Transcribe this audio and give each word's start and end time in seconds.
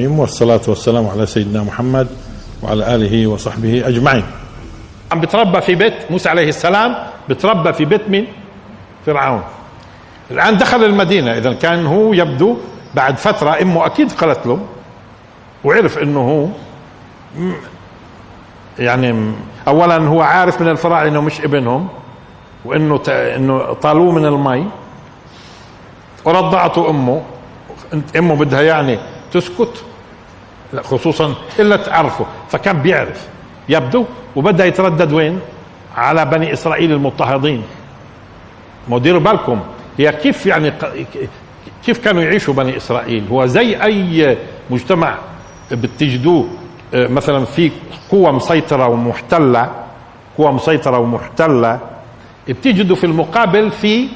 الرحيم 0.00 0.18
والصلاة 0.18 0.60
والسلام 0.68 1.06
على 1.08 1.26
سيدنا 1.26 1.62
محمد 1.62 2.08
وعلى 2.62 2.94
آله 2.94 3.26
وصحبه 3.26 3.88
أجمعين. 3.88 4.24
عم 5.12 5.20
بتربى 5.20 5.60
في 5.60 5.74
بيت 5.74 6.10
موسى 6.10 6.28
عليه 6.28 6.48
السلام 6.48 6.96
بتربى 7.28 7.72
في 7.72 7.84
بيت 7.84 8.08
من 8.08 8.24
فرعون. 9.06 9.42
الآن 10.30 10.56
دخل 10.56 10.84
المدينة 10.84 11.38
إذا 11.38 11.52
كان 11.52 11.86
هو 11.86 12.12
يبدو 12.12 12.56
بعد 12.94 13.18
فترة 13.18 13.62
أمه 13.62 13.86
أكيد 13.86 14.12
قالت 14.12 14.46
له 14.46 14.58
وعرف 15.64 15.98
أنه 15.98 16.20
هو 16.20 16.46
يعني 18.78 19.32
أولا 19.68 19.96
هو 19.96 20.20
عارف 20.20 20.60
من 20.60 20.68
الفراعنة 20.68 21.08
أنه 21.08 21.20
مش 21.20 21.40
ابنهم 21.40 21.88
وأنه 22.64 23.00
أنه 23.08 23.72
طالوه 23.72 24.12
من 24.12 24.24
المي. 24.26 24.66
ورضعته 26.24 26.90
أمه 26.90 27.22
أمه 28.16 28.34
بدها 28.34 28.62
يعني 28.62 28.98
تسكت. 29.32 29.84
لا 30.72 30.82
خصوصا 30.82 31.34
إلا 31.58 31.76
تعرفه. 31.76 32.26
فكان 32.48 32.82
بيعرف 32.82 33.28
يبدو 33.68 34.04
وبدأ 34.36 34.66
يتردد 34.66 35.12
وين؟ 35.12 35.40
على 35.96 36.24
بني 36.24 36.52
إسرائيل 36.52 36.92
المضطهدين. 36.92 37.62
ما 38.88 38.98
ديروا 38.98 39.20
بالكم 39.20 39.60
هي 39.98 40.12
كيف 40.12 40.46
يعني 40.46 40.72
كيف 41.84 42.04
كانوا 42.04 42.22
يعيشوا 42.22 42.54
بني 42.54 42.76
إسرائيل؟ 42.76 43.24
هو 43.30 43.46
زي 43.46 43.82
أي 43.82 44.38
مجتمع 44.70 45.14
بتجدوه 45.72 46.48
مثلا 46.94 47.44
في 47.44 47.70
قوة 48.10 48.32
مسيطرة 48.32 48.88
ومحتلة 48.88 49.70
قوة 50.38 50.52
مسيطرة 50.52 50.98
ومحتلة 50.98 51.78
بتجدوا 52.48 52.96
في 52.96 53.04
المقابل 53.04 53.70
في 53.70 54.08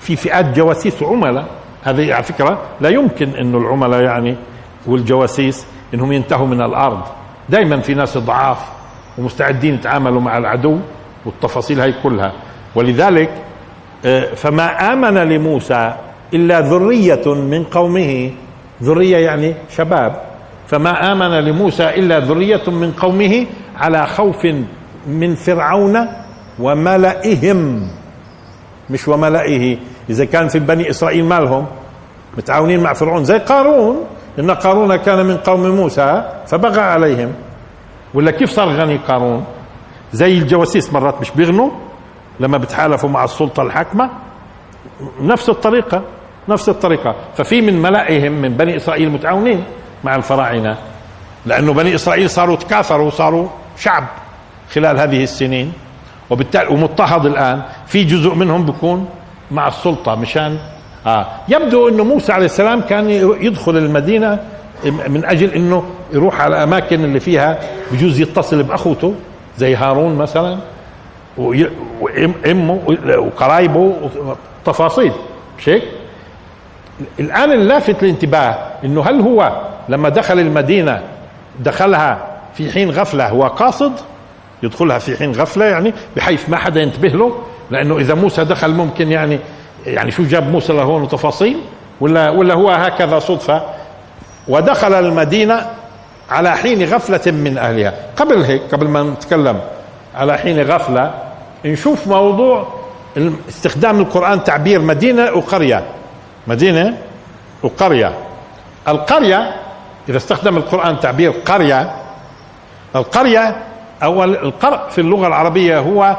في 0.00 0.16
فئات 0.16 0.56
جواسيس 0.56 1.02
وعملاء 1.02 1.46
هذه 1.82 2.14
على 2.14 2.22
فكرة 2.22 2.58
لا 2.80 2.88
يمكن 2.88 3.28
إنه 3.30 3.58
العملاء 3.58 4.02
يعني 4.02 4.36
والجواسيس 4.86 5.66
إنهم 5.94 6.12
ينتهوا 6.12 6.46
من 6.46 6.62
الأرض. 6.62 7.00
دائما 7.48 7.80
في 7.80 7.94
ناس 7.94 8.18
ضعاف 8.18 8.58
ومستعدين 9.18 9.74
يتعاملوا 9.74 10.20
مع 10.20 10.38
العدو 10.38 10.78
والتفاصيل 11.26 11.80
هاي 11.80 11.94
كلها. 12.02 12.32
ولذلك 12.74 13.30
آه، 14.04 14.34
فما 14.34 14.92
آمن 14.92 15.14
لموسى 15.14 15.94
إلا 16.34 16.60
ذرية 16.60 17.34
من 17.34 17.64
قومه. 17.64 18.30
ذرية 18.82 19.16
يعني 19.16 19.54
شباب. 19.76 20.20
فما 20.66 21.12
آمن 21.12 21.30
لموسى 21.30 21.88
إلا 21.88 22.18
ذرية 22.18 22.70
من 22.70 22.92
قومه 22.92 23.46
على 23.76 24.06
خوف 24.06 24.46
من 25.06 25.34
فرعون 25.34 26.06
وملئهم. 26.58 27.88
مش 28.90 29.08
وملئه. 29.08 29.76
إذا 30.10 30.24
كان 30.24 30.48
في 30.48 30.58
بني 30.58 30.90
إسرائيل 30.90 31.24
مالهم 31.24 31.66
متعاونين 32.38 32.80
مع 32.80 32.92
فرعون. 32.92 33.24
زي 33.24 33.38
قارون. 33.38 33.96
إن 34.38 34.50
قارون 34.50 34.96
كان 34.96 35.26
من 35.26 35.36
قوم 35.36 35.66
موسى 35.70 36.42
فبغى 36.46 36.80
عليهم. 36.80 37.32
ولا 38.14 38.30
كيف 38.30 38.50
صار 38.50 38.68
غني 38.68 38.96
قارون؟ 38.96 39.44
زي 40.12 40.38
الجواسيس 40.38 40.92
مرات 40.92 41.20
مش 41.20 41.30
بيغنوا؟ 41.30 41.70
لما 42.40 42.58
بتحالفوا 42.58 43.08
مع 43.10 43.24
السلطة 43.24 43.62
الحاكمة؟ 43.62 44.10
نفس 45.20 45.48
الطريقة 45.48 46.02
نفس 46.48 46.68
الطريقة. 46.68 47.14
ففي 47.36 47.60
من 47.60 47.82
ملائهم 47.82 48.32
من 48.32 48.48
بني 48.48 48.76
إسرائيل 48.76 49.10
متعاونين 49.10 49.64
مع 50.04 50.14
الفراعنة 50.14 50.76
لأنه 51.46 51.72
بني 51.72 51.94
إسرائيل 51.94 52.30
صاروا 52.30 52.56
تكاثروا 52.56 53.06
وصاروا 53.06 53.48
شعب 53.76 54.04
خلال 54.72 54.98
هذه 54.98 55.22
السنين. 55.22 55.72
وبالتالي 56.30 56.68
ومضطهد 56.68 57.26
الآن 57.26 57.62
في 57.86 58.04
جزء 58.04 58.34
منهم 58.34 58.66
بيكون 58.66 59.08
مع 59.50 59.68
السلطة 59.68 60.14
مشان 60.14 60.58
آه. 61.06 61.26
يبدو 61.48 61.88
إنه 61.88 62.04
موسى 62.04 62.32
عليه 62.32 62.44
السلام 62.46 62.80
كان 62.80 63.10
يدخل 63.40 63.76
المدينة 63.76 64.38
من 64.84 65.24
أجل 65.24 65.50
إنه 65.50 65.84
يروح 66.12 66.40
على 66.40 66.56
الاماكن 66.56 67.04
اللي 67.04 67.20
فيها 67.20 67.58
بجوز 67.92 68.20
يتصل 68.20 68.62
بأخوته 68.62 69.14
زي 69.58 69.74
هارون 69.74 70.14
مثلا 70.14 70.58
وامه 71.38 72.80
وقرايبه 73.18 73.94
تفاصيل 74.64 75.12
مش 75.58 75.68
هيك؟ 75.68 75.82
الآن 77.20 77.52
اللافت 77.52 78.02
الانتباه 78.02 78.56
إنه 78.84 79.02
هل 79.02 79.20
هو 79.20 79.62
لما 79.88 80.08
دخل 80.08 80.38
المدينة 80.38 81.02
دخلها 81.60 82.26
في 82.54 82.72
حين 82.72 82.90
غفلة 82.90 83.28
هو 83.28 83.46
قاصد؟ 83.46 83.92
يدخلها 84.62 84.98
في 84.98 85.16
حين 85.16 85.32
غفلة 85.32 85.64
يعني 85.64 85.94
بحيث 86.16 86.50
ما 86.50 86.56
حدا 86.56 86.80
ينتبه 86.80 87.08
له؟ 87.08 87.38
لأنه 87.70 87.98
إذا 87.98 88.14
موسى 88.14 88.44
دخل 88.44 88.70
ممكن 88.70 89.12
يعني 89.12 89.38
يعني 89.86 90.10
شو 90.10 90.22
جاب 90.22 90.50
موسى 90.50 90.72
لهون 90.72 91.02
وتفاصيل 91.02 91.60
ولا 92.00 92.30
ولا 92.30 92.54
هو 92.54 92.70
هكذا 92.70 93.18
صدفة؟ 93.18 93.62
ودخل 94.48 94.94
المدينة 94.94 95.70
على 96.30 96.56
حين 96.56 96.84
غفلة 96.84 97.32
من 97.32 97.58
أهلها. 97.58 97.94
قبل 98.16 98.42
هيك 98.42 98.62
قبل 98.72 98.88
ما 98.88 99.02
نتكلم 99.02 99.60
على 100.14 100.38
حين 100.38 100.62
غفلة 100.62 101.14
نشوف 101.64 102.06
موضوع 102.06 102.68
استخدام 103.48 104.00
القرآن 104.00 104.44
تعبير 104.44 104.80
مدينة 104.80 105.32
وقرية. 105.32 105.84
مدينة 106.46 106.98
وقرية. 107.62 108.12
القرية 108.88 109.56
إذا 110.08 110.16
استخدم 110.16 110.56
القرآن 110.56 111.00
تعبير 111.00 111.30
قرية 111.30 111.92
القرية 112.96 113.56
أول 114.02 114.34
القرء 114.34 114.88
في 114.88 115.00
اللغة 115.00 115.26
العربية 115.26 115.78
هو 115.78 116.16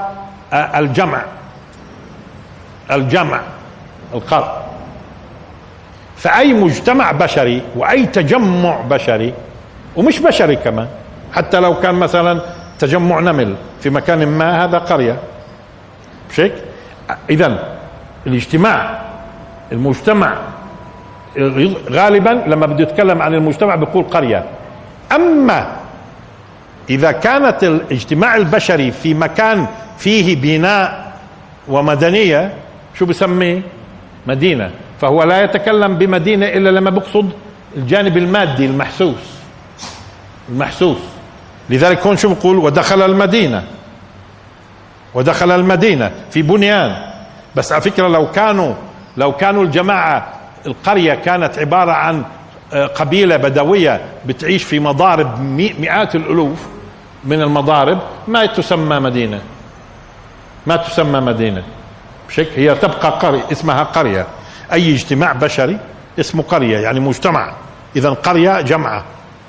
الجمع. 0.54 1.22
الجمع. 2.92 3.42
القرء 4.14 4.68
فأي 6.18 6.54
مجتمع 6.54 7.12
بشري 7.12 7.62
وأي 7.76 8.06
تجمع 8.06 8.82
بشري 8.82 9.34
ومش 9.96 10.20
بشري 10.20 10.56
كمان 10.56 10.88
حتى 11.34 11.60
لو 11.60 11.80
كان 11.80 11.96
مثلا 11.96 12.42
تجمع 12.80 13.20
نمل 13.20 13.56
في 13.80 13.90
مكان 13.90 14.28
ما 14.28 14.64
هذا 14.64 14.78
قرية. 14.78 15.20
مش 16.32 16.40
هيك؟ 16.40 16.54
إذا 17.30 17.78
الاجتماع 18.28 19.02
المجتمع 19.72 20.38
غالبا 21.90 22.44
لما 22.48 22.66
بده 22.66 22.84
يتكلم 22.84 23.22
عن 23.22 23.34
المجتمع 23.34 23.76
بيقول 23.76 24.04
قرية. 24.04 24.46
أما 25.16 25.68
إذا 26.90 27.12
كانت 27.12 27.64
الاجتماع 27.64 28.36
البشري 28.36 28.92
في 28.92 29.14
مكان 29.14 29.68
فيه 29.98 30.36
بناء 30.42 31.14
ومدنية 31.68 32.54
شو 33.00 33.06
بسميه؟ 33.06 33.62
مدينة. 34.28 34.72
فهو 35.02 35.24
لا 35.24 35.44
يتكلم 35.44 35.98
بمدينة 35.98 36.46
إلا 36.46 36.70
لما 36.70 36.90
بقصد 36.90 37.30
الجانب 37.78 38.18
المادي 38.18 38.66
المحسوس. 38.66 39.38
المحسوس. 40.50 40.98
لذلك 41.70 42.08
هون 42.08 42.18
شو 42.18 42.34
بقول؟ 42.34 42.58
ودخل 42.58 43.02
المدينة. 43.02 43.64
ودخل 45.14 45.52
المدينة 45.52 46.12
في 46.32 46.42
بنيان. 46.42 46.96
بس 47.56 47.72
على 47.72 47.82
فكرة 47.82 48.08
لو 48.08 48.32
كانوا 48.32 48.74
لو 49.18 49.32
كانوا 49.32 49.64
الجماعة 49.64 50.34
القرية 50.66 51.14
كانت 51.14 51.60
عبارة 51.60 51.92
عن 51.92 52.24
آه، 52.74 52.86
قبيلة 52.86 53.38
بدوية 53.38 54.02
بتعيش 54.26 54.64
في 54.64 54.80
مضارب 54.80 55.42
مئات 55.80 56.16
الألوف 56.16 56.68
من 57.24 57.42
المضارب 57.42 58.00
ما 58.28 58.46
تسمى 58.46 59.00
مدينة. 59.00 59.42
ما 60.68 60.76
تسمى 60.76 61.20
مدينة. 61.20 61.64
بشكل 62.28 62.52
هي 62.56 62.76
تبقى 62.76 63.10
قرية 63.10 63.44
اسمها 63.52 63.84
قرية. 63.84 64.28
أي 64.74 64.94
اجتماع 64.94 65.34
بشري 65.34 65.78
اسمه 66.20 66.44
قرية 66.44 66.78
يعني 66.78 67.00
مجتمع. 67.00 67.54
إذا 67.96 68.10
قرية 68.10 68.62
جمعة 68.62 69.04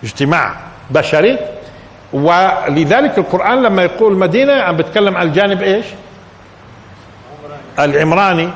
اجتماع 0.04 0.54
بشري. 0.90 1.38
ولذلك 2.12 3.18
القرآن 3.18 3.62
لما 3.62 3.82
يقول 3.82 4.18
مدينة 4.18 4.52
عم 4.52 4.76
بتكلم 4.76 5.16
عن 5.16 5.26
الجانب 5.26 5.62
إيش؟ 5.62 5.86
العمراني 7.78 8.50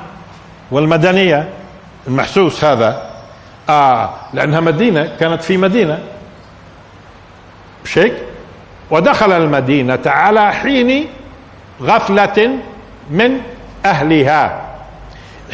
والمدنية. 0.70 1.48
المحسوس 2.06 2.64
هذا. 2.64 3.10
آه 3.69 4.10
لأنها 4.34 4.60
مدينة 4.60 5.16
كانت 5.20 5.42
في 5.42 5.56
مدينة. 5.56 5.98
مش 7.84 7.98
هيك 7.98 8.14
ودخل 8.90 9.32
المدينة 9.32 9.98
على 10.06 10.52
حين 10.52 11.06
غفلة 11.82 12.58
من 13.10 13.40
أهلها. 13.87 14.61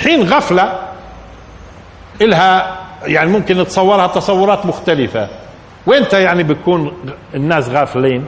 حين 0.02 0.22
غفلة 0.22 0.78
إلها 2.22 2.78
يعني 3.02 3.30
ممكن 3.30 3.58
نتصورها 3.60 4.06
تصورات 4.06 4.66
مختلفة. 4.66 5.28
وإنت 5.86 6.12
يعني 6.12 6.42
بيكون 6.42 6.92
الناس 7.34 7.68
غافلين. 7.68 8.24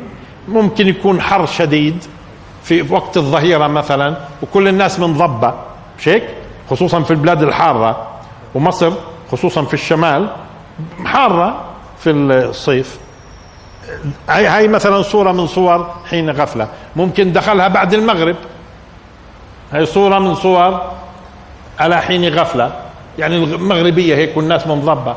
ممكن 0.48 0.88
يكون 0.88 1.20
حر 1.20 1.46
شديد 1.46 2.04
في 2.62 2.92
وقت 2.92 3.16
الظهيرة 3.16 3.66
مثلا 3.66 4.16
وكل 4.42 4.68
الناس 4.68 5.00
منضبة 5.00 5.54
مش 5.98 6.08
هيك؟ 6.08 6.24
خصوصا 6.70 7.02
في 7.02 7.10
البلاد 7.10 7.42
الحارة. 7.42 8.06
ومصر 8.54 8.92
خصوصا 9.32 9.64
في 9.64 9.74
الشمال 9.74 10.30
حارة 11.04 11.64
في 11.98 12.10
الصيف. 12.10 12.98
هاي 14.28 14.68
مثلا 14.68 15.02
صورة 15.02 15.32
من 15.32 15.46
صور 15.46 15.94
حين 16.10 16.30
غفلة. 16.30 16.68
ممكن 16.96 17.32
دخلها 17.32 17.68
بعد 17.68 17.94
المغرب. 17.94 18.36
هي 19.72 19.86
صورة 19.86 20.18
من 20.18 20.34
صور 20.34 20.80
على 21.78 22.02
حين 22.02 22.28
غفلة. 22.28 22.72
يعني 23.18 23.36
المغربية 23.36 24.16
هيك 24.16 24.36
والناس 24.36 24.66
منضبة. 24.66 25.16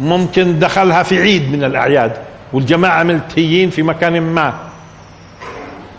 ممكن 0.00 0.58
دخلها 0.58 1.02
في 1.02 1.20
عيد 1.20 1.52
من 1.52 1.64
الأعياد 1.64 2.12
والجماعة 2.52 3.02
ملتهيين 3.02 3.70
في 3.70 3.82
مكان 3.82 4.20
ما. 4.20 4.54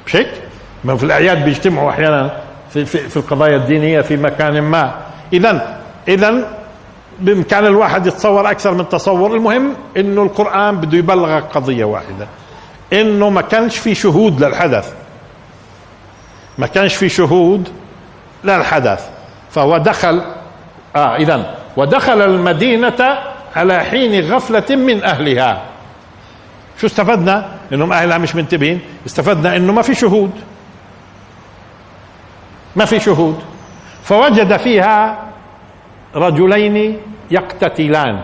مش 0.08 0.16
هيك؟ 0.16 0.28
في 0.98 1.04
الأعياد 1.04 1.46
بيجتمعوا 1.46 1.90
أحيانا 1.90 2.38
في, 2.70 2.86
في, 2.86 2.98
في 2.98 3.18
القضايا 3.18 3.56
الدينية 3.56 4.02
في 4.02 4.18
مكان 4.18 4.62
ما. 4.62 4.96
اذا 5.34 5.80
اذا 6.08 6.58
بإمكان 7.20 7.66
الواحد 7.66 8.08
يتصور 8.08 8.52
أكثر 8.52 8.74
من 8.74 8.90
تصور. 8.90 9.36
المهم 9.36 9.74
إنه 9.98 10.24
القرآن 10.24 10.78
بده 10.78 10.98
يبلغك 10.98 11.44
قضية 11.44 11.86
واحدة. 11.86 12.28
إنه 12.94 13.30
ما 13.30 13.42
كانش 13.42 13.78
في 13.78 13.96
شهود 13.96 14.44
للحدث. 14.44 14.94
ما 16.58 16.68
كانش 16.68 16.96
في 16.96 17.10
شهود 17.10 17.70
للحدث 18.46 19.10
فهو 19.52 19.78
دخل 19.78 20.22
آه 20.96 21.16
اذا 21.16 21.56
ودخل 21.78 22.22
المدينة 22.22 23.18
على 23.56 23.84
حين 23.84 24.34
غفلة 24.34 24.76
من 24.76 25.04
أهلها. 25.04 25.62
شو 26.82 26.88
استفدنا؟ 26.88 27.46
إنهم 27.74 27.94
أهلها 27.94 28.18
مش 28.18 28.36
منتبهين. 28.36 28.82
استفدنا 29.06 29.56
إنه 29.58 29.74
ما 29.74 29.82
في 29.82 29.96
شهود. 29.96 30.32
ما 32.76 32.86
في 32.86 33.00
شهود. 33.00 33.40
فوجد 34.04 34.58
فيها 34.58 35.18
رجلين 36.16 36.98
يقتتلان. 37.32 38.22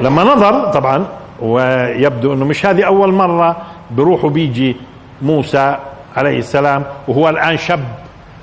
لما 0.00 0.24
نظر 0.24 0.72
طبعا 0.72 1.06
ويبدو 1.40 2.32
إنه 2.32 2.44
مش 2.44 2.66
هذه 2.66 2.86
أول 2.86 3.12
مرة 3.12 3.56
بروح 3.90 4.24
وبيجي 4.24 4.76
موسى 5.22 5.78
عليه 6.16 6.38
السلام 6.38 6.84
وهو 7.08 7.28
الآن 7.28 7.56
شاب. 7.56 7.84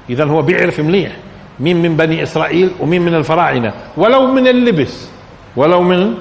اذا 0.09 0.25
هو 0.25 0.41
بيعرف 0.41 0.79
مليح 0.79 1.12
مين 1.59 1.81
من 1.81 1.97
بني 1.97 2.23
إسرائيل 2.23 2.71
ومين 2.79 3.01
من 3.01 3.15
الفراعنة. 3.15 3.73
ولو 3.97 4.27
من 4.27 4.47
اللبس 4.47 5.09
ولو 5.56 5.81
من 5.81 6.13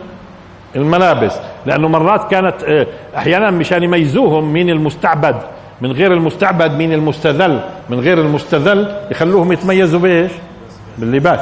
الملابس. 0.77 1.37
لأنه 1.67 1.89
مرات 1.89 2.31
كانت 2.31 2.65
آه، 2.65 2.87
أحيانا 3.17 3.51
مشان 3.51 3.83
يميزوهم 3.83 4.53
مين 4.53 4.71
المستعبد. 4.71 5.37
من 5.81 5.93
غير 5.93 6.13
المستعبد 6.13 6.71
مين 6.71 6.93
المستذل؟ 6.93 7.61
من 7.91 8.01
غير 8.01 8.21
المستذل 8.21 8.97
يخلوهم 9.11 9.53
يتميزوا 9.53 10.01
بإيش؟ 10.01 10.33
باللباس. 10.99 11.41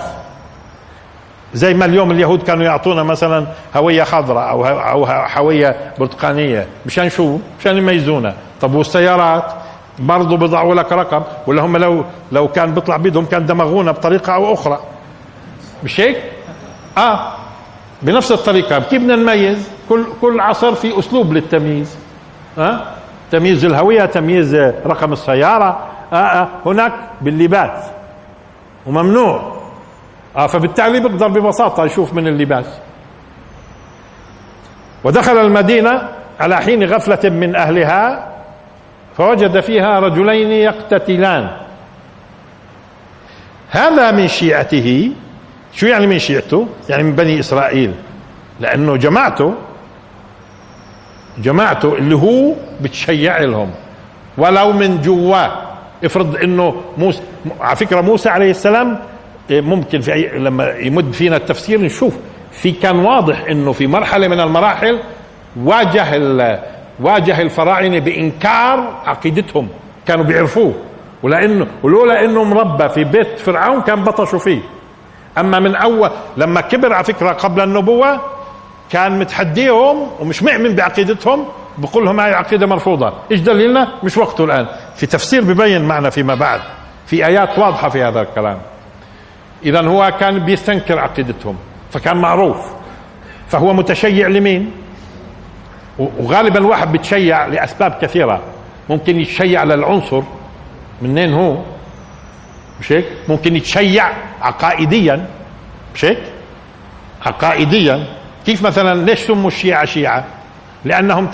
زي 1.55 1.75
ما 1.75 1.84
اليوم 1.84 2.10
اليهود 2.10 2.43
كانوا 2.43 2.64
يعطونا 2.64 3.02
مثلا 3.02 3.46
هوية 3.76 4.02
خضراء 4.02 4.50
أو 4.50 4.66
أو 4.66 5.05
هويه 5.37 5.76
برتقانية. 5.99 6.66
مشان 6.87 7.08
شو؟ 7.10 7.38
مشان 7.60 7.76
يميزونا. 7.76 8.34
طب 8.60 8.75
والسيارات؟ 8.75 9.44
برضه 9.99 10.37
بيضعوا 10.37 10.75
لك 10.75 10.93
رقم 10.93 11.23
ولا 11.47 11.62
هم 11.62 11.77
لو 11.77 12.05
لو 12.33 12.49
كان 12.49 12.75
بيطلع 12.75 12.97
بيدهم 12.97 13.25
كان 13.25 13.47
دمغونا 13.47 13.93
بطريقة 13.93 14.35
أو 14.35 14.55
أخرى 14.55 14.79
مش 15.85 16.00
هيك؟ 16.00 16.23
آه 16.99 17.33
بنفس 18.03 18.33
الطريقة 18.33 18.79
كيف 18.79 19.03
بدنا 19.03 19.17
نميز؟ 19.17 19.69
كل 19.89 20.05
كل 20.21 20.41
عصر 20.41 20.75
في 20.75 20.99
أسلوب 20.99 21.33
للتمييز 21.33 21.97
ها؟ 22.59 22.71
آه؟ 22.71 22.81
تمييز 23.33 23.65
الهوية 23.65 24.05
تمييز 24.05 24.55
رقم 24.87 25.12
السيارة 25.12 25.79
آه 26.12 26.17
آه 26.17 26.49
هناك 26.67 26.93
باللباس 27.21 27.85
وممنوع 28.87 29.53
آه 30.37 30.47
فبالتالي 30.47 31.01
بيقدر 31.01 31.29
ببساطة 31.29 31.85
يشوف 31.85 32.15
من 32.15 32.27
اللباس 32.27 32.67
ودخل 35.05 35.39
المدينة 35.39 36.09
على 36.41 36.56
حين 36.56 36.85
غفلة 36.85 37.31
من 37.31 37.56
أهلها 37.56 38.29
فوجد 39.19 39.61
فيها 39.61 40.00
رجلين 40.00 40.50
يقتتلان. 40.50 41.50
هذا 43.70 44.11
من 44.11 44.29
شيعته. 44.29 45.12
شو 45.73 45.87
يعني 45.87 46.06
من 46.06 46.19
شيعته؟ 46.19 46.69
يعني 46.88 47.03
من 47.03 47.12
بني 47.12 47.41
إسرائيل. 47.41 47.94
لأنه 48.61 48.97
جماعته 48.97 49.55
جماعته 51.38 51.94
اللي 51.94 52.15
هو 52.15 52.55
بتشيع 52.81 53.38
لهم. 53.38 53.70
ولو 54.38 54.73
من 54.73 55.00
جواه 55.00 55.53
افرض 56.05 56.37
إنه 56.37 56.82
موسى 56.99 57.23
على 57.61 57.76
فكرة 57.76 58.00
موسى 58.00 58.29
عليه 58.29 58.50
السلام 58.50 58.99
ممكن 59.50 60.00
في 60.00 60.12
أي 60.12 60.38
لما 60.38 60.70
يمد 60.70 61.12
فينا 61.12 61.37
التفسير 61.37 61.81
نشوف. 61.81 62.17
في 62.53 62.73
كان 62.73 62.99
واضح 62.99 63.44
إنه 63.50 63.73
في 63.73 63.87
مرحلة 63.87 64.29
من 64.29 64.41
المراحل 64.41 64.99
واجه 65.56 66.17
واجه 67.00 67.43
الفراعنة 67.43 67.99
بإنكار 67.99 69.03
عقيدتهم. 69.06 69.69
كانوا 70.06 70.25
بيعرفوه. 70.25 70.75
ولأنه 71.23 71.67
ولولا 71.83 72.25
انه 72.25 72.45
مربى 72.45 72.89
في 72.89 73.05
بيت 73.05 73.39
فرعون 73.39 73.81
كان 73.81 74.05
بطشوا 74.05 74.39
فيه. 74.39 74.61
أما 75.39 75.59
من 75.59 75.77
اول 75.77 76.11
لما 76.37 76.61
كبر 76.61 76.93
على 76.93 77.05
فكرة 77.05 77.33
قبل 77.33 77.61
النبوة 77.61 78.21
كان 78.91 79.19
متحديهم 79.19 80.06
ومش 80.21 80.43
مؤمن 80.43 80.75
بعقيدتهم 80.75 81.45
بقول 81.79 82.05
لهم 82.05 82.21
هاي 82.21 82.35
عقيدة 82.35 82.67
مرفوضة. 82.67 83.12
إيش 83.31 83.41
دليلنا؟ 83.41 83.89
مش 84.03 84.17
وقته 84.17 84.44
الآن. 84.44 84.67
في 84.97 85.06
تفسير 85.06 85.44
ببين 85.44 85.85
معنا 85.85 86.11
فيما 86.11 86.35
بعد. 86.35 86.61
في 87.06 87.27
آيات 87.27 87.59
واضحة 87.59 87.89
في 87.89 88.03
هذا 88.03 88.21
الكلام. 88.21 88.59
اذا 89.65 89.87
هو 89.87 90.12
كان 90.21 90.39
بيستنكر 90.39 90.99
عقيدتهم 90.99 91.56
فكان 91.91 92.17
معروف. 92.17 92.56
فهو 93.49 93.73
متشيع 93.73 94.29
لمين؟ 94.29 94.71
وغالبا 95.99 96.59
الواحد 96.59 96.93
بتشيع 96.93 97.47
لأسباب 97.47 97.99
كثيرة. 98.03 98.43
ممكن 98.91 99.21
يتشيع 99.21 99.65
للعنصر. 99.65 100.23
منين 101.03 101.33
هو؟ 101.33 101.56
مش 102.81 102.93
هيك؟ 102.93 103.05
ممكن 103.29 103.56
يتشيع 103.56 104.12
عقائديا. 104.41 105.27
مش 105.95 106.05
هيك؟ 106.05 106.19
عقائديا. 107.27 108.06
كيف 108.47 108.62
مثلا 108.62 109.05
ليش 109.05 109.19
سموا 109.21 109.49
الشيعة 109.49 109.85
شيعة؟ 109.85 110.25
لأنهم 110.85 111.27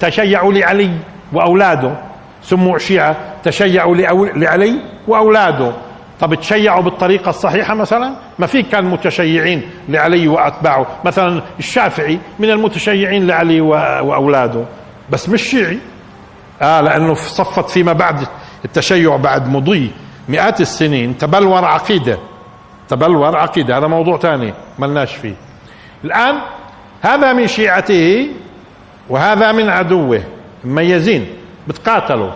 تشيعوا 0.00 0.52
لعلي 0.52 0.90
وأولاده. 1.32 1.96
سموا 2.42 2.78
شيعة 2.78 3.16
تشيعوا 3.44 3.96
لعلي 4.34 4.80
وأولاده. 5.08 5.72
طب 6.20 6.34
تشيعوا 6.34 6.82
بالطريقة 6.82 7.30
الصحيحة 7.30 7.74
مثلا؟ 7.74 8.14
ما 8.38 8.46
في 8.46 8.62
كان 8.62 8.84
متشيعين 8.84 9.70
لعلي 9.88 10.28
وأتباعه. 10.28 10.86
مثلا 11.04 11.42
الشافعي 11.58 12.18
من 12.38 12.50
المتشيعين 12.50 13.26
لعلي 13.26 13.60
وأولاده. 13.60 14.64
بس 15.10 15.28
مش 15.28 15.42
شيعي. 15.42 15.78
آه 16.62 16.80
لأنه 16.80 17.14
صفت 17.14 17.70
فيما 17.70 17.92
بعد 17.92 18.26
التشيع 18.64 19.16
بعد 19.16 19.48
مضي 19.48 19.90
مئات 20.28 20.60
السنين. 20.60 21.18
تبلور 21.18 21.64
عقيدة. 21.64 22.18
تبلور 22.88 23.36
عقيدة. 23.36 23.78
هذا 23.78 23.86
موضوع 23.86 24.18
ثاني 24.18 24.54
ملناش 24.78 25.14
فيه. 25.14 25.34
الآن 26.04 26.38
هذا 27.00 27.32
من 27.32 27.46
شيعته 27.46 28.28
وهذا 29.08 29.52
من 29.52 29.68
عدوه. 29.68 30.22
مميزين. 30.64 31.26
بتقاتلوا. 31.68 32.30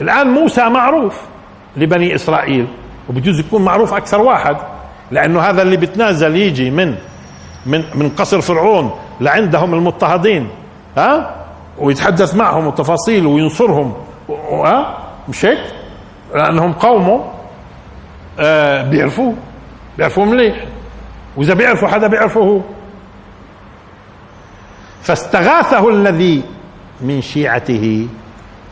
الآن 0.00 0.26
موسى 0.26 0.68
معروف. 0.68 1.31
لبني 1.76 2.14
إسرائيل. 2.14 2.66
وبجوز 3.08 3.40
يكون 3.40 3.62
معروف 3.64 3.94
أكثر 3.94 4.20
واحد 4.20 4.56
لأنه 5.10 5.40
هذا 5.40 5.62
اللي 5.62 5.76
بتنازل 5.76 6.36
يجي 6.36 6.70
من 6.70 6.94
من 7.66 7.84
من 7.94 8.08
قصر 8.08 8.40
فرعون 8.40 8.90
لعندهم 9.20 9.74
المضطهدين 9.74 10.48
ها؟ 10.96 11.36
ويتحدث 11.78 12.34
معهم 12.34 12.66
وتفاصيل 12.66 13.26
وينصرهم 13.26 13.94
ها؟ 14.64 14.98
مش 15.28 15.44
هيك؟ 15.44 15.58
لأنهم 16.34 16.72
قومه 16.72 17.24
آه 18.40 18.82
بيعرفوه 18.82 19.34
بيعرفوه 19.98 20.24
مليح. 20.24 20.64
وإذا 21.36 21.54
بيعرفوا 21.54 21.88
حدا 21.88 22.06
بيعرفه 22.06 22.40
هو. 22.40 22.60
فاستغاثه 25.02 25.88
الذي 25.90 26.42
من 27.00 27.20
شيعته. 27.22 28.08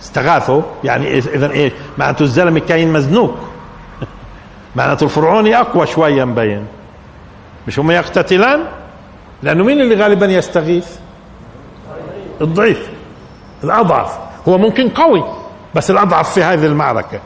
استغاثه 0.02 0.62
يعني 0.85 1.19
اذا 1.19 1.50
إيش 1.50 1.73
معناته 1.99 2.23
الزلمة 2.23 2.61
كاين 2.61 2.92
مزنوق. 2.92 3.35
معناته 4.76 5.04
الفرعوني 5.04 5.57
أقوى 5.57 5.87
شوية 5.87 6.25
مبين 6.25 6.66
مش 7.66 7.78
هم 7.78 7.90
يقتتلان؟ 7.90 8.64
لأنه 9.42 9.64
مين 9.64 9.80
اللي 9.80 9.95
غالبا 9.95 10.26
يستغيث؟ 10.26 10.88
الضعيف 12.40 12.90
الأضعف. 13.64 14.19
هو 14.49 14.59
ممكن 14.59 14.88
قوي 14.88 15.25
بس 15.75 15.90
الأضعف 15.90 16.35
في 16.35 16.42
هذه 16.42 16.66
المعركة. 16.66 17.21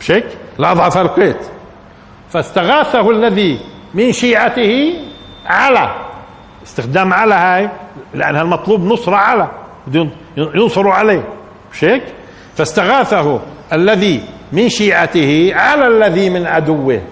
مش 0.00 0.10
هيك؟ 0.10 0.26
الأضعف 0.58 0.98
القيت. 0.98 1.40
فاستغاثه 2.30 3.10
الذي 3.10 3.60
من 3.94 4.12
شيعته 4.12 4.94
على. 5.46 5.94
استخدام 6.66 7.12
على 7.12 7.34
هاي 7.34 7.70
لأنها 8.14 8.42
المطلوب 8.42 8.84
نصرة 8.84 9.16
على. 9.16 9.48
ينصروا 10.36 10.92
عليه. 10.92 11.39
مش 11.72 11.84
هيك 11.84 12.02
فاستغاثه 12.56 13.40
الذي 13.72 14.22
من 14.52 14.68
شيعته 14.68 15.52
على 15.54 15.86
الذي 15.86 16.30
من 16.30 16.46
عدوه. 16.46 17.02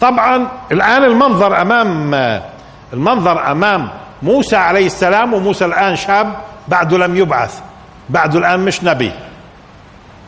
طبعا 0.00 0.48
الآن 0.72 1.04
المنظر 1.04 1.60
أمام 1.62 2.14
المنظر 2.92 3.50
أمام 3.52 3.88
موسى 4.22 4.56
عليه 4.56 4.86
السلام 4.86 5.34
وموسى 5.34 5.64
الآن 5.64 5.96
شاب 5.96 6.34
بعده 6.68 6.98
لم 6.98 7.16
يبعث 7.16 7.60
بعده 8.08 8.38
الآن 8.38 8.60
مش 8.60 8.84
نبي 8.84 9.12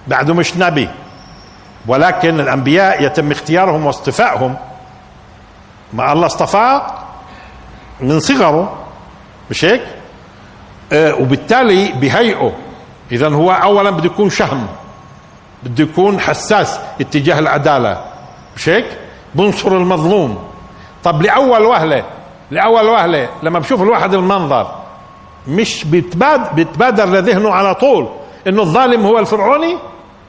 بعده 0.09 0.35
مش 0.35 0.57
نبي. 0.57 0.89
ولكن 1.87 2.41
الأنبياء 2.41 3.03
يتم 3.05 3.31
اختيارهم 3.31 3.87
واصطفائهم. 3.87 4.57
مع 5.93 6.13
الله 6.13 6.27
اصطفاه 6.27 6.87
من 8.01 8.21
صغره 8.21 8.79
مش 9.51 9.65
هيك؟ 9.65 9.83
آه 10.93 11.15
وبالتالي 11.15 11.93
بهيئه 11.93 12.53
اذا 13.13 13.29
هو 13.29 13.51
اولا 13.51 13.91
بده 13.91 14.07
يكون 14.07 14.31
شهم 14.31 14.67
بده 15.63 15.85
يكون 15.85 16.21
حساس 16.21 16.81
اتجاه 17.01 17.39
العدالة 17.39 18.01
مش 18.57 18.69
هيك؟ 18.69 18.87
بنصر 19.35 19.77
المظلوم 19.77 20.39
طب 21.05 21.23
لأول 21.23 21.63
وهلة 21.63 22.05
لأول 22.51 22.85
وهلة 22.89 23.29
لما 23.43 23.59
بشوف 23.59 23.83
الواحد 23.83 24.15
المنظر 24.15 24.67
مش 25.49 25.85
بيتبادر, 25.85 26.53
بيتبادر 26.55 27.05
لذهنه 27.07 27.51
على 27.51 27.75
طول 27.75 28.09
إنه 28.47 28.63
الظالم 28.63 29.07
هو 29.07 29.19
الفرعوني 29.19 29.77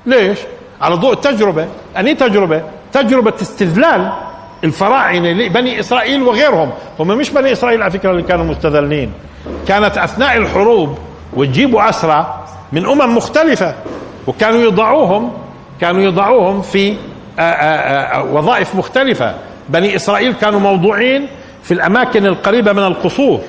ليش؟ 0.05 0.39
على 0.81 0.95
ضوء 0.95 1.13
التجربة 1.13 1.67
أني 1.97 2.15
تجربة؟ 2.15 2.63
تجربة 2.91 3.33
استذلال 3.41 4.11
الفراعنة 4.63 5.29
لبني 5.29 5.79
إسرائيل 5.79 6.23
وغيرهم 6.23 6.71
هم 6.99 7.07
مش 7.07 7.29
بني 7.29 7.51
إسرائيل 7.51 7.81
على 7.81 7.91
فكرة 7.91 8.11
اللي 8.11 8.23
كانوا 8.23 8.45
مستذلين 8.45 9.13
كانت 9.67 9.97
أثناء 9.97 10.37
الحروب 10.37 10.97
وتجيبوا 11.33 11.89
أسرى 11.89 12.39
من 12.73 12.85
أمم 12.85 13.17
مختلفة. 13.17 13.75
وكانوا 14.27 14.61
يضعوهم 14.61 15.31
كانوا 15.81 16.01
يضعوهم 16.01 16.61
في 16.61 16.95
آآ 17.39 17.43
آآ 18.19 18.21
وظائف 18.21 18.75
مختلفة. 18.75 19.35
بني 19.69 19.95
إسرائيل 19.95 20.33
كانوا 20.33 20.59
موضوعين 20.59 21.27
في 21.63 21.73
الأماكن 21.73 22.25
القريبة 22.25 22.73
من 22.73 22.83
القصور 22.83 23.39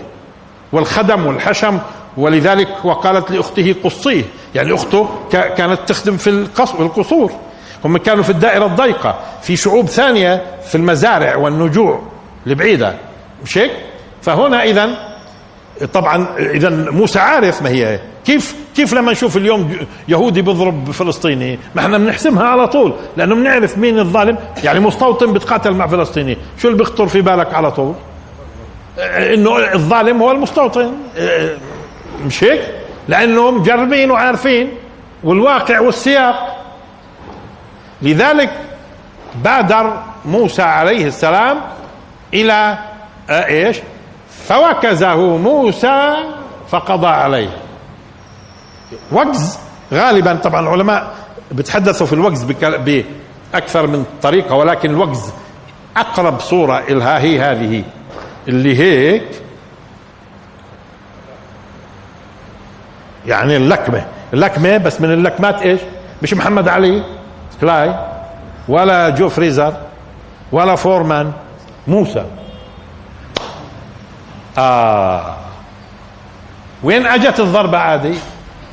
والخدم 0.72 1.26
والحشم 1.26 1.78
ولذلك 2.16 2.68
وقالت 2.84 3.30
لأخته 3.30 3.74
قصيه. 3.84 4.24
يعني 4.54 4.74
أخته 4.74 5.08
كانت 5.30 5.78
تخدم 5.86 6.16
في 6.16 6.30
القصور. 6.80 7.32
هم 7.84 7.96
كانوا 7.96 8.22
في 8.22 8.30
الدائرة 8.30 8.66
الضيقة. 8.66 9.18
في 9.42 9.56
شعوب 9.56 9.88
ثانية 9.88 10.42
في 10.68 10.74
المزارع 10.74 11.36
والنجوع 11.36 12.02
البعيده 12.46 12.94
مش 13.44 13.58
هيك؟ 13.58 13.70
فهنا 14.22 14.62
اذا 14.62 14.88
طبعا 15.92 16.26
اذا 16.38 16.68
موسى 16.90 17.18
عارف 17.18 17.62
ما 17.62 17.68
هي 17.68 17.98
كيف 18.24 18.56
كيف 18.76 18.94
لما 18.94 19.12
نشوف 19.12 19.36
اليوم 19.36 19.76
يهودي 20.08 20.42
بيضرب 20.42 20.90
فلسطيني؟ 20.90 21.58
ما 21.74 21.82
إحنا 21.82 21.98
بنحسمها 21.98 22.44
على 22.44 22.68
طول 22.68 22.94
لأنه 23.16 23.34
بنعرف 23.34 23.78
مين 23.78 23.98
الظالم. 23.98 24.38
يعني 24.64 24.80
مستوطن 24.80 25.32
بيتقاتل 25.32 25.70
مع 25.70 25.86
فلسطيني 25.86 26.36
شو 26.58 26.68
اللي 26.68 26.78
بيخطر 26.78 27.06
في 27.06 27.20
بالك 27.20 27.54
على 27.54 27.70
طول؟ 27.70 27.94
إنه 28.98 29.74
الظالم 29.74 30.22
هو 30.22 30.30
المستوطن. 30.30 30.92
مش 32.26 32.44
هيك؟ 32.44 32.60
لأنه 33.08 33.50
مجربين 33.50 34.10
وعارفين 34.10 34.70
والواقع 35.24 35.80
والسياق. 35.80 36.64
لذلك 38.02 38.50
بادر 39.44 40.02
موسى 40.24 40.62
عليه 40.62 41.06
السلام 41.06 41.60
إلى 42.34 42.78
إيش؟ 43.30 43.76
فوكزه 44.48 45.36
موسى 45.36 46.14
فقضى 46.68 47.06
عليه. 47.06 47.63
وكز 49.12 49.58
غالبا 49.92 50.34
طبعا 50.34 50.60
العلماء 50.60 51.14
بتحدثوا 51.52 52.06
في 52.06 52.12
الوكز 52.12 52.44
بأكثر 53.52 53.86
من 53.86 54.04
طريقة 54.22 54.54
ولكن 54.54 54.90
الوكز 54.90 55.32
أقرب 55.96 56.40
صورة 56.40 56.78
إلها 56.88 57.18
هي 57.18 57.40
هذه 57.40 57.84
اللي 58.48 58.78
هيك. 58.78 59.24
يعني 63.26 63.56
اللكمة 63.56 64.06
اللكمة 64.32 64.76
بس 64.76 65.00
من 65.00 65.12
اللكمات 65.12 65.62
إيش؟ 65.62 65.80
مش 66.22 66.34
محمد 66.34 66.68
علي 66.68 67.02
كلاي 67.60 67.94
ولا 68.68 69.08
جو 69.08 69.28
فريزر 69.28 69.74
ولا 70.52 70.74
فورمان 70.76 71.32
موسى. 71.86 72.24
آه. 74.58 75.34
وين 76.82 77.06
أجت 77.06 77.40
الضربة 77.40 77.78
عادي 77.78 78.14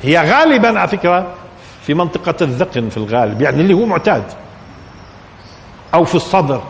هي 0.02 0.18
غالبا 0.32 0.78
على 0.78 0.88
فكرة 0.88 1.26
في 1.82 1.94
منطقة 1.94 2.34
الذقن 2.40 2.88
في 2.88 2.96
الغالب 2.96 3.42
يعني 3.42 3.60
اللي 3.60 3.74
هو 3.74 3.86
معتاد 3.86 4.24
أو 5.94 6.04
في 6.04 6.14
الصدر. 6.14 6.62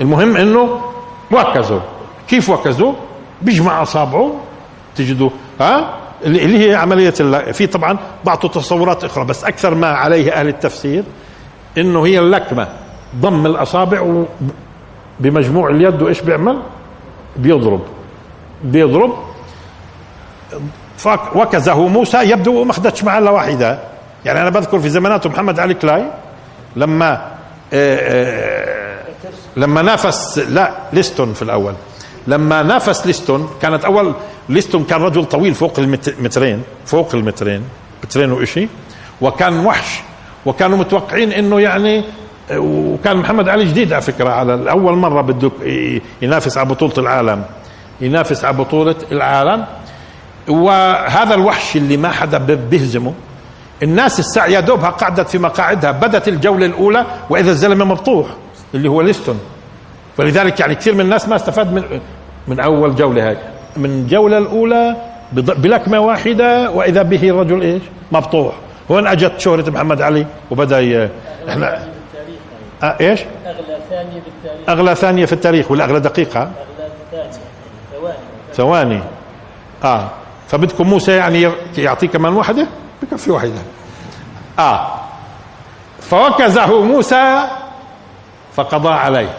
المهم 0.00 0.36
إنه 0.36 0.80
وكزوا. 1.32 1.80
كيف 2.28 2.50
وكزوا؟ 2.50 2.92
بيجمع 3.42 3.82
أصابعه 3.82 4.34
تجدوا 4.96 5.30
ها؟ 5.60 5.96
اللي 6.24 6.68
هي 6.70 6.74
عملية 6.74 7.10
في 7.52 7.66
طبعا 7.66 7.98
بعض 8.24 8.38
تصورات 8.38 9.04
أخرى 9.04 9.24
بس 9.24 9.44
أكثر 9.44 9.74
ما 9.74 9.86
عليه 9.86 10.32
أهل 10.32 10.48
التفسير 10.48 11.04
إنه 11.78 12.06
هي 12.06 12.18
اللكمة 12.18 12.68
ضم 13.16 13.46
الأصابع 13.46 14.24
بمجموع 15.20 15.70
اليد 15.70 16.02
وإيش 16.02 16.20
بيعمل؟ 16.20 16.62
بيضرب. 17.36 17.80
بيضرب. 18.64 19.12
وكزه. 21.34 21.88
موسى 21.88 22.18
يبدو 22.30 22.64
ما 22.64 22.70
اخذتش 22.70 23.04
معه 23.04 23.18
الا 23.18 23.30
واحدة. 23.30 23.78
يعني 24.24 24.40
أنا 24.42 24.50
بذكر 24.50 24.78
في 24.78 24.88
زماناته 24.88 25.30
محمد 25.30 25.60
علي 25.60 25.74
كلاي 25.74 26.04
لما 26.76 27.12
آآ 27.72 27.98
آآ 28.00 28.96
لما 29.56 29.82
نافس 29.82 30.38
لا 30.38 30.70
ليستون 30.92 31.32
في 31.32 31.42
الأول. 31.42 31.74
لما 32.26 32.62
نافس 32.62 33.06
ليستون 33.06 33.50
كانت 33.62 33.84
أول 33.84 34.14
ليستون 34.48 34.84
كان 34.84 35.02
رجل 35.02 35.24
طويل 35.24 35.54
فوق 35.54 35.78
المترين 35.78 36.62
فوق 36.86 37.14
المترين 37.14 37.62
مترين 38.04 38.32
وإشي. 38.32 38.68
وكان 39.20 39.66
وحش 39.66 40.00
وكانوا 40.46 40.78
متوقعين 40.78 41.32
إنه 41.32 41.60
يعني 41.60 42.04
وكان 42.56 43.16
محمد 43.16 43.48
علي 43.48 43.64
جديد 43.64 43.92
على 43.92 44.02
فكرة 44.02 44.30
على 44.30 44.70
اول 44.70 44.94
مرة 44.96 45.20
بده 45.20 45.50
ينافس 46.22 46.58
على 46.58 46.68
بطولة 46.68 46.92
العالم. 46.98 47.42
ينافس 48.00 48.44
على 48.44 48.56
بطولة 48.56 48.94
العالم. 49.12 49.64
وهذا 50.48 51.34
الوحش 51.34 51.76
اللي 51.76 51.96
ما 51.96 52.10
حدا 52.10 52.38
بيهزمه. 52.38 53.12
الناس 53.82 54.18
الساعة 54.18 54.46
يا 54.46 54.60
دوبها 54.60 54.90
قعدت 54.90 55.28
في 55.28 55.38
مقاعدها 55.38 55.90
بدت 55.90 56.28
الجولة 56.28 56.66
الأولى 56.66 57.06
وإذا 57.30 57.50
الزلمة 57.50 57.84
مبطوح 57.84 58.26
اللي 58.74 58.88
هو 58.90 59.00
ليستون. 59.00 59.40
ولذلك 60.18 60.60
يعني 60.60 60.74
كثير 60.74 60.94
من 60.94 61.00
الناس 61.00 61.28
ما 61.28 61.36
استفاد 61.36 61.72
من 61.72 62.00
من 62.48 62.60
أول 62.60 62.94
جولة 62.94 63.28
هاي. 63.28 63.36
من 63.76 63.90
الجولة 63.90 64.38
الأولى 64.38 64.96
بلكمة 65.32 65.98
واحدة 65.98 66.70
وإذا 66.70 67.02
به 67.02 67.30
الرجل 67.30 67.62
إيش؟ 67.62 67.82
مبطوح. 68.12 68.54
هون 68.90 69.06
أجت 69.06 69.40
شهرة 69.40 69.70
محمد 69.70 70.02
علي 70.02 70.26
وبدأ. 70.50 71.10
إحنا 71.48 71.82
آه 72.82 72.96
إيش؟ 73.00 73.20
أغلى 73.46 73.78
ثانية 73.90 74.22
بالتاريخ 74.24 74.68
أغلى 74.68 74.94
ثانية 74.94 75.24
في 75.26 75.32
التاريخ 75.32 75.70
ولا 75.70 75.84
أغلى 75.84 76.00
دقيقة؟ 76.00 76.40
أغلى 76.40 76.50
ثانية. 77.12 77.30
ثواني. 77.92 78.16
ثواني. 78.54 79.00
آه. 79.84 80.10
فبدكم 80.48 80.86
موسى 80.86 81.12
يعني 81.12 81.52
يعطيه 81.78 82.08
كمان 82.08 82.32
واحدة 82.32 82.66
بكفي 83.02 83.30
واحدة 83.30 83.52
آه. 84.58 84.94
فوكزه 86.00 86.82
موسى 86.82 87.48
فقضى 88.56 88.88
عليه. 88.88 89.34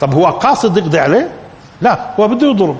طب 0.00 0.14
هو 0.14 0.26
قاصد 0.26 0.76
يقضي 0.76 0.98
عليه؟ 0.98 1.32
لا 1.80 2.10
هو 2.20 2.28
بده 2.28 2.46
يضرب. 2.50 2.76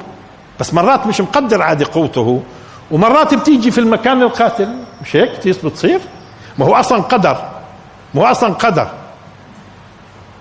بس 0.61 0.75
مرات 0.75 1.07
مش 1.07 1.21
مقدر 1.21 1.63
عادي 1.63 1.85
قوته 1.85 2.43
ومرات 2.91 3.35
بتيجي 3.35 3.71
في 3.71 3.79
المكان 3.79 4.23
القاتل. 4.23 4.69
مش 5.03 5.17
هيك؟ 5.17 5.49
بتصير. 5.65 6.01
ما 6.59 6.67
هو 6.67 6.75
أصلا 6.75 7.03
قدر. 7.03 7.37
ما 8.15 8.23
هو 8.23 8.27
أصلا 8.27 8.55
قدر. 8.55 8.89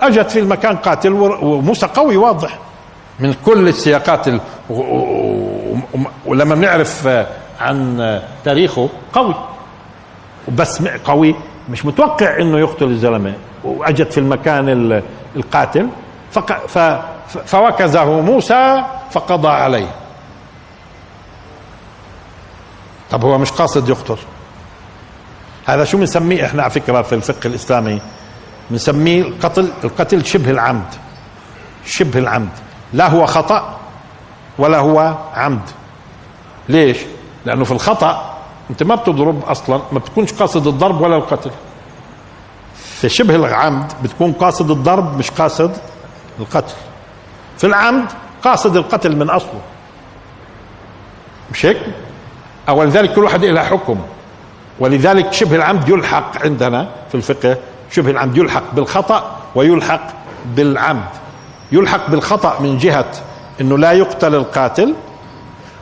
اجت 0.01 0.31
في 0.31 0.39
المكان 0.39 0.75
قاتل 0.75 1.13
وموسى 1.13 1.85
قوي 1.85 2.17
واضح. 2.17 2.57
من 3.19 3.33
كل 3.33 3.67
السياقات. 3.67 4.27
ولما 6.25 6.55
بنعرف 6.55 7.07
عن 7.59 8.21
تاريخه 8.45 8.89
قوي. 9.13 9.35
بس 10.55 10.87
قوي. 10.87 11.35
مش 11.69 11.85
متوقع 11.85 12.39
إنه 12.39 12.59
يقتل 12.59 12.85
الزلمة. 12.85 13.33
واجت 13.63 14.11
في 14.11 14.17
المكان 14.17 15.01
القاتل. 15.35 15.89
ف... 16.67 16.79
فوكزه 17.45 18.21
موسى 18.21 18.83
فقضى 19.11 19.47
عليه. 19.47 19.91
طب 23.11 23.25
هو 23.25 23.37
مش 23.37 23.51
قاصد 23.51 23.89
يقتل؟ 23.89 24.17
هذا 25.65 25.83
شو 25.83 25.97
بنسميه 25.97 26.45
إحنا 26.45 26.63
على 26.63 26.71
فكرة 26.71 27.01
في 27.01 27.15
الفقه 27.15 27.47
الإسلامي؟ 27.47 28.01
بنسميه 28.71 29.21
القتل 29.21 29.71
القتل 29.83 30.25
شبه 30.25 30.51
العمد. 30.51 30.95
شبه 31.85 32.19
العمد. 32.19 32.49
لا 32.93 33.07
هو 33.07 33.25
خطأ 33.25 33.77
ولا 34.57 34.77
هو 34.77 35.15
عمد. 35.33 35.69
ليش؟ 36.69 36.97
لأنه 37.45 37.63
في 37.63 37.71
الخطأ 37.71 38.37
أنت 38.69 38.83
ما 38.83 38.95
بتضرب 38.95 39.43
أصلا 39.43 39.81
ما 39.91 39.99
بتكونش 39.99 40.33
قاصد 40.33 40.67
الضرب 40.67 41.01
ولا 41.01 41.15
القتل. 41.17 41.51
في 42.75 43.09
شبه 43.09 43.35
العمد 43.35 43.93
بتكون 44.03 44.33
قاصد 44.33 44.71
الضرب 44.71 45.17
مش 45.17 45.31
قاصد 45.31 45.77
القتل. 46.39 46.75
في 47.57 47.67
العمد 47.67 48.05
قاصد 48.43 48.75
القتل 48.77 49.15
من 49.15 49.29
أصله. 49.29 49.61
مش 51.51 51.65
هيك؟ 51.65 51.77
ولذلك 52.69 53.13
كل 53.13 53.23
واحد 53.23 53.45
له 53.45 53.63
حكم. 53.63 53.99
ولذلك 54.79 55.33
شبه 55.33 55.55
العمد 55.55 55.89
يلحق 55.89 56.43
عندنا 56.43 56.89
في 57.09 57.15
الفقه 57.15 57.57
شبه 57.91 58.11
العمد 58.11 58.37
يلحق 58.37 58.63
بالخطأ 58.73 59.35
ويلحق 59.55 60.01
بالعمد. 60.45 61.09
يلحق 61.71 62.09
بالخطأ 62.09 62.59
من 62.59 62.77
جهة 62.77 63.11
إنه 63.61 63.77
لا 63.77 63.91
يقتل 63.91 64.35
القاتل 64.35 64.93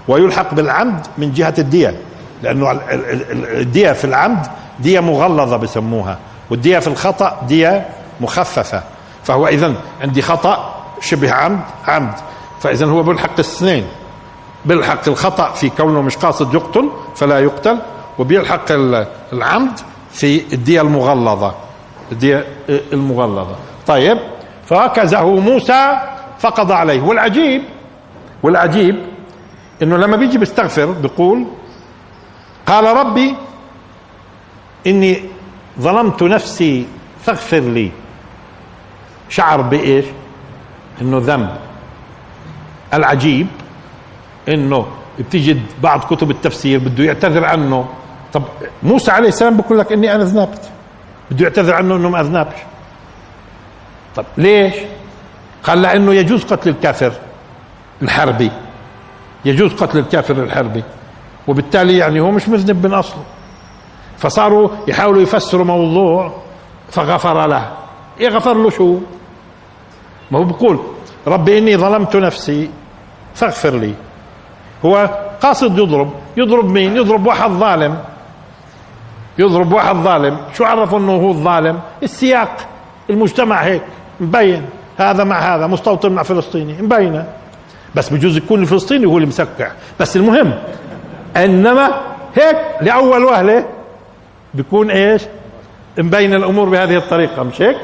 ويلحق 0.08 0.54
بالعمد 0.54 1.08
من 1.18 1.34
جهة 1.34 1.54
الدية 1.60 1.96
ال- 2.44 3.58
الدية 3.62 3.92
في 3.92 4.06
العمد 4.06 4.46
دية 4.80 5.00
مغلظة 5.00 5.58
بسموها 5.58 6.20
والدية 6.50 6.80
في 6.80 6.88
الخطأ 6.88 7.42
دية 7.48 7.88
مخففة 8.22 8.84
فهو 9.24 9.48
اذا 9.48 9.74
عندي 10.02 10.22
خطأ 10.22 10.76
شبه 11.02 11.32
عمد 11.32 11.60
عمد 11.88 12.14
فاذا 12.62 12.86
هو 12.86 13.04
بيلحق 13.04 13.34
الاثنين 13.34 13.88
بيلحق 14.66 15.08
الخطأ 15.08 15.52
في 15.52 15.70
كونه 15.70 16.02
مش 16.02 16.18
قاصد 16.18 16.54
يقتل 16.54 16.90
فلا 17.16 17.40
يقتل 17.40 17.78
وبيلحق 18.20 18.72
ال- 18.72 19.08
العمد 19.34 19.80
في 20.12 20.54
الدية 20.54 20.82
المغلظة 20.82 21.54
الدية 22.12 22.46
المغلظة. 22.70 23.56
طيب 23.88 24.18
فركزه 24.66 25.40
موسى 25.40 25.98
فقضى 26.40 26.74
عليه. 26.74 27.02
والعجيب 27.02 27.62
والعجيب 28.44 28.96
إنه 29.82 29.98
لما 29.98 30.18
بيجي 30.18 30.38
بيستغفر 30.38 30.92
بيقول 30.92 31.46
قال 32.66 32.98
ربي 32.98 33.36
إني 34.88 35.22
ظلمت 35.80 36.24
نفسي 36.24 36.86
فاغفر 37.24 37.60
لي. 37.60 37.92
شعر 39.30 39.62
بإيش؟ 39.62 40.06
إنه 41.02 41.18
ذنب. 41.18 41.50
العجيب 42.94 43.48
إنه 44.50 44.86
بتجد 45.20 45.62
بعض 45.84 46.00
كتب 46.00 46.32
التفسير 46.32 46.80
بده 46.80 47.04
يعتذر 47.04 47.46
عنه. 47.46 47.90
طب 48.34 48.44
موسى 48.84 49.12
عليه 49.12 49.28
السلام 49.28 49.58
بيقول 49.58 49.80
لك 49.80 49.92
إني 49.92 50.16
أنا 50.16 50.24
ذنبت. 50.24 50.72
بده 51.32 51.44
يعتذر 51.44 51.74
عنه 51.74 51.96
إنه 51.96 52.10
ما 52.10 52.22
أذنبش. 52.22 52.56
طب 54.16 54.26
ليش؟ 54.38 54.74
قال 55.64 55.82
لأنه 55.82 56.14
يجوز 56.14 56.44
قتل 56.44 56.70
الكافر 56.70 57.12
الحربي. 58.02 58.52
يجوز 59.46 59.74
قتل 59.74 60.00
الكافر 60.00 60.44
الحربي. 60.44 60.84
وبالتالي 61.48 61.98
يعني 61.98 62.20
هو 62.20 62.32
مش 62.32 62.50
مذنب 62.50 62.86
من 62.86 62.94
أصله. 62.94 63.24
فصاروا 64.18 64.70
يحاولوا 64.88 65.22
يفسروا 65.22 65.66
موضوع 65.66 66.32
فغفر 66.90 67.48
له. 67.48 67.72
إيه 68.20 68.30
غفر 68.30 68.54
له 68.54 68.70
شو؟ 68.70 69.00
ما 70.32 70.40
هو 70.40 70.44
بيقول 70.44 70.80
ربي 71.28 71.58
إني 71.58 71.78
ظلمت 71.78 72.16
نفسي 72.16 72.70
فاغفر 73.34 73.76
لي. 73.76 73.94
هو 74.86 75.10
قاصد 75.42 75.78
يضرب. 75.78 76.14
يضرب 76.38 76.66
مين؟ 76.66 76.96
يضرب 76.98 77.26
واحد 77.26 77.50
ظالم. 77.50 77.98
يضرب 79.38 79.72
واحد 79.72 79.96
ظالم. 79.96 80.38
شو 80.54 80.64
عرفوا 80.64 81.00
إنه 81.00 81.16
هو 81.16 81.30
الظالم؟ 81.30 81.80
السياق. 82.04 82.58
المجتمع 83.10 83.64
هيك. 83.64 83.84
مبين. 84.20 84.66
هذا 84.98 85.24
مع 85.24 85.56
هذا 85.56 85.68
مستوطن 85.68 86.12
مع 86.12 86.24
فلسطيني. 86.24 86.82
مبينة. 86.82 87.26
بس 87.96 88.10
بجوز 88.10 88.38
يكون 88.38 88.62
الفلسطيني 88.62 89.06
هو 89.06 89.16
اللي 89.18 89.28
مسكع. 89.28 89.72
بس 90.00 90.16
المهم 90.16 90.54
إنما 91.38 91.92
هيك 92.36 92.58
لأول 92.82 93.24
وهلة 93.24 93.66
بيكون 94.54 94.92
إيش؟ 94.92 95.22
مبين 95.98 96.34
الأمور 96.34 96.70
بهذه 96.70 96.98
الطريقة. 96.98 97.44
مش 97.44 97.62
هيك؟ 97.62 97.78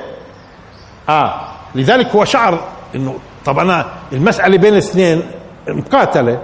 آه. 1.10 1.42
لذلك 1.76 2.08
هو 2.08 2.26
شعر 2.26 2.60
إنه 2.96 3.16
طب 3.46 3.60
أنا 3.60 3.86
المسألة 4.14 4.58
بين 4.58 4.74
الاثنين 4.74 5.24
مقاتلة. 5.68 6.40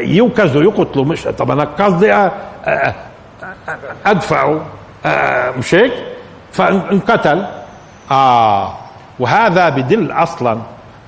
يوكزوا 0.00 0.62
يقتلوا. 0.62 1.04
مش 1.04 1.22
طب 1.22 1.50
أنا 1.50 1.64
قصدي 1.64 2.14
أ- 2.28 2.30
ادفعه 4.06 4.60
آه، 5.06 5.50
مش 5.50 5.74
هيك؟ 5.74 5.92
فانقتل. 6.52 7.46
آه. 8.10 8.74
وهذا 9.20 9.68
بدل 9.68 10.12
أصلا 10.12 10.58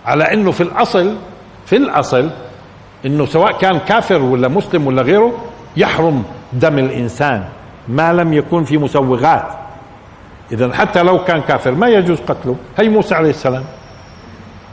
على 0.07 0.33
إنه 0.35 0.51
في 0.51 0.63
الأصل 0.63 1.17
في 1.67 1.77
الأصل 1.77 2.31
إنه 3.07 3.27
سواء 3.27 3.53
كان 3.53 3.79
كافر 3.79 4.23
ولا 4.23 4.49
مسلم 4.49 4.87
ولا 4.87 5.03
غيره 5.03 5.33
يحرم 5.77 6.25
دم 6.53 6.79
الإنسان 6.79 7.45
ما 7.89 8.13
لم 8.13 8.33
يكن 8.33 8.65
في 8.65 8.79
مسوغات. 8.79 9.47
اذا 10.53 10.73
حتى 10.73 11.03
لو 11.03 11.25
كان 11.25 11.41
كافر 11.41 11.71
ما 11.71 11.89
يجوز 11.89 12.21
قتله. 12.21 12.57
هي 12.79 12.89
موسى 12.89 13.15
عليه 13.15 13.31
السلام. 13.31 13.65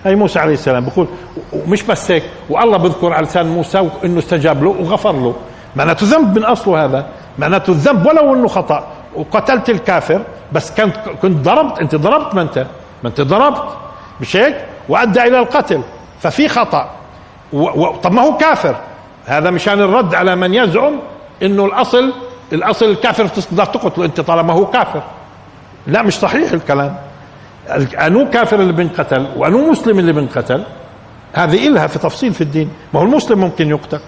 هي 0.05 0.15
موسى 0.15 0.39
عليه 0.39 0.53
السلام. 0.53 0.85
بيقول 0.85 1.07
ومش 1.53 1.83
بس 1.83 2.11
هيك. 2.11 2.23
والله 2.49 2.77
بذكر 2.77 3.13
على 3.13 3.25
لسان 3.25 3.45
موسى 3.45 3.89
إنه 4.05 4.19
استجاب 4.19 4.63
له 4.63 4.69
وغفر 4.69 5.11
له. 5.11 5.35
معناته 5.75 6.05
ذنب 6.05 6.37
من 6.37 6.43
أصله 6.43 6.85
هذا. 6.85 7.05
معناته 7.39 7.71
الذنب 7.71 8.05
ولو 8.05 8.33
إنه 8.33 8.47
خطأ. 8.47 8.87
وقتلت 9.15 9.69
الكافر 9.69 10.21
بس 10.53 10.71
كنت 10.71 10.95
كنت 11.21 11.45
ضربت 11.45 11.79
انت 11.79 11.95
ضربت 11.95 12.35
ما 12.35 12.41
انت 12.41 12.57
ما 13.03 13.09
انت 13.09 13.21
ضربت. 13.21 13.77
مش 14.21 14.37
هيك؟ 14.37 14.65
وأدى 14.89 15.21
إلى 15.23 15.39
القتل. 15.39 15.81
ففي 16.19 16.47
خطأ. 16.49 16.89
طب 18.03 18.11
ما 18.11 18.21
هو 18.21 18.37
كافر. 18.37 18.75
هذا 19.25 19.49
مشان 19.49 19.81
الرد 19.81 20.15
على 20.15 20.35
من 20.35 20.53
يزعم 20.53 20.99
إنه 21.43 21.65
الاصل 21.65 22.13
الأصل 22.53 22.85
الكافر 22.85 23.27
تقدر 23.27 23.65
تقتله 23.65 24.05
أنت 24.05 24.21
طالما 24.21 24.53
هو 24.53 24.65
كافر. 24.65 25.03
لا 25.87 26.01
مش 26.01 26.13
صحيح 26.13 26.51
الكلام. 26.51 26.95
أنو 27.99 28.29
كافر 28.29 28.59
اللي 28.59 28.73
بنقتل 28.73 29.27
وأنو 29.35 29.71
مسلم 29.71 29.99
اللي 29.99 30.13
بنقتل؟ 30.13 30.63
هذه 31.33 31.67
إلها 31.67 31.87
في 31.87 31.99
تفصيل 31.99 32.33
في 32.33 32.41
الدين. 32.41 32.69
ما 32.93 32.99
هو 32.99 33.03
المسلم 33.03 33.39
ممكن 33.39 33.69
يقتل 33.69 33.99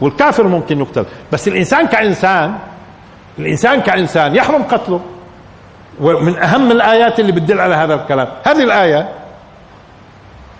والكافر 0.00 0.46
ممكن 0.46 0.80
يقتل. 0.80 1.04
بس 1.32 1.48
الإنسان 1.48 1.86
كإنسان 1.86 2.54
الإنسان 3.38 3.80
كإنسان 3.80 4.36
يحرم 4.36 4.62
قتله. 4.62 5.00
ومن 6.00 6.38
أهم 6.38 6.70
الآيات 6.70 7.20
اللي 7.20 7.32
بتدل 7.32 7.60
على 7.60 7.74
هذا 7.74 7.94
الكلام. 7.94 8.28
هذه 8.44 8.62
الآية 8.62 9.08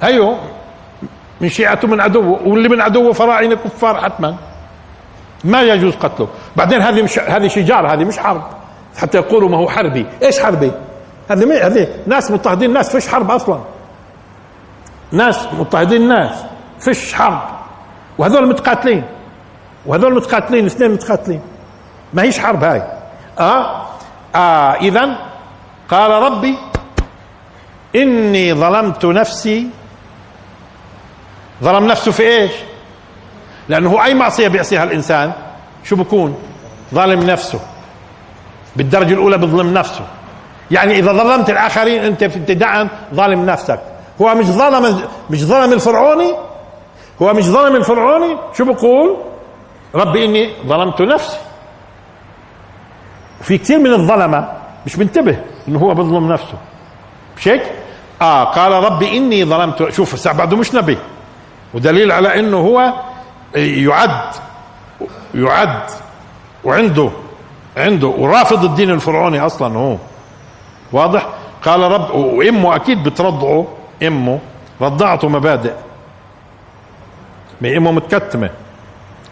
هيو 0.03 0.37
من 1.41 1.49
شيعته 1.49 1.89
من 1.89 2.01
عدوه 2.01 2.49
واللي 2.49 2.69
من 2.69 2.81
عدوه 2.81 3.13
فراعنة 3.13 3.55
كفار 3.55 4.01
حتما. 4.01 4.37
ما 5.45 5.63
يجوز 5.63 5.95
قتله. 5.97 6.29
بعدين 6.57 6.83
هذه 6.83 7.03
مش 7.03 7.19
هذه 7.19 7.49
شجار 7.49 7.95
هذه 7.95 8.05
مش 8.05 8.19
حرب. 8.19 8.43
حتى 8.97 9.19
يقولوا 9.19 9.49
ما 9.49 9.57
هو 9.57 9.69
حربي. 9.69 10.07
إيش 10.23 10.41
حربي؟ 10.41 10.73
هذه 11.31 11.67
هذه 11.67 11.89
ناس 12.07 12.31
مضطهدين 12.31 12.73
ناس 12.73 12.91
فيش 12.97 13.09
حرب 13.09 13.31
أصلا. 13.31 13.61
ناس 15.13 15.49
مضطهدين 15.53 16.09
ناس 16.09 16.45
فيش 16.81 17.15
حرب. 17.15 17.41
وهذول 18.19 18.49
متقاتلين. 18.49 19.05
وهذول 19.87 20.15
متقاتلين 20.15 20.67
اثنين 20.67 20.91
متقاتلين. 20.91 21.41
ما 22.15 22.23
هيش 22.23 22.39
حرب 22.39 22.65
هاي. 22.65 22.83
آه, 23.39 23.87
آه 24.35 24.75
اذا 24.75 25.19
قال 25.89 26.11
ربي 26.11 26.59
إني 27.97 28.55
ظلمت 28.55 29.05
نفسي. 29.05 29.67
ظلم 31.63 31.87
نفسه 31.87 32.13
في 32.13 32.23
إيش؟ 32.23 32.53
لأنه 33.69 33.91
هو 33.91 34.03
أي 34.03 34.15
معصية 34.15 34.49
بيعصيها 34.49 34.85
الإنسان؟ 34.85 35.33
شو 35.85 35.97
بكون؟ 35.97 36.39
ظالم 36.95 37.23
نفسه. 37.31 37.61
بالدرجة 38.77 39.13
الأولى 39.13 39.39
بظلم 39.39 39.75
نفسه. 39.75 40.05
يعني 40.71 40.99
إذا 40.99 41.13
ظلمت 41.13 41.51
الآخرين 41.51 42.05
أنت 42.05 42.23
ابتداء 42.23 42.89
ظالم 43.15 43.47
نفسك. 43.47 43.81
هو 44.23 44.35
مش 44.35 44.45
ظلم 44.47 45.03
مش 45.31 45.45
ظلم 45.45 45.73
الفرعوني؟ 45.73 46.35
هو 47.23 47.33
مش 47.33 47.45
ظلم 47.45 47.77
الفرعوني؟ 47.77 48.37
شو 48.59 48.65
بقول؟ 48.65 49.17
ربي 49.95 50.25
إني 50.25 50.53
ظلمت 50.67 51.03
نفسي. 51.03 51.39
في 53.43 53.59
كثير 53.59 53.79
من 53.79 53.93
الظلمة 53.93 54.49
مش 54.87 54.99
منتبه 54.99 55.37
إنه 55.69 55.79
هو 55.79 55.95
بظلم 55.95 56.33
نفسه. 56.33 56.55
مش 57.37 57.49
هيك؟ 57.49 57.63
آه 58.23 58.45
قال 58.45 58.73
ربي 58.73 59.17
إني 59.17 59.45
ظلمت 59.45 59.91
شوف 59.93 60.29
بعده 60.29 60.57
مش 60.57 60.75
نبي. 60.75 60.99
ودليل 61.75 62.13
على 62.13 62.39
إنه 62.39 62.57
هو 62.57 62.93
يعد 63.55 64.35
يعد 65.35 65.83
وعنده 66.65 67.11
عنده 67.77 68.07
ورافض 68.07 68.65
الدين 68.65 68.91
الفرعوني 68.91 69.41
أصلا 69.41 69.79
هو. 69.79 69.97
واضح؟ 70.93 71.27
قال 71.65 71.81
رب 71.81 72.11
وإمه 72.11 72.77
أكيد 72.77 73.03
بترضعه 73.05 73.67
إمه. 74.03 74.39
رضعته 74.81 75.29
مبادئ. 75.29 75.73
إمه 77.77 77.93
متكتمة. 77.93 78.51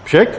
مش 0.06 0.16
هيك؟ 0.16 0.30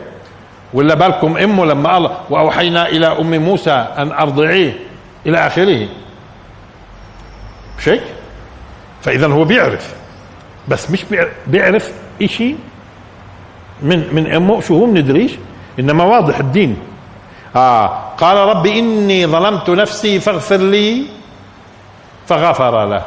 ولا 0.73 0.95
بالكم 0.95 1.37
إمه 1.37 1.65
لما 1.65 1.93
قال 1.93 2.09
وأوحينا 2.29 2.87
إلى 2.89 3.07
أم 3.07 3.41
موسى 3.41 3.71
أن 3.71 4.11
أرضعيه 4.11 4.79
إلى 5.25 5.47
آخره. 5.47 5.87
مش 7.77 7.89
هيك 7.89 8.03
فاذا 9.01 9.27
هو 9.27 9.43
بيعرف. 9.43 9.95
بس 10.67 10.91
مش 10.91 11.05
بيعرف, 11.47 11.91
إشي 12.21 12.55
من 13.81 14.13
من 14.15 14.33
أمه. 14.33 14.61
شو 14.61 14.79
هو 14.79 14.85
بندريش؟ 14.85 15.31
إنما 15.79 16.03
واضح 16.03 16.37
الدين. 16.37 16.77
آه 17.55 17.87
قال 18.17 18.37
ربي 18.37 18.79
إني 18.79 19.27
ظلمت 19.27 19.69
نفسي 19.69 20.19
فاغفر 20.19 20.57
لي 20.57 21.05
فغفر 22.27 22.85
له. 22.85 23.05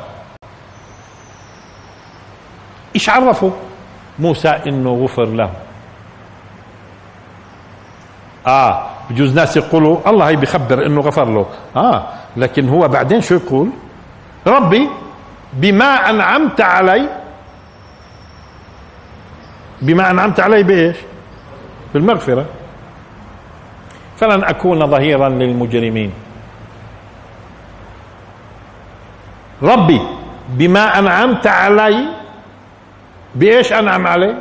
إيش 2.94 3.08
عرفوا؟ 3.08 3.50
موسى 4.18 4.48
إنه 4.48 5.04
غفر 5.04 5.24
له 5.24 5.50
آه 8.46 8.86
بجوز 9.10 9.34
ناس 9.34 9.56
يقولوا 9.56 10.10
الله 10.10 10.28
هي 10.28 10.36
بخبر 10.36 10.86
إنه 10.86 11.00
غفر 11.00 11.24
له. 11.24 11.46
آه 11.76 12.06
لكن 12.36 12.68
هو 12.68 12.88
بعدين 12.88 13.20
شو 13.20 13.34
يقول؟ 13.34 13.70
ربي 14.46 14.90
بما 15.52 16.10
أنعمت 16.10 16.60
علي 16.60 17.08
بما 19.82 20.10
أنعمت 20.10 20.40
علي 20.40 20.62
بإيش؟ 20.62 20.96
بالمغفرة. 21.94 22.44
فلن 24.16 24.44
أكون 24.44 24.86
ظهيرا 24.86 25.28
للمجرمين. 25.28 26.12
ربي 29.62 30.00
بما 30.48 30.98
أنعمت 30.98 31.46
علي 31.46 32.04
بإيش 33.34 33.72
أنعم 33.72 34.06
علي 34.06 34.34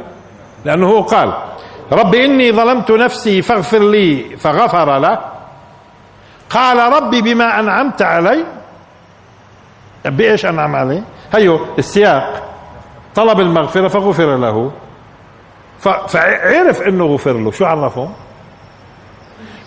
لأنه 0.66 0.88
هو 0.88 1.02
قال 1.02 1.34
ربي 1.92 2.26
إني 2.26 2.52
ظلمت 2.52 2.92
نفسي 2.92 3.42
فاغفر 3.42 3.80
لي 3.80 4.38
فغفر 4.38 4.98
له. 4.98 5.20
قال 6.50 6.94
ربي 6.94 7.22
بما 7.22 7.60
أنعمت 7.60 8.02
علي. 8.02 8.46
بإيش 10.06 10.46
أنعم 10.46 10.76
عليه 10.76 11.04
هيو 11.34 11.60
السياق. 11.78 12.44
طلب 13.16 13.40
المغفرة 13.40 13.88
فغفر 13.88 14.38
له. 14.38 14.72
فعرف 16.08 16.82
إنه 16.82 17.06
غفر 17.06 17.34
له. 17.34 17.52
شو 17.52 17.66
عرفه؟ 17.66 18.10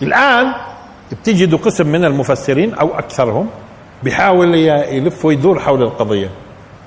الآن 0.01 0.53
بتجدوا 1.11 1.59
قسم 1.59 1.87
من 1.87 2.05
المفسرين 2.05 2.73
أو 2.73 2.99
أكثرهم 2.99 3.49
بيحاول 4.03 4.55
يلف 4.55 5.25
ويدور 5.25 5.59
حول 5.59 5.83
القضية. 5.83 6.29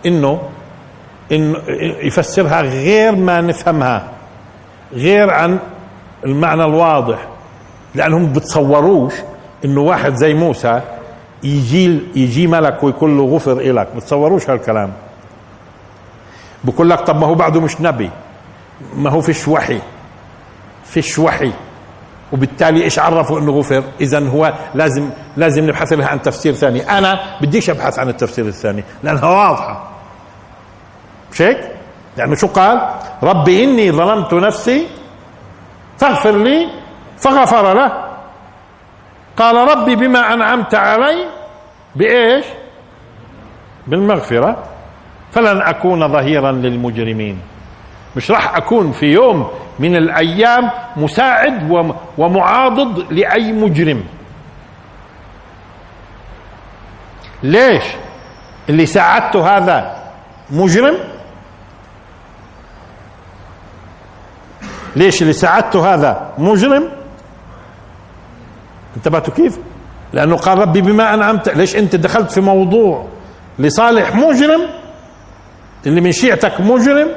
إنه 0.06 0.42
انه 1.32 1.58
يفسرها 2.02 2.60
غير 2.60 3.16
ما 3.16 3.40
نفهمها. 3.40 4.08
غير 4.92 5.30
عن 5.30 5.58
المعنى 6.24 6.64
الواضح 6.64 7.18
لأنهم 7.94 8.32
بتصوروش 8.32 9.14
إنه 9.64 9.80
واحد 9.80 10.14
زي 10.14 10.34
موسى 10.34 10.80
يجي 11.42 12.00
يجي 12.14 12.46
ملك 12.46 12.82
ويقول 12.82 13.16
له 13.18 13.24
غفر 13.24 13.52
إلك 13.52 13.88
بتصوروش 13.96 14.50
هالكلام. 14.50 14.92
بقول 16.64 16.90
لك 16.90 17.00
طب 17.00 17.16
ما 17.20 17.26
هو 17.26 17.34
بعده 17.34 17.60
مش 17.60 17.80
نبي 17.80 18.10
ما 18.96 19.10
هو 19.10 19.20
فيش 19.20 19.48
وحي 19.48 19.80
فيش 20.84 21.18
وحي. 21.18 21.52
وبالتالي 22.32 22.84
إيش 22.84 22.98
عرفوا 22.98 23.38
إنه 23.40 23.52
غفر؟ 23.52 23.82
اذا 24.00 24.28
هو 24.28 24.52
لازم 24.74 25.10
لازم 25.36 25.64
نبحث 25.66 25.92
لها 25.92 26.06
عن 26.08 26.22
تفسير 26.22 26.54
ثاني. 26.54 26.90
أنا 26.98 27.20
بديش 27.40 27.70
أبحث 27.70 27.98
عن 27.98 28.08
التفسير 28.08 28.46
الثاني 28.46 28.84
لأنها 29.02 29.26
واضحة. 29.26 29.90
مش 31.32 31.42
هيك؟ 31.42 31.58
لأنه 32.16 32.34
شو 32.34 32.46
قال؟ 32.46 32.88
ربي 33.22 33.64
إني 33.64 33.92
ظلمت 33.92 34.34
نفسي 34.34 34.86
فاغفر 35.98 36.36
لي 36.36 36.68
فغفر 37.18 37.74
له. 37.74 37.92
قال 39.36 39.56
ربي 39.68 39.96
بما 39.96 40.34
أنعمت 40.34 40.74
علي 40.74 41.26
بإيش؟ 41.96 42.44
بالمغفرة. 43.86 44.64
فلن 45.32 45.62
أكون 45.62 46.08
ظهيرا 46.08 46.52
للمجرمين. 46.52 47.40
مش 48.16 48.30
راح 48.30 48.56
أكون 48.56 48.92
في 48.92 49.06
يوم 49.06 49.50
من 49.78 49.96
الأيام 49.96 50.70
مساعد 50.96 51.70
ومعاضد 52.18 53.12
لأي 53.12 53.52
مجرم. 53.52 54.04
ليش؟ 57.42 57.84
اللي 58.68 58.86
ساعدته 58.86 59.56
هذا 59.56 59.96
مجرم؟ 60.50 60.98
ليش 64.96 65.22
اللي 65.22 65.32
ساعدته 65.32 65.94
هذا 65.94 66.30
مجرم؟ 66.38 66.88
انتبهتوا 68.96 69.34
كيف؟ 69.34 69.58
لأنه 70.12 70.36
قال 70.36 70.58
ربي 70.58 70.80
بما 70.80 71.14
أنعمت 71.14 71.48
ليش 71.48 71.76
أنت 71.76 71.96
دخلت 71.96 72.30
في 72.30 72.40
موضوع 72.40 73.06
لصالح 73.58 74.14
مجرم؟ 74.14 74.60
اللي 75.86 76.00
من 76.00 76.12
شيعتك 76.12 76.60
مجرم؟ 76.60 77.08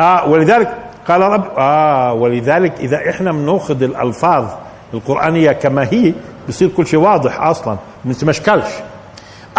آه 0.00 0.28
ولذلك 0.28 0.74
قال 1.08 1.20
رب 1.20 1.44
آه 1.58 2.12
ولذلك 2.12 2.72
إذا 2.80 3.10
إحنا 3.10 3.32
بنأخذ 3.32 3.82
الألفاظ 3.82 4.44
القرآنية 4.94 5.52
كما 5.52 5.88
هي 5.92 6.14
بصير 6.48 6.68
كل 6.68 6.86
شيء 6.86 7.00
واضح 7.00 7.40
أصلا 7.40 7.76
ما 8.04 8.12
تمشكلش 8.14 8.68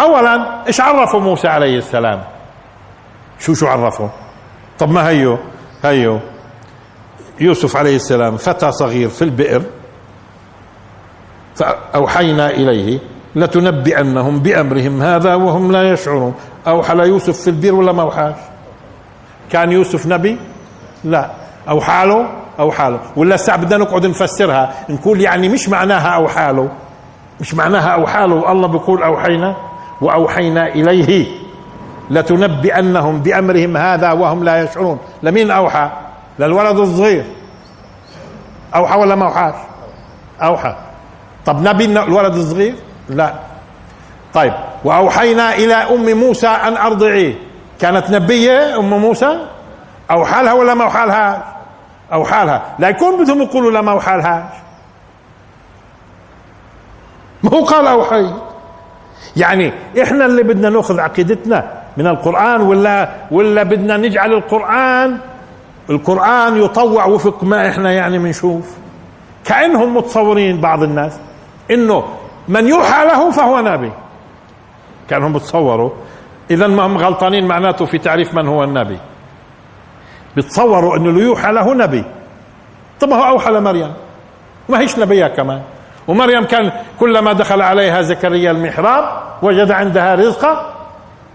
اولا 0.00 0.66
إيش 0.66 0.80
عرفوا 0.80 1.20
موسى 1.20 1.48
عليه 1.48 1.78
السلام؟ 1.78 2.22
شو 3.38 3.54
شو 3.54 3.66
عرفوا 3.66 4.08
طب 4.78 4.90
ما 4.90 5.08
هيو 5.08 5.38
هيو. 5.84 6.20
يوسف 7.40 7.76
عليه 7.76 7.96
السلام 7.96 8.36
فتى 8.36 8.72
صغير 8.72 9.08
في 9.08 9.22
البئر 9.22 9.62
فأوحينا 11.54 12.50
إليه 12.50 12.98
لتنبئنهم 13.36 14.40
بأمرهم 14.40 15.02
هذا 15.02 15.34
وهم 15.34 15.72
لا 15.72 15.92
يشعرون. 15.92 16.34
أوحى 16.68 16.94
ليوسف 16.94 17.40
في 17.40 17.50
البير 17.50 17.74
ولا 17.74 17.92
ما 17.92 18.02
أوحاش؟ 18.02 18.34
كان 19.52 19.72
يوسف 19.72 20.06
نبي؟ 20.06 20.38
لا. 21.04 21.30
أو 21.68 21.80
حاله 21.80 22.28
أو 22.58 22.70
حاله 22.72 23.00
ولا 23.16 23.34
الساعة 23.34 23.58
بدنا 23.58 23.76
نقعد 23.76 24.06
نفسرها 24.06 24.74
نقول 24.88 25.20
يعني 25.20 25.48
مش 25.48 25.68
معناها 25.68 26.08
أو 26.08 26.28
حاله 26.28 26.68
مش 27.40 27.54
معناها 27.54 27.88
أو 27.88 28.06
حاله 28.06 28.52
الله 28.52 28.68
بيقول 28.68 29.02
أوحينا 29.02 29.56
وأوحينا 30.00 30.66
إليه 30.66 31.26
لتنبئنهم 32.10 33.20
بأمرهم 33.20 33.76
هذا 33.76 34.12
وهم 34.12 34.44
لا 34.44 34.62
يشعرون. 34.64 34.98
لمين 35.22 35.50
أوحى؟ 35.50 35.90
للولد 36.38 36.78
الصغير. 36.78 37.24
أوحى 38.74 38.98
ولا 38.98 39.14
ما 39.14 39.26
أوحاش 39.26 39.54
أوحى 40.42 40.76
طب 41.46 41.68
نبي 41.68 41.84
الولد 41.84 42.34
الصغير؟ 42.34 42.74
لا. 43.08 43.34
طيب 44.34 44.52
وأوحينا 44.84 45.54
إلى 45.54 45.74
أم 45.74 46.18
موسى 46.18 46.48
أن 46.48 46.76
أرضعيه. 46.76 47.34
كانت 47.80 48.10
نبية 48.10 48.78
أم 48.78 48.90
موسى؟ 48.90 49.46
أو 50.10 50.24
حالها 50.24 50.52
ولا 50.52 50.74
ما 50.74 50.88
حالها 50.88 51.54
أو 52.12 52.24
حالها. 52.24 52.62
لا 52.78 52.88
يكون 52.88 53.24
بدهم 53.24 53.42
يقولوا 53.42 53.70
لا 53.70 53.80
ما 53.80 54.00
حالها 54.00 54.52
ما 57.42 57.50
هو 57.50 57.64
قال 57.64 57.86
أوحي. 57.86 58.32
يعني 59.36 59.72
إحنا 60.02 60.26
اللي 60.26 60.42
بدنا 60.42 60.70
نأخذ 60.70 61.00
عقيدتنا 61.00 61.72
من 61.96 62.06
القرآن 62.06 62.60
ولا 62.60 63.08
ولا 63.30 63.62
بدنا 63.62 63.96
نجعل 63.96 64.32
القرآن 64.32 65.18
القرآن 65.90 66.62
يطوع 66.62 67.04
وفق 67.04 67.44
ما 67.44 67.68
إحنا 67.68 67.92
يعني 67.92 68.18
بنشوف 68.18 68.76
كأنهم 69.44 69.96
متصورين 69.96 70.60
بعض 70.60 70.82
الناس 70.82 71.18
إنه 71.70 72.04
من 72.48 72.68
يوحى 72.68 73.04
له 73.04 73.30
فهو 73.30 73.60
نبي. 73.60 73.92
كأنهم 75.10 75.32
بتصوروا. 75.32 75.90
اذا 76.50 76.66
ما 76.66 76.86
هم 76.86 76.98
غلطانين 76.98 77.46
معناته 77.46 77.84
في 77.84 77.98
تعريف 77.98 78.34
من 78.34 78.48
هو 78.48 78.64
النبي. 78.64 78.98
بتصوروا 80.36 80.96
إنه 80.96 81.10
اللي 81.10 81.22
يوحى 81.22 81.52
له 81.52 81.74
نبي. 81.74 82.04
طب 83.00 83.12
هو 83.12 83.24
أوحى 83.24 83.50
لمريم. 83.50 83.92
ما 84.68 84.80
هيش 84.80 84.98
نبيه 84.98 85.26
كمان. 85.26 85.62
ومريم 86.08 86.44
كان 86.44 86.72
كلما 87.00 87.32
دخل 87.32 87.62
عليها 87.62 88.02
زكريا 88.02 88.50
المحراب 88.50 89.04
وجد 89.42 89.70
عندها 89.70 90.14
رزقا 90.14 90.72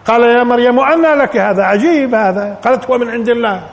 قال 0.07 0.23
يا 0.23 0.43
مريم 0.43 0.79
أنى 0.79 1.15
لك 1.15 1.37
هذا 1.37 1.63
عجيب 1.63 2.15
هذا. 2.15 2.57
قالت 2.63 2.89
هو 2.89 2.97
من 2.97 3.09
عند 3.09 3.29
الله. 3.29 3.63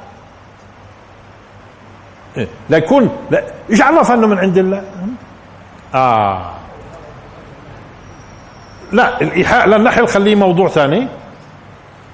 لا 2.69 2.79
يكون 2.79 3.11
لا 3.31 3.43
إيش 3.71 3.83
عرف 3.83 4.13
انه 4.13 4.27
من 4.27 4.39
عند 4.39 4.59
الله. 4.59 4.85
آه. 5.95 6.51
لا 8.93 9.21
الإيحاء 9.21 9.69
للنحل 9.69 10.09
خليه 10.09 10.35
موضوع 10.35 10.69
ثاني. 10.69 11.09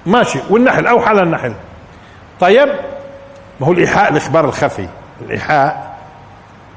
ماشي 0.05 0.39
والنحل 0.49 0.87
أوحى 0.87 1.13
للنحل 1.13 1.53
طيب 2.39 2.69
ما 3.59 3.67
هو 3.67 3.71
الإيحاء 3.71 4.11
الإخبار 4.11 4.45
الخفي. 4.45 4.87
الإيحاء 5.21 5.97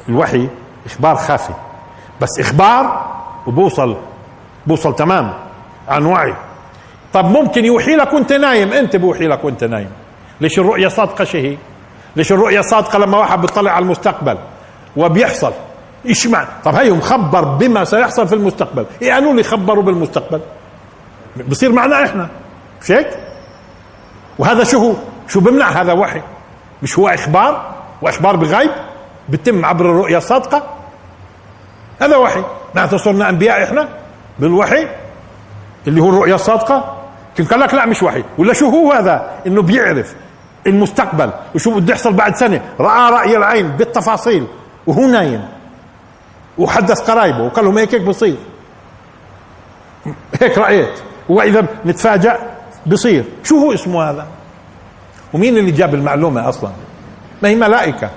الوحي 0.08 0.48
إخبار 0.86 1.16
خفي. 1.16 1.52
بس 2.20 2.40
إخبار 2.40 3.14
وبوصل 3.46 3.96
بوصل 4.66 4.96
تمام 4.96 5.34
عن 5.88 6.04
وعي. 6.06 6.34
طب 7.12 7.24
ممكن 7.24 7.64
يوحي 7.64 7.96
لك 7.96 8.12
وأنت 8.12 8.32
نايم. 8.32 8.72
أنت 8.72 8.96
بوحي 8.96 9.26
لك 9.26 9.44
وأنت 9.44 9.64
نايم. 9.64 9.90
ليش 10.40 10.58
الرؤية 10.58 10.88
صادقة 10.88 11.24
شهي 11.24 11.56
ليش 12.18 12.32
الرؤية 12.32 12.60
صادقة 12.60 12.98
لما 12.98 13.18
واحد 13.18 13.40
بيطلع 13.40 13.70
على 13.70 13.82
المستقبل 13.82 14.38
وبيحصل؟ 14.96 15.52
إيش 16.06 16.26
معنى 16.26 16.48
طب 16.64 16.74
هي 16.74 16.90
مخبر 16.90 17.44
بما 17.44 17.84
سيحصل 17.84 18.28
في 18.28 18.34
المستقبل. 18.34 18.86
إيه 19.02 19.12
قالوا 19.12 19.34
لي 19.34 19.42
خبروا 19.42 19.82
بالمستقبل؟ 19.82 20.40
بصير 21.48 21.72
معنا 21.72 22.04
إحنا. 22.04 22.28
مش 22.82 22.92
هيك؟ 22.92 23.08
وهذا 24.38 24.64
شو 24.64 24.78
هو؟ 24.78 24.94
شو 25.28 25.40
بمنع 25.40 25.68
هذا 25.68 25.92
وحي؟ 25.92 26.22
مش 26.82 26.98
هو 26.98 27.08
إخبار؟ 27.08 27.74
وإخبار 28.02 28.36
بغيب؟ 28.36 28.70
بتم 29.28 29.64
عبر 29.64 29.84
الرؤيا 29.84 30.18
الصادقة؟ 30.18 30.62
هذا 32.02 32.16
وحي. 32.16 32.42
معناته 32.74 32.96
صرنا 32.96 33.28
أنبياء 33.28 33.64
إحنا 33.64 33.88
بالوحي 34.38 34.88
اللي 35.86 36.02
هو 36.02 36.08
الرؤيا 36.08 36.34
الصادقة. 36.34 36.96
كنت 37.38 37.50
قال 37.50 37.60
لك 37.60 37.74
لا 37.74 37.86
مش 37.86 38.02
وحي. 38.02 38.24
ولا 38.38 38.52
شو 38.52 38.70
هو 38.70 38.92
هذا؟ 38.92 39.30
إنه 39.46 39.62
بيعرف. 39.62 40.14
المستقبل 40.66 41.30
وشو 41.54 41.80
بده 41.80 41.92
يحصل 41.92 42.12
بعد 42.12 42.36
سنة. 42.36 42.60
رأى 42.80 43.12
رأي 43.12 43.36
العين 43.36 43.68
بالتفاصيل 43.68 44.46
وهو 44.86 45.06
نايم. 45.06 45.48
وحدث 46.58 47.10
قرايبه 47.10 47.42
وقال 47.42 47.64
لهم 47.64 47.78
هيك 47.78 47.94
هيك 47.94 48.02
بصير. 48.02 48.36
هيك 50.40 50.58
رأيت. 50.58 50.98
وإذا 51.28 51.66
نتفاجأ 51.86 52.38
بصير. 52.86 53.24
شو 53.44 53.58
هو 53.58 53.72
اسمه 53.72 54.10
هذا؟ 54.10 54.26
ومين 55.32 55.58
اللي 55.58 55.70
جاب 55.70 55.94
المعلومة 55.94 56.48
أصلا؟ 56.48 56.70
ما 57.42 57.48
هي 57.48 57.54
ملائكة 57.54 58.10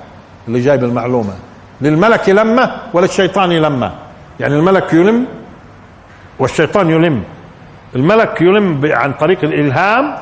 اللي 0.48 0.60
جايب 0.60 0.84
المعلومة. 0.84 1.34
للملك 1.82 2.30
لمه 2.30 2.72
ولا 2.94 3.06
الشيطان 3.06 3.50
لمه 3.50 3.92
يعني 4.40 4.54
الملك 4.56 4.94
يلم 4.94 5.26
والشيطان 6.40 6.90
يلم. 6.90 7.24
الملك 7.96 8.42
يلم 8.42 8.82
عن 8.94 9.14
طريق 9.14 9.44
الإلهام 9.44 10.18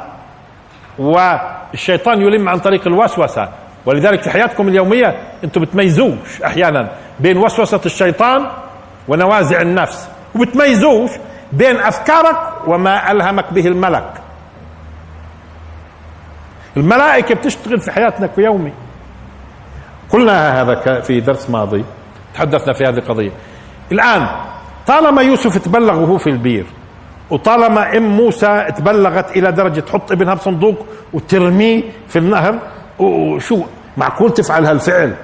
والشيطان 0.99 2.21
يلم 2.21 2.49
عن 2.49 2.59
طريق 2.59 2.87
الوسوسة. 2.87 3.49
ولذلك 3.85 4.21
في 4.21 4.29
حياتكم 4.29 4.67
اليومية 4.67 5.17
أنتم 5.43 5.61
بتميزوش 5.61 6.41
أحيانا 6.45 6.91
بين 7.19 7.37
وسوسة 7.37 7.81
الشيطان 7.85 8.47
ونوازع 9.07 9.61
النفس 9.61 10.09
وبتميزوش 10.35 11.11
بين 11.51 11.77
أفكارك 11.77 12.37
وما 12.67 13.11
ألهمك 13.11 13.53
به 13.53 13.67
الملك. 13.67 14.13
الملائكة 16.77 17.35
بتشتغل 17.35 17.79
في 17.79 17.91
حياتنا 17.91 18.27
في 18.27 18.41
يومي. 18.41 18.73
قلنا 20.09 20.61
هذا 20.61 21.01
في 21.01 21.19
درس 21.19 21.49
ماضي 21.49 21.85
تحدثنا 22.35 22.73
في 22.73 22.83
هذه 22.83 22.97
القضية. 22.97 23.31
الآن 23.91 24.27
طالما 24.87 25.21
يوسف 25.21 25.57
تبلغ 25.57 25.99
وهو 25.99 26.17
في 26.17 26.29
البير 26.29 26.65
وطالما 27.29 27.97
إم 27.97 28.17
موسى 28.17 28.65
تبلغت 28.77 29.37
إلى 29.37 29.51
درجة 29.51 29.79
تحط 29.79 30.11
ابنها 30.11 30.33
بصندوق 30.33 30.85
وترميه 31.13 31.83
في 32.07 32.19
النهر 32.19 32.59
وشو 32.99 33.63
معقول 33.97 34.33
تفعل 34.33 34.65
هالفعل؟ 34.65 35.15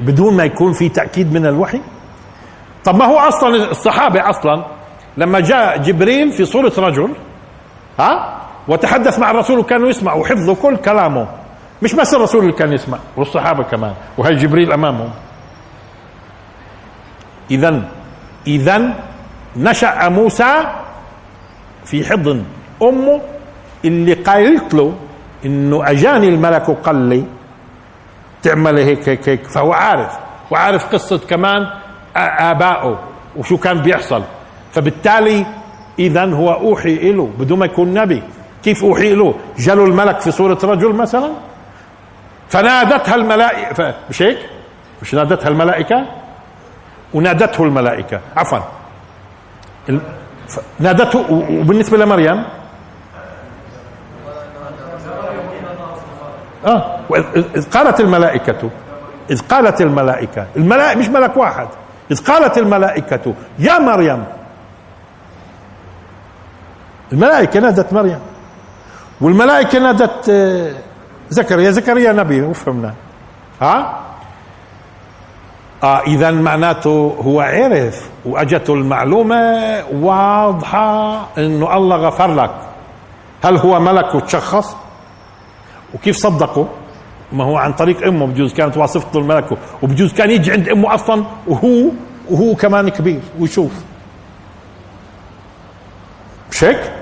بدون 0.00 0.36
ما 0.36 0.44
يكون 0.44 0.72
في 0.72 0.88
تأكيد 0.88 1.32
من 1.32 1.46
الوحي؟ 1.46 1.80
طب 2.84 2.96
ما 2.96 3.04
هو 3.04 3.18
أصلا 3.18 3.70
الصحابة 3.70 4.30
أصلا 4.30 4.64
لما 5.16 5.40
جاء 5.40 5.76
جبريل 5.76 6.32
في 6.32 6.44
صورة 6.44 6.72
رجل 6.78 7.08
ها؟ 7.98 8.38
وتحدث 8.68 9.18
مع 9.18 9.30
الرسول 9.30 9.58
وكانوا 9.58 9.88
يسمعوا 9.88 10.20
وحفظوا 10.20 10.54
كل 10.54 10.76
كلامه. 10.76 11.26
مش 11.82 11.94
بس 11.94 12.14
الرسول 12.14 12.40
اللي 12.40 12.52
كان 12.52 12.72
يسمع 12.72 12.98
والصحابة 13.16 13.62
كمان 13.62 13.94
وهي 14.18 14.34
جبريل 14.34 14.72
أمامهم. 14.72 15.10
اذا 17.50 17.82
اذا 18.46 18.94
نشأ 19.56 20.08
موسى 20.08 20.64
في 21.84 22.04
حضن 22.04 22.44
أمه 22.82 23.20
اللي 23.84 24.12
قالت 24.12 24.74
له 24.74 24.94
إنه 25.44 25.90
أجاني 25.90 26.28
الملك 26.28 26.68
وقال 26.68 26.96
لي 26.96 27.24
تعمل 28.42 28.78
هيك 28.78 29.08
هيك 29.08 29.28
هيك. 29.28 29.46
فهو 29.46 29.72
عارف 29.72 30.12
وعارف 30.50 30.86
قصة 30.86 31.18
كمان 31.18 31.66
آبائه 32.16 32.98
وشو 33.36 33.56
كان 33.56 33.82
بيحصل. 33.82 34.22
فبالتالي 34.72 35.46
اذا 35.98 36.24
هو 36.24 36.52
أوحي 36.52 37.12
له 37.12 37.30
بدون 37.38 37.58
ما 37.58 37.66
يكون 37.66 37.94
نبي. 37.94 38.22
كيف 38.64 38.84
أوحي 38.84 39.14
له 39.14 39.34
جاله 39.58 39.84
الملك 39.84 40.20
في 40.20 40.30
صورة 40.30 40.58
رجل 40.64 40.92
مثلا؟ 40.94 41.30
فنادتها 42.48 43.14
الملائكة 43.14 43.94
مش 44.10 44.22
هيك؟ 44.22 44.38
مش 45.02 45.14
نادتها 45.14 45.48
الملائكة؟ 45.48 46.06
ونادته 47.14 47.64
الملائكة. 47.64 48.20
عفوا. 48.36 48.58
نادته 50.80 51.18
وبالنسبة 51.30 51.96
لمريم؟ 51.98 52.44
آه. 56.66 56.98
إذ 57.56 57.70
قالت 57.70 58.00
الملائكة 58.00 58.70
إذ 59.30 59.40
قالت 59.40 59.80
الملائكة 59.80 60.46
الملائكة 60.56 60.98
مش 60.98 61.08
ملك 61.08 61.36
واحد 61.36 61.68
إذ 62.10 62.24
قالت 62.24 62.58
الملائكة 62.58 63.34
يا 63.58 63.78
مريم. 63.78 64.24
الملائكة 67.12 67.60
نادت 67.60 67.92
مريم. 67.92 68.18
والملائكة 69.20 69.78
نادت 69.78 70.28
آه، 70.28 70.72
زكريا 71.30 71.70
زكريا 71.70 72.12
نبي 72.12 72.42
وفهمنا. 72.42 72.94
ها؟ 73.60 74.00
آه 75.82 76.00
إذا 76.00 76.30
معناته 76.30 77.16
هو 77.20 77.40
عرف 77.40 78.10
وأجته 78.24 78.74
المعلومة 78.74 79.62
واضحة 79.92 81.26
إنه 81.38 81.76
الله 81.76 81.96
غفر 81.96 82.34
لك. 82.34 82.50
هل 83.44 83.56
هو 83.56 83.80
ملك 83.80 84.14
وتشخص؟ 84.14 84.76
وكيف 85.94 86.16
صدقوا 86.16 86.64
ما 87.32 87.44
هو 87.44 87.56
عن 87.56 87.72
طريق 87.72 88.06
أمه 88.06 88.26
بجوز 88.26 88.52
كانت 88.54 88.76
واصفته 88.76 89.18
الملك 89.18 89.44
وبجوز 89.82 90.12
كان 90.12 90.30
يجي 90.30 90.52
عند 90.52 90.68
أمه 90.68 90.94
أصلا 90.94 91.24
وهو 91.46 91.88
وهو 92.30 92.54
كمان 92.54 92.88
كبير 92.88 93.20
ويشوف. 93.38 93.72
مش 96.50 96.64
هيك؟ 96.64 96.92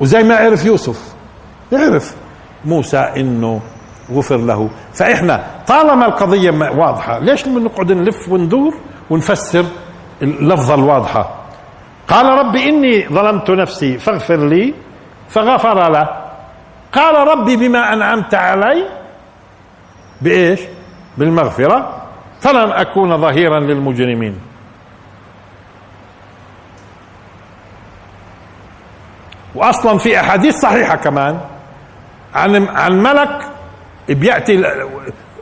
وزي 0.00 0.22
ما 0.22 0.36
عرف 0.36 0.64
يوسف 0.64 1.14
يعرف 1.72 2.16
موسى 2.64 2.98
إنه 2.98 3.60
غفر 4.12 4.36
له. 4.36 4.68
فإحنا 4.94 5.44
طالما 5.66 6.06
القضية 6.06 6.50
واضحة 6.50 7.18
ليش 7.18 7.48
نقعد 7.48 7.92
نلف 7.92 8.28
وندور 8.28 8.74
ونفسر 9.10 9.64
اللفظة 10.22 10.74
الواضحة؟ 10.74 11.34
قال 12.08 12.26
رب 12.26 12.56
إني 12.56 13.08
ظلمت 13.08 13.50
نفسي 13.50 13.98
فاغفر 13.98 14.48
لي. 14.48 14.74
فغفر 15.28 15.90
له. 15.90 16.08
قال 16.92 17.28
ربي 17.28 17.56
بما 17.56 17.92
أنعمت 17.92 18.34
علي 18.34 18.88
بإيش؟ 20.22 20.60
بالمغفرة. 21.18 22.02
فلن 22.40 22.72
أكون 22.72 23.20
ظهيرا 23.20 23.60
للمجرمين. 23.60 24.40
واصلا 29.54 29.98
في 29.98 30.20
أحاديث 30.20 30.56
صحيحة 30.56 30.96
كمان 30.96 31.40
عن 32.34 32.68
عن 32.68 33.02
ملك 33.02 33.47
بيأتي 34.08 34.64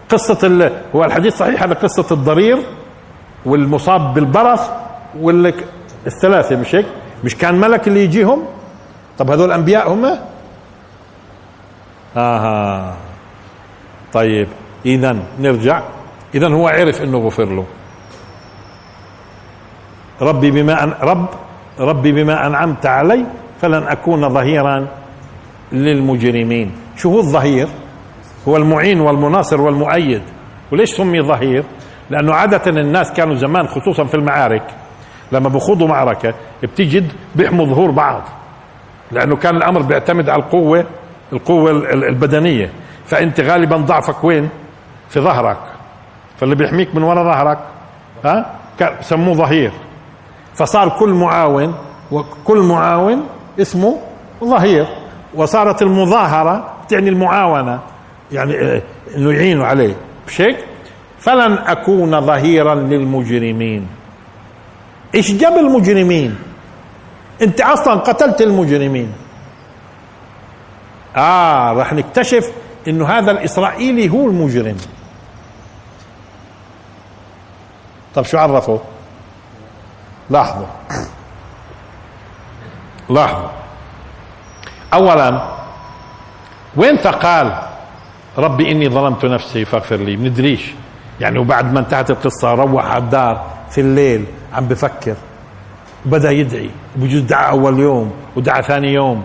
قصة 0.08 0.70
هو 0.94 1.04
الحديث 1.04 1.36
صحيح 1.36 1.62
هذا 1.62 1.74
قصة 1.74 2.06
الضرير 2.10 2.58
والمصاب 3.46 4.14
بالبرص 4.14 4.60
والثلاثه 5.20 6.56
مش 6.56 6.74
هيك؟ 6.74 6.86
مش 7.24 7.36
كان 7.36 7.54
ملك 7.54 7.88
اللي 7.88 8.04
يجيهم؟ 8.04 8.42
طب 9.18 9.30
هذول 9.30 9.52
أنبياء 9.52 9.92
هم؟ 9.92 10.18
آها. 12.16 12.96
طيب 14.12 14.48
اذا 14.86 15.16
نرجع. 15.40 15.82
اذا 16.34 16.48
هو 16.48 16.68
عرف 16.68 17.02
إنه 17.02 17.18
غفر 17.18 17.44
له. 17.44 17.64
ربي 20.20 20.50
بما 20.50 20.84
أن 20.84 20.94
رب 21.00 21.26
ربي 21.80 22.12
بما 22.12 22.46
أنعمت 22.46 22.86
علي 22.86 23.24
فلن 23.60 23.82
أكون 23.82 24.28
ظهيرا 24.28 24.86
للمجرمين. 25.72 26.72
شو 26.96 27.12
هو 27.12 27.18
الظهير؟ 27.18 27.68
هو 28.48 28.56
المعين 28.56 29.00
والمناصر 29.00 29.60
والمؤيد. 29.60 30.22
وليش 30.72 30.90
سمي 30.90 31.22
ظهير؟ 31.22 31.64
لأنه 32.10 32.34
عادة 32.34 32.70
الناس 32.70 33.12
كانوا 33.12 33.34
زمان 33.34 33.66
خصوصا 33.68 34.04
في 34.04 34.14
المعارك 34.14 34.62
لما 35.32 35.48
بخوضوا 35.48 35.88
معركة 35.88 36.34
بتجد 36.62 37.12
بيحموا 37.34 37.66
ظهور 37.66 37.90
بعض. 37.90 38.22
لأنه 39.12 39.36
كان 39.36 39.56
الأمر 39.56 39.82
بيعتمد 39.82 40.28
على 40.28 40.42
القوة 40.42 40.84
القوة 41.32 41.70
البدنية. 41.92 42.70
فأنت 43.04 43.40
غالبا 43.40 43.76
ضعفك 43.76 44.24
وين؟ 44.24 44.48
في 45.08 45.20
ظهرك. 45.20 45.58
فاللي 46.36 46.54
بيحميك 46.54 46.94
من 46.94 47.02
وراء 47.02 47.24
ظهرك 47.24 47.58
ها؟ 48.24 48.56
سموه 49.00 49.34
ظهير. 49.34 49.72
فصار 50.54 50.88
كل 50.88 51.08
معاون 51.08 51.74
وكل 52.12 52.58
معاون 52.58 53.26
اسمه 53.60 53.98
ظهير. 54.44 54.86
وصارت 55.34 55.82
المظاهرة 55.82 56.74
تعني 56.88 57.08
المعاونة. 57.08 57.80
يعني 58.32 58.60
آه، 58.60 58.82
انه 59.16 59.32
يعينوا 59.32 59.66
عليه. 59.66 59.94
مش 60.28 60.40
هيك؟ 60.40 60.64
فلن 61.18 61.52
أكون 61.52 62.20
ظهيرا 62.20 62.74
للمجرمين. 62.74 63.88
إيش 65.14 65.32
جاب 65.32 65.52
المجرمين؟ 65.52 66.38
أنت 67.42 67.60
أصلا 67.60 67.94
قتلت 67.94 68.40
المجرمين. 68.40 69.12
آه 71.16 71.72
راح 71.72 71.92
نكتشف 71.92 72.52
إنه 72.88 73.06
هذا 73.08 73.30
الإسرائيلي 73.30 74.08
هو 74.08 74.26
المجرم. 74.26 74.76
طب 78.14 78.24
شو 78.24 78.38
عرفه 78.38 78.80
لاحظوا. 80.30 80.66
لاحظوا. 83.08 83.48
اولا 84.94 85.48
وين 86.76 86.96
فقال 86.96 87.65
ربي 88.38 88.72
إني 88.72 88.88
ظلمت 88.88 89.24
نفسي 89.24 89.64
فاغفر 89.64 89.96
لي. 89.96 90.16
بندريش 90.16 90.74
يعني 91.20 91.38
وبعد 91.38 91.72
ما 91.72 91.80
انتهت 91.80 92.10
القصة 92.10 92.54
روح 92.54 92.86
على 92.86 93.04
الدار 93.04 93.44
في 93.70 93.80
الليل 93.80 94.24
عم 94.52 94.68
بفكر. 94.68 95.14
بدأ 96.04 96.30
يدعي. 96.30 96.70
بجوز 96.96 97.20
دعا 97.20 97.50
أول 97.50 97.78
يوم 97.78 98.12
ودعا 98.36 98.60
ثاني 98.60 98.92
يوم. 98.92 99.22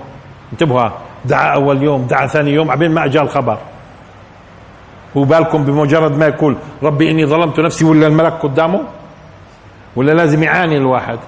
انتبهوا 0.54 0.90
دعا 1.26 1.54
أول 1.54 1.84
يوم 1.84 2.08
دعا 2.08 2.28
ثاني 2.28 2.52
يوم 2.52 2.72
عبين 2.72 2.92
ما 2.92 3.06
اجى 3.06 3.22
الخبر. 3.22 3.58
هو 5.18 5.24
بالكم 5.24 5.64
بمجرد 5.64 6.18
ما 6.18 6.26
يقول 6.26 6.56
ربي 6.84 7.12
إني 7.12 7.26
ظلمت 7.26 7.60
نفسي 7.60 7.86
ولا 7.86 8.08
الملك 8.08 8.34
قدامه؟ 8.34 8.82
ولا 9.96 10.12
لازم 10.12 10.44
يعاني 10.44 10.78
الواحد؟ 10.78 11.20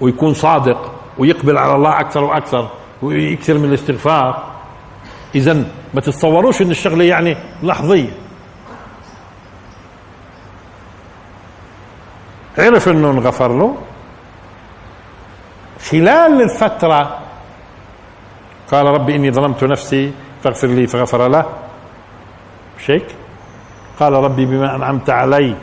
ويكون 0.00 0.34
صادق 0.34 0.92
ويقبل 1.18 1.58
على 1.58 1.74
الله 1.74 2.00
أكثر 2.00 2.24
وأكثر 2.24 2.68
ويكثر 3.02 3.58
من 3.58 3.64
الاستغفار. 3.64 4.51
اذا 5.34 5.64
ما 5.94 6.00
تتصوروش 6.00 6.62
إن 6.62 6.70
الشغلة 6.70 7.04
يعني 7.04 7.36
لحظية. 7.62 8.10
عرف 12.58 12.88
إنه 12.88 13.10
انغفر 13.10 13.58
له؟ 13.58 13.76
خلال 15.90 16.42
الفترة 16.42 17.18
قال 18.72 18.86
ربي 18.86 19.16
إني 19.16 19.30
ظلمت 19.30 19.64
نفسي 19.64 20.12
فاغفر 20.44 20.66
لي 20.68 20.86
فغفر 20.86 21.28
له. 21.28 21.46
مش 22.78 22.90
هيك؟ 22.90 23.06
قال 24.00 24.12
ربي 24.12 24.46
بما 24.46 24.76
أنعمت 24.76 25.10
علي 25.10 25.54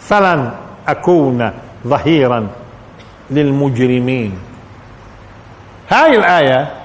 فلن 0.00 0.52
أكون 0.88 1.52
ظهيرا 1.86 2.48
للمجرمين. 3.30 4.38
هاي 5.90 6.16
الآية 6.16 6.79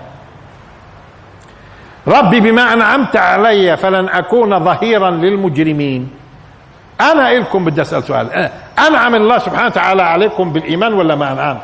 ربي 2.07 2.39
بما 2.39 2.73
انعمت 2.73 3.15
علي 3.17 3.77
فلن 3.77 4.09
أكون 4.09 4.59
ظهيرا 4.63 5.09
للمجرمين. 5.11 6.09
أنا 7.01 7.31
إلكم 7.31 7.65
بدي 7.65 7.81
أسأل 7.81 8.03
سؤال. 8.03 8.49
أنعم 8.87 9.15
الله 9.15 9.37
سبحانه 9.37 9.65
وتعالى 9.67 10.03
عليكم 10.03 10.49
بالإيمان 10.53 10.93
ولا 10.93 11.15
ما 11.15 11.31
أنعمش؟ 11.31 11.61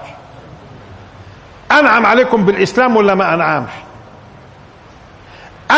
أنعم 1.71 2.05
عليكم 2.05 2.45
بالإسلام 2.45 2.95
ولا 2.95 3.15
ما 3.15 3.33
أنعمش؟ 3.33 3.69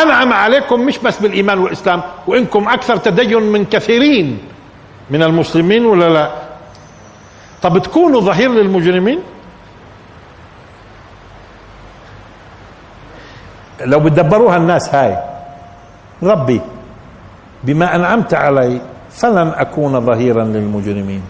أنعم 0.02 0.32
عليكم 0.32 0.80
مش 0.80 0.98
بس 0.98 1.18
بالإيمان 1.20 1.58
والإسلام 1.58 2.02
وإنكم 2.26 2.68
أكثر 2.68 2.96
تدين 2.96 3.42
من 3.42 3.64
كثيرين 3.64 4.38
من 5.10 5.22
المسلمين 5.22 5.86
ولا 5.86 6.08
لا؟ 6.08 6.30
طب 7.62 7.78
تكونوا 7.78 8.20
ظهير 8.20 8.50
للمجرمين؟ 8.50 9.20
لو 13.80 14.00
بتدبروها 14.00 14.56
الناس 14.56 14.94
هاي 14.94 15.18
ربي 16.22 16.60
بما 17.64 17.96
أنعمت 17.96 18.34
علي 18.34 18.80
فلن 19.10 19.52
أكون 19.56 20.00
ظهيرا 20.00 20.44
للمجرمين. 20.44 21.22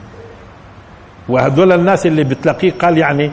وهذول 1.29 1.73
الناس 1.73 2.07
اللي 2.07 2.25
بتلاقيه 2.25 2.73
قال 2.73 2.99
يعني 2.99 3.33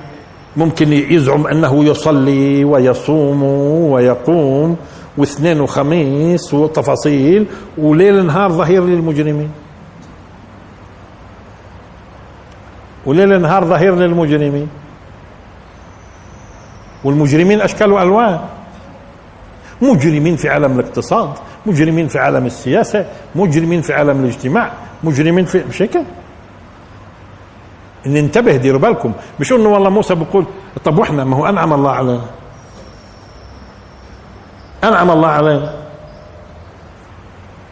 ممكن 0.57 0.93
يزعم 0.93 1.47
أنه 1.47 1.85
يصلي 1.85 2.65
ويصوم 2.65 3.43
ويقوم 3.91 4.77
واثنين 5.17 5.61
وخميس 5.61 6.53
وتفاصيل 6.53 7.45
وليل 7.77 8.25
نهار 8.25 8.51
ظهير 8.51 8.83
للمجرمين. 8.85 9.51
وليل 13.05 13.41
نهار 13.41 13.65
ظهير 13.65 13.95
للمجرمين. 13.95 14.67
والمجرمين 17.03 17.61
أشكال 17.61 17.91
وألوان. 17.91 18.39
مجرمين 19.81 20.35
في 20.35 20.49
عالم 20.49 20.79
الاقتصاد 20.79 21.29
مجرمين 21.65 22.07
في 22.07 22.19
عالم 22.19 22.45
السياسة 22.45 23.05
مجرمين 23.35 23.81
في 23.81 23.93
عالم 23.93 24.23
الاجتماع 24.23 24.71
مجرمين 25.03 25.45
في 25.45 25.63
مش 25.69 25.81
هيك 25.81 25.97
إن 28.05 28.17
انتبه 28.17 28.55
ديروا 28.55 28.79
بالكم. 28.79 29.13
مش 29.39 29.51
إنه 29.51 29.69
والله 29.69 29.89
موسى 29.89 30.15
بيقول 30.15 30.45
طب 30.85 30.97
وإحنا؟ 30.97 31.23
ما 31.23 31.37
هو 31.37 31.45
أنعم 31.45 31.73
الله 31.73 31.91
علينا. 31.91 32.25
أنعم 34.83 35.11
الله 35.11 35.27
علينا. 35.27 35.73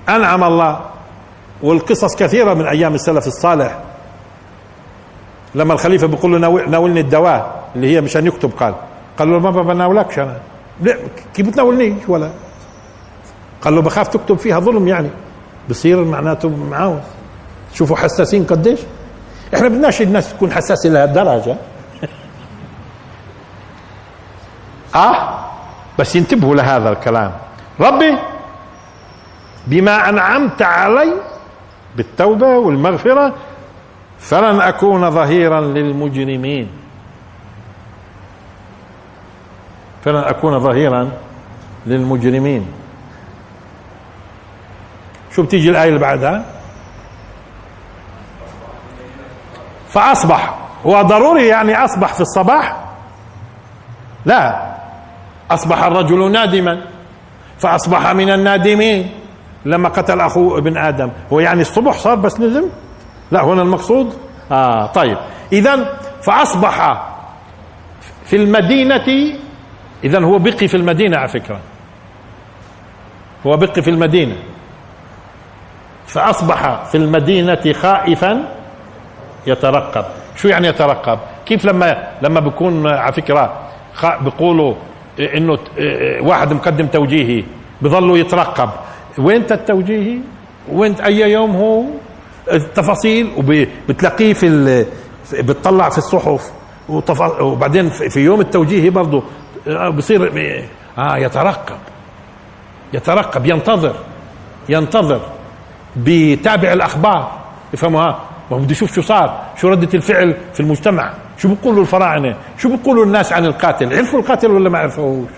أنعم 0.09 0.43
الله. 0.43 0.79
والقصص 1.63 2.15
كثيرة 2.15 2.53
من 2.53 2.65
أيام 2.67 2.95
السلف 2.95 3.27
الصالح. 3.27 3.77
لما 5.55 5.73
الخليفة 5.73 6.07
بيقول 6.07 6.41
له 6.41 6.67
ناولني 6.67 6.99
الدواء 6.99 7.63
اللي 7.75 7.95
هي 7.95 8.01
مشان 8.01 8.27
يكتب 8.27 8.51
قال. 8.59 8.75
قال 9.17 9.31
له 9.31 9.39
ما 9.39 9.51
بناولكش 9.51 10.19
أنا. 10.19 10.37
كيف 11.33 11.47
بتناولنيش 11.47 12.03
ولا؟ 12.07 12.29
قال 13.61 13.75
له 13.75 13.81
بخاف 13.81 14.07
تكتب 14.07 14.37
فيها 14.37 14.59
ظلم 14.59 14.87
يعني. 14.87 15.09
بصير 15.69 16.03
معناته 16.03 16.49
معاون 16.49 17.01
شوفوا 17.73 17.95
حساسين 17.97 18.43
قديش. 18.45 18.79
إحنا 19.55 19.67
بدناش 19.67 20.01
الناس 20.01 20.33
تكون 20.33 20.51
حساسة 20.51 20.89
لهالدرجه 20.89 21.55
آه؟ 24.95 25.39
بس 25.99 26.15
ينتبهوا 26.15 26.55
لهذا 26.55 26.89
الكلام. 26.89 27.31
ربي 27.79 28.17
بما 29.67 30.09
أنعمت 30.09 30.61
علي 30.61 31.13
بالتوبة 31.95 32.57
والمغفرة 32.57 33.33
فلن 34.19 34.61
أكون 34.61 35.11
ظهيرا 35.11 35.61
للمجرمين. 35.61 36.78
فلن 40.03 40.15
أكون 40.15 40.59
ظهيرا 40.59 41.11
للمجرمين. 41.85 42.67
شو 45.31 45.43
بتيجي 45.43 45.69
الآية 45.69 45.87
اللي 45.89 45.99
بعدها. 45.99 46.45
فأصبح 49.89 50.55
هو 50.85 51.01
ضروري 51.01 51.47
يعني 51.47 51.85
أصبح 51.85 52.13
في 52.13 52.21
الصباح؟ 52.21 52.75
لا. 54.25 54.69
أصبح 55.51 55.83
الرجل 55.83 56.31
نادما. 56.31 56.81
فأصبح 57.59 58.11
من 58.11 58.29
النادمين 58.29 59.11
لما 59.65 59.89
قتل 59.89 60.21
أخوه 60.21 60.57
ابن 60.57 60.77
آدم. 60.77 61.11
هو 61.33 61.39
يعني 61.39 61.61
الصبح 61.61 61.97
صار 61.97 62.15
بس 62.15 62.39
ندم 62.39 62.69
لا 63.31 63.43
هنا 63.43 63.61
المقصود. 63.61 64.17
آه 64.51 64.85
طيب. 64.85 65.17
اذا 65.53 65.99
فأصبح 66.23 67.03
في 68.25 68.35
المدينة 68.35 69.33
اذا 70.03 70.19
هو 70.23 70.37
بقي 70.37 70.67
في 70.67 70.77
المدينة 70.77 71.17
على 71.17 71.27
فكرة. 71.27 71.59
هو 73.45 73.57
بقي 73.57 73.81
في 73.81 73.89
المدينة. 73.89 74.35
فأصبح 76.07 76.83
في 76.91 76.97
المدينة 76.97 77.73
خائفا 77.73 78.55
يترقب. 79.47 80.05
شو 80.35 80.47
يعني 80.47 80.67
يترقب؟ 80.67 81.19
كيف 81.45 81.65
لما 81.65 82.07
لما 82.21 82.39
بيكون 82.39 82.87
على 82.87 83.13
فكرة 83.13 83.69
بيقولوا 84.21 84.75
إنه 85.19 85.57
واحد 86.21 86.53
مقدم 86.53 86.87
توجيهي 86.87 87.43
بظلوا 87.81 88.17
يترقب. 88.17 88.69
وين 89.17 89.45
التوجيهي؟ 89.51 90.19
وين 90.71 90.93
أي 90.93 91.31
يوم 91.31 91.55
هو؟ 91.55 91.83
التفاصيل. 92.51 93.31
وبتلاقيه 93.37 94.33
في 94.33 94.85
بتطلع 95.33 95.89
في 95.89 95.97
الصحف. 95.97 96.51
وبعدين 97.39 97.89
في 97.89 98.19
يوم 98.19 98.41
التوجيهي 98.41 98.89
برضه 98.89 99.23
بصير 99.97 100.31
آه 100.97 101.17
يترقب. 101.17 101.77
يترقب 102.93 103.45
ينتظر 103.45 103.95
ينتظر 104.69 105.21
بيتابع 105.95 106.73
الأخبار. 106.73 107.39
يفهموها؟ 107.73 108.19
ما 108.51 108.57
بده 108.57 108.71
يشوف 108.71 108.95
شو 108.95 109.01
صار 109.01 109.45
شو 109.57 109.69
ردة 109.69 109.89
الفعل 109.93 110.37
في 110.53 110.59
المجتمع 110.59 111.13
شو 111.37 111.47
بيقولوا 111.47 111.81
الفراعنة 111.81 112.35
شو 112.57 112.69
بيقولوا 112.77 113.05
الناس 113.05 113.33
عن 113.33 113.45
القاتل. 113.45 113.97
عرفوا 113.97 114.19
القاتل 114.19 114.51
ولا 114.51 114.69
ما 114.69 114.79
عرفوش 114.79 115.29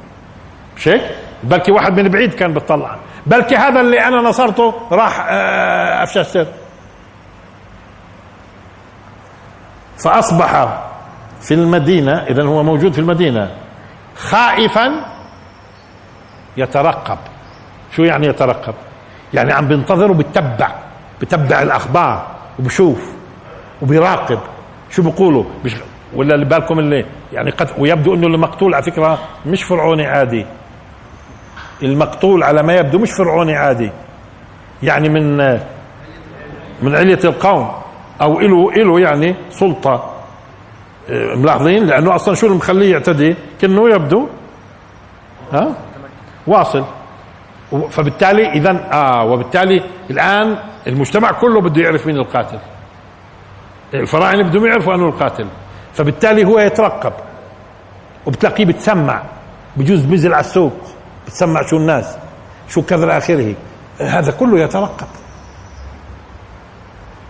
مش 0.78 0.88
هيك؟ 0.88 1.02
بلكي 1.44 1.72
واحد 1.72 2.00
من 2.00 2.10
بعيد 2.10 2.34
كان 2.34 2.54
بيطلع. 2.54 2.96
بلكي 3.28 3.56
هذا 3.56 3.82
اللي 3.82 4.00
أنا 4.00 4.18
نصرته 4.22 4.74
راح 4.92 5.26
آه، 5.30 6.04
أفشى 6.04 6.20
السر. 6.20 6.48
فأصبح 9.98 10.80
في 11.42 11.54
المدينة 11.54 12.12
اذا 12.12 12.44
هو 12.44 12.64
موجود 12.64 12.94
في 12.94 13.00
المدينة. 13.00 13.52
خائفا 14.22 15.06
يترقب. 16.58 17.18
شو 17.96 18.04
يعني 18.04 18.28
يترقب؟ 18.28 18.74
يعني 19.34 19.54
عم 19.54 19.68
بينتظر 19.68 20.12
وبتبع 20.12 20.72
بتبع 21.22 21.62
الأخبار 21.62 22.28
وبشوف 22.60 23.12
وبيراقب. 23.82 24.40
شو 24.90 25.04
بيقولوا؟ 25.04 25.44
مش 25.66 25.76
ولا 26.16 26.36
اللي 26.36 26.46
بالكم 26.46 26.80
اللي 26.80 27.06
يعني 27.34 27.52
قد 27.52 27.70
ويبدو 27.78 28.14
إنه 28.14 28.28
المقتول 28.28 28.74
على 28.74 28.84
فكرة 28.84 29.20
مش 29.46 29.64
فرعوني 29.64 30.06
عادي. 30.06 30.46
المقتول 31.84 32.44
على 32.44 32.64
ما 32.64 32.74
يبدو 32.74 33.00
مش 33.00 33.12
فرعوني 33.12 33.56
عادي. 33.56 33.92
يعني 34.84 35.10
من 35.10 35.38
من 36.82 36.96
علية 36.96 37.20
القوم 37.24 37.72
أو 38.22 38.40
له 38.40 38.72
له 38.72 39.00
يعني 39.00 39.36
سلطة. 39.50 39.94
آه، 39.94 40.21
ملاحظين؟ 41.10 41.86
لأنه 41.86 42.16
أصلا 42.16 42.36
شو 42.36 42.48
اللي 42.48 42.58
مخليه 42.58 42.92
يعتدي؟ 42.92 43.36
كأنه 43.62 43.90
يبدو. 43.90 44.28
ها؟ 45.54 45.76
واصل. 46.48 46.86
فبالتالي 47.90 48.52
اذا 48.52 48.90
آه 48.94 49.24
وبالتالي 49.24 49.84
الآن 50.10 50.58
المجتمع 50.88 51.32
كله 51.32 51.62
بده 51.62 51.82
يعرف 51.82 52.08
مين 52.08 52.18
القاتل. 52.18 52.60
الفراعنه 53.94 54.50
بدهم 54.50 54.66
يعرفوا 54.66 54.96
أنه 54.96 55.10
القاتل. 55.10 55.48
فبالتالي 55.94 56.46
هو 56.46 56.60
يترقب. 56.60 57.14
وبتلاقيه 58.26 58.66
بتسمع. 58.66 59.22
بجوز 59.78 60.02
بنزل 60.06 60.34
على 60.34 60.40
السوق. 60.40 60.74
بتسمع 61.26 61.62
شو 61.62 61.78
الناس. 61.78 62.18
شو 62.70 62.82
كذا 62.82 63.18
آخره. 63.18 63.56
هذا 64.00 64.32
كله 64.32 64.60
يترقب. 64.60 65.08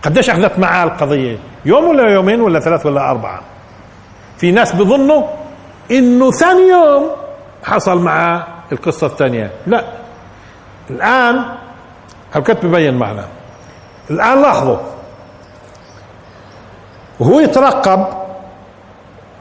قديش 0.02 0.30
أخذت 0.30 0.58
معاه 0.58 0.84
القضية؟ 0.84 1.38
يوم 1.64 1.84
ولا 1.84 2.10
يومين 2.10 2.40
ولا 2.40 2.60
ثلاث 2.60 2.86
ولا 2.86 3.10
أربعة؟ 3.10 3.40
في 4.42 4.50
ناس 4.50 4.74
بيظنوا 4.74 5.22
إنه 5.90 6.30
ثاني 6.30 6.68
يوم 6.68 7.10
حصل 7.64 7.98
معاه 7.98 8.46
القصة 8.72 9.06
الثانية. 9.06 9.50
لا. 9.66 9.84
الآن 10.90 11.44
هالكتب 12.32 12.68
ببين 12.68 12.94
معنا. 12.94 13.24
الآن 14.10 14.42
لاحظوا. 14.42 14.76
وهو 17.20 17.40
يترقب 17.40 18.06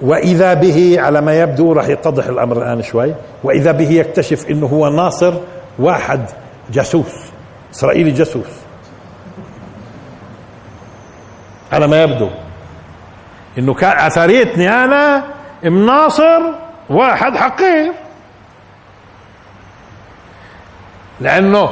وإذا 0.02 0.54
به 0.54 0.96
على 1.00 1.22
ما 1.22 1.42
يبدو 1.42 1.74
راح 1.74 1.88
يتضح 1.88 2.26
الأمر 2.26 2.58
الآن 2.58 2.82
شوي. 2.82 3.14
وإذا 3.44 3.72
به 3.72 3.92
يكتشف 3.92 4.50
أنه 4.50 4.68
هو 4.68 4.90
ناصر 4.90 5.34
واحد 5.80 6.26
جاسوس 6.72 7.14
إسرائيلي 7.74 8.12
جاسوس. 8.12 8.54
على 11.72 11.88
ما 11.88 12.04
يبدو. 12.04 12.30
إنه 13.58 13.74
كان 13.74 13.98
أثريتني 14.06 14.70
أنا 14.84 15.24
مناصر 15.64 16.42
واحد 16.90 17.38
حقير 17.38 17.92
لأنه 21.22 21.70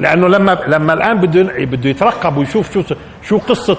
لأنه 0.00 0.28
لما 0.28 0.58
لما 0.66 0.92
الآن 0.92 1.20
بده 1.20 1.42
بده 1.64 1.90
يترقب 1.90 2.36
ويشوف 2.36 2.72
شو 2.72 2.82
شو 3.22 3.38
قصة 3.38 3.78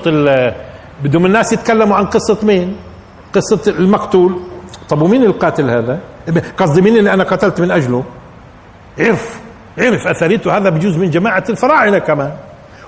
بدهم 1.03 1.25
الناس 1.25 1.53
يتكلموا 1.53 1.95
عن 1.97 2.05
قصة 2.05 2.37
مين؟ 2.43 2.75
قصة 3.35 3.71
المقتول 3.71 4.39
طب 4.89 5.01
ومين 5.01 5.23
القاتل 5.23 5.69
هذا؟ 5.69 5.99
قصدي 6.57 6.81
مين 6.81 6.97
اللي 6.97 7.13
أنا 7.13 7.23
قتلت 7.23 7.61
من 7.61 7.71
أجله؟ 7.71 8.03
عرف 8.99 9.39
عرف 9.77 10.07
أثريته 10.07 10.57
هذا 10.57 10.69
بجوز 10.69 10.97
من 10.97 11.09
جماعة 11.09 11.43
الفراعنة 11.49 11.97
كمان 11.99 12.31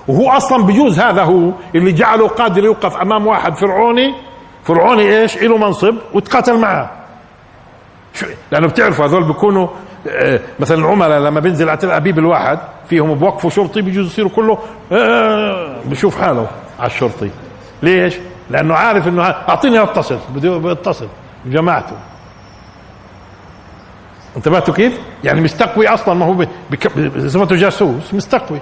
وهو 0.08 0.30
أصلا 0.30 0.62
بجوز 0.64 1.00
هذا 1.00 1.22
هو 1.22 1.50
اللي 1.74 1.92
جعله 1.92 2.28
قادر 2.28 2.64
يوقف 2.64 2.96
أمام 2.96 3.26
واحد 3.26 3.54
فرعوني 3.56 4.14
فرعوني 4.64 5.20
إيش؟ 5.20 5.36
له 5.42 5.56
منصب 5.58 5.94
وتقاتل 6.14 6.58
معه. 6.58 6.90
شو؟ 8.14 8.26
لأنه 8.52 8.66
بتعرفوا 8.66 9.06
هذول 9.06 9.24
بيكونوا 9.24 9.68
آه، 10.08 10.40
مثلا 10.60 10.78
العملاء 10.78 11.20
لما 11.20 11.40
بينزل 11.40 11.68
على 11.68 11.78
تل 11.78 11.90
أبيب 11.90 12.18
الواحد 12.18 12.58
فيهم 12.88 13.14
بوقفوا 13.14 13.50
شرطي 13.50 13.82
بيجوز 13.82 14.06
يصيروا 14.06 14.30
كله 14.30 14.58
آه، 14.92 15.76
بشوف 15.84 16.20
حاله 16.20 16.46
على 16.78 16.86
الشرطي. 16.86 17.30
ليش؟ 17.82 18.14
لأنه 18.50 18.74
عارف 18.74 19.08
إنه 19.08 19.22
أعطيني 19.22 19.82
اتصل 19.82 20.18
بده 20.34 20.70
يتصل 20.72 21.08
بجماعته. 21.44 21.96
انتبهتوا 24.36 24.74
كيف؟ 24.74 24.98
يعني 25.24 25.40
مستقوي 25.40 25.88
أصلا 25.88 26.14
ما 26.14 26.26
هو 26.26 26.46
بصفته 27.16 27.56
جاسوس 27.56 28.14
مستقوي. 28.14 28.58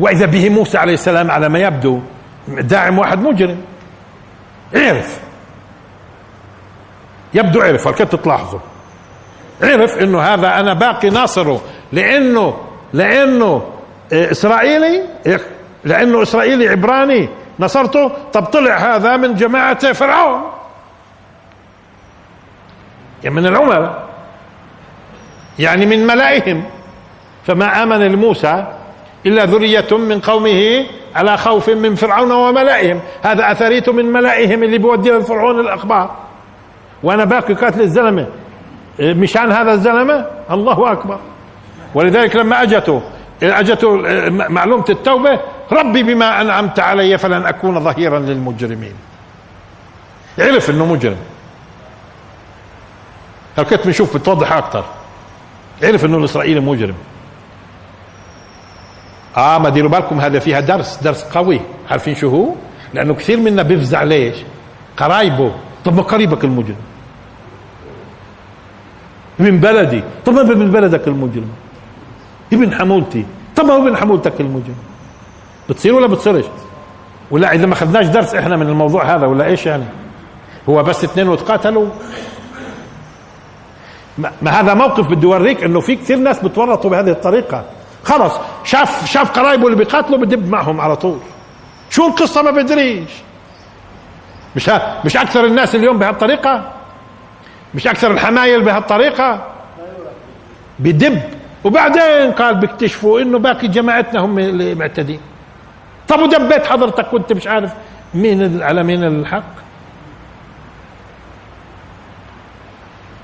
وإذا 0.00 0.26
به 0.26 0.48
موسى 0.50 0.78
عليه 0.78 0.94
السلام 0.94 1.30
على 1.30 1.48
ما 1.48 1.58
يبدو 1.58 2.00
داعم 2.48 2.98
واحد 2.98 3.22
مجرم. 3.22 3.56
عرف. 4.74 5.20
يبدو 7.34 7.60
عرف 7.60 7.86
هالكت 7.86 8.14
تلاحظوا 8.14 8.60
عرف 9.62 9.98
إنه 9.98 10.20
هذا 10.20 10.60
أنا 10.60 10.74
باقي 10.74 11.10
ناصره 11.10 11.60
لأنه 11.92 12.60
لأنه 12.92 13.72
إسرائيلي 14.12 15.04
لأنه 15.84 16.22
إسرائيلي 16.22 16.68
عبراني. 16.68 17.28
نصرته 17.58 18.08
طب 18.32 18.44
طلع 18.44 18.76
هذا 18.76 19.16
من 19.16 19.34
جماعة 19.34 19.92
فرعون. 19.92 20.42
يعني 23.24 23.34
من 23.36 23.46
العملاء. 23.46 24.08
يعني 25.58 25.86
من 25.86 26.06
ملائهم. 26.06 26.64
فما 27.46 27.82
آمن 27.82 27.98
لموسى 27.98 28.66
إلا 29.26 29.44
ذرية 29.44 29.96
من 29.96 30.20
قومه 30.20 30.86
على 31.14 31.36
خوف 31.36 31.70
من 31.70 31.94
فرعون 31.94 32.32
وملائهم. 32.32 33.00
هذا 33.22 33.52
أثريت 33.52 33.88
من 33.88 34.04
ملائهم 34.04 34.62
اللي 34.62 34.78
بيودي 34.78 35.10
لفرعون 35.10 35.60
الأخبار. 35.60 36.16
وأنا 37.02 37.24
باقي 37.24 37.54
قاتل 37.54 37.80
الزلمة. 37.80 38.26
مشان 39.00 39.52
هذا 39.52 39.72
الزلمة؟ 39.72 40.26
الله 40.50 40.92
أكبر. 40.92 41.18
ولذلك 41.94 42.36
لما 42.36 42.62
اجته 42.62 43.02
اجته 43.42 43.96
معلومة 44.30 44.84
التوبة 44.90 45.40
ربي 45.72 46.02
بما 46.02 46.40
أنعمت 46.40 46.80
علي 46.80 47.18
فلن 47.18 47.46
أكون 47.46 47.80
ظهيرا 47.80 48.18
للمجرمين. 48.18 48.94
عرف 50.38 50.70
إنه 50.70 50.86
مجرم. 50.86 51.16
كنت 53.56 53.86
بنشوف 53.86 54.16
بتوضح 54.16 54.52
أكثر 54.52 54.84
عرف 55.82 56.04
إنه 56.04 56.18
الإسرائيلي 56.18 56.60
مجرم. 56.60 56.94
آه 59.36 59.58
ما 59.58 59.68
ديروا 59.68 59.90
بالكم 59.90 60.20
هذا 60.20 60.38
فيها 60.38 60.60
درس 60.60 60.96
درس 61.02 61.24
قوي. 61.24 61.60
عارفين 61.90 62.14
شو 62.14 62.28
هو؟ 62.28 62.54
لأنه 62.94 63.14
كثير 63.14 63.40
منا 63.40 63.62
بيفزع 63.62 64.02
ليش؟ 64.02 64.36
قرايبه. 64.96 65.52
طب 65.84 65.96
ما 65.96 66.02
قريبك 66.02 66.44
المجرم. 66.44 66.76
من 69.38 69.60
بلدي. 69.60 70.02
طب 70.26 70.32
ما 70.32 70.42
من 70.42 70.70
بلدك 70.70 71.08
المجرم؟ 71.08 71.48
ابن 72.52 72.74
حمولتي. 72.74 73.26
طب 73.56 73.64
ما 73.64 73.74
هو 73.74 73.88
ابن 73.88 73.96
حمولتك 73.96 74.40
المجرم؟ 74.40 74.76
بتصير 75.68 75.94
ولا 75.94 76.06
بتصيرش؟ 76.06 76.44
ولا 77.30 77.54
إذا 77.54 77.66
ما 77.66 77.72
اخذناش 77.72 78.06
درس 78.06 78.34
إحنا 78.34 78.56
من 78.56 78.68
الموضوع 78.68 79.14
هذا 79.14 79.26
ولا 79.26 79.44
إيش 79.44 79.66
يعني؟ 79.66 79.84
هو 80.68 80.82
بس 80.82 81.04
اثنين 81.04 81.28
وتقاتلوا. 81.28 81.86
ما 84.18 84.50
هذا 84.50 84.74
موقف 84.74 85.08
بدي 85.08 85.26
اوريك 85.26 85.64
إنه 85.64 85.80
في 85.80 85.96
كثير 85.96 86.16
ناس 86.16 86.44
بتورطوا 86.44 86.90
بهذه 86.90 87.10
الطريقة. 87.10 87.64
خلص 88.04 88.34
شاف 88.64 89.06
شاف 89.06 89.30
قرايبه 89.30 89.66
اللي 89.66 89.76
بيقاتلوا 89.76 90.18
بدب 90.18 90.48
معهم 90.50 90.80
على 90.80 90.96
طول. 90.96 91.18
شو 91.90 92.06
القصة 92.06 92.42
ما 92.42 92.50
بدريش. 92.50 93.10
مش 94.56 94.70
مش 95.04 95.16
أكثر 95.16 95.44
الناس 95.44 95.74
اليوم 95.74 95.98
بهالطريقة؟ 95.98 96.72
مش 97.74 97.86
أكثر 97.86 98.10
الحمايل 98.10 98.62
بهالطريقة؟ 98.62 99.46
بدب. 100.78 101.22
وبعدين 101.64 102.32
قال 102.32 102.54
بيكتشفوا 102.54 103.20
إنه 103.20 103.38
باقي 103.38 103.68
جماعتنا 103.68 104.20
هم 104.20 104.38
اللي 104.38 104.74
معتدين. 104.74 105.20
طب 106.08 106.20
ودبيت 106.20 106.66
حضرتك 106.66 107.12
وأنت 107.12 107.32
مش 107.32 107.46
عارف 107.46 107.72
مين 108.14 108.62
على 108.62 108.82
مين 108.82 109.04
الحق؟ 109.04 109.42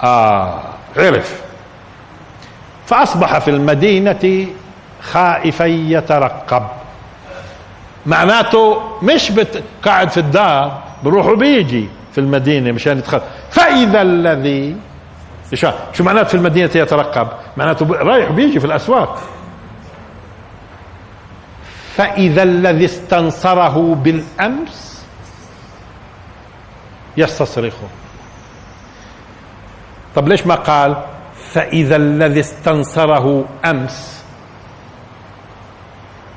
آه 0.03 0.63
عرف. 0.97 1.43
فأصبح 2.87 3.39
في 3.39 3.51
المدينة 3.51 4.47
خائفا 5.03 5.65
يترقب. 5.65 6.63
معناته 8.07 8.83
مش. 9.03 9.33
قاعد 9.83 10.11
في 10.11 10.21
الدار 10.21 10.83
بروح 11.05 11.27
وبيجي 11.27 11.89
في 12.13 12.19
المدينة 12.19 12.73
مشان 12.73 12.99
يدخل 12.99 13.21
فإذا 13.51 14.03
الذي 14.03 14.77
شو 15.55 15.71
شو 15.93 16.05
معناته 16.05 16.29
في 16.29 16.35
المدينة 16.35 16.71
يترقب؟ 16.75 17.29
معناته 17.57 17.87
رايح 17.87 18.31
وبيجي 18.31 18.61
في 18.61 18.67
الأسواق. 18.67 19.23
فإذا 21.97 22.43
الذي 22.43 22.85
استنصره 22.85 23.95
بالأمس 23.95 25.05
يستصرخه. 27.17 27.89
طب 30.17 30.29
ليش 30.29 30.47
ما 30.47 30.55
قال؟ 30.55 30.97
فإذا 31.53 31.97
الذي 31.97 32.41
استنصره 32.41 33.45
أمس 33.65 34.18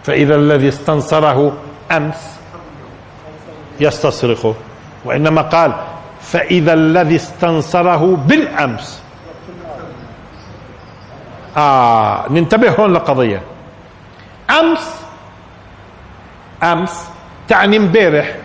فإذا 0.04 0.36
الذي 0.36 0.70
استنصره 0.70 1.54
أمس 1.91 2.39
يستصرخه 3.80 4.56
وإنما 5.06 5.41
قال 5.41 5.74
فإذا 6.22 6.74
الذي 6.74 7.16
استنصره 7.16 8.16
بالأمس. 8.16 9.02
آه 11.58 12.26
ننتبه 12.30 12.70
هون 12.70 12.93
لقضية. 12.93 13.41
أمس 14.49 14.95
أمس 16.64 17.08
تعني 17.47 17.78
امبارح. 17.78 18.36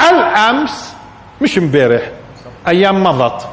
الأمس 0.00 0.94
مش 1.40 1.58
امبارح 1.58 2.02
أيام 2.68 3.04
مضت. 3.04 3.48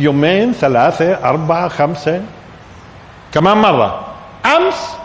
يومين 0.00 0.52
ثلاثة 0.52 1.28
أربعة 1.28 1.68
خمسة. 1.68 2.22
كمان 3.34 3.56
مرة. 3.56 4.06
أمس 4.46 4.99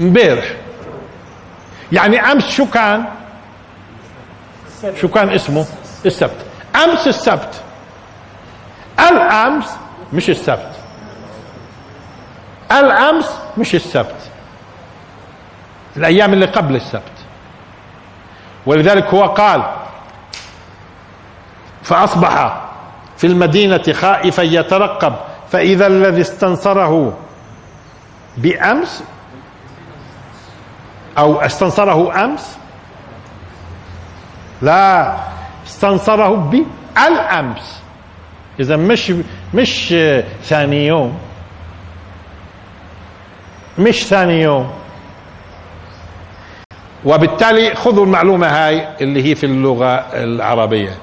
امبارح. 0.00 0.44
يعني 1.92 2.20
أمس 2.20 2.48
شو 2.48 2.66
كان؟ 2.70 3.04
شو 5.00 5.08
كان 5.08 5.28
اسمه؟ 5.28 5.66
السبت. 6.06 6.46
أمس 6.84 7.08
السبت. 7.08 7.62
الأمس 9.00 9.70
مش 10.12 10.30
السبت. 10.30 10.70
الأمس 12.72 13.30
مش 13.58 13.74
السبت. 13.74 14.30
الأيام 15.96 16.32
اللي 16.32 16.46
قبل 16.46 16.76
السبت. 16.76 17.02
ولذلك 18.66 19.06
هو 19.06 19.24
قال 19.24 19.62
فأصبح 21.82 22.60
في 23.16 23.26
المدينة 23.26 23.92
خائفا 23.92 24.42
يترقب 24.42 25.14
فإذا 25.50 25.86
الذي 25.86 26.20
استنصره 26.20 27.18
بأمس 28.36 29.02
أو 31.18 31.40
استنصره 31.40 32.24
أمس؟ 32.24 32.58
لا 34.62 35.16
استنصره 35.66 36.28
بالامس 36.28 37.82
إذا 38.60 38.76
مش 38.76 39.12
مش 39.54 39.94
ثاني 40.44 40.86
يوم. 40.86 41.18
مش 43.78 44.06
ثاني 44.06 44.42
يوم. 44.42 44.70
وبالتالي 47.04 47.74
خذوا 47.74 48.04
المعلومة 48.04 48.46
هاي 48.46 48.88
اللي 49.00 49.30
هي 49.30 49.34
في 49.34 49.46
اللغة 49.46 49.94
العربية. 50.12 50.94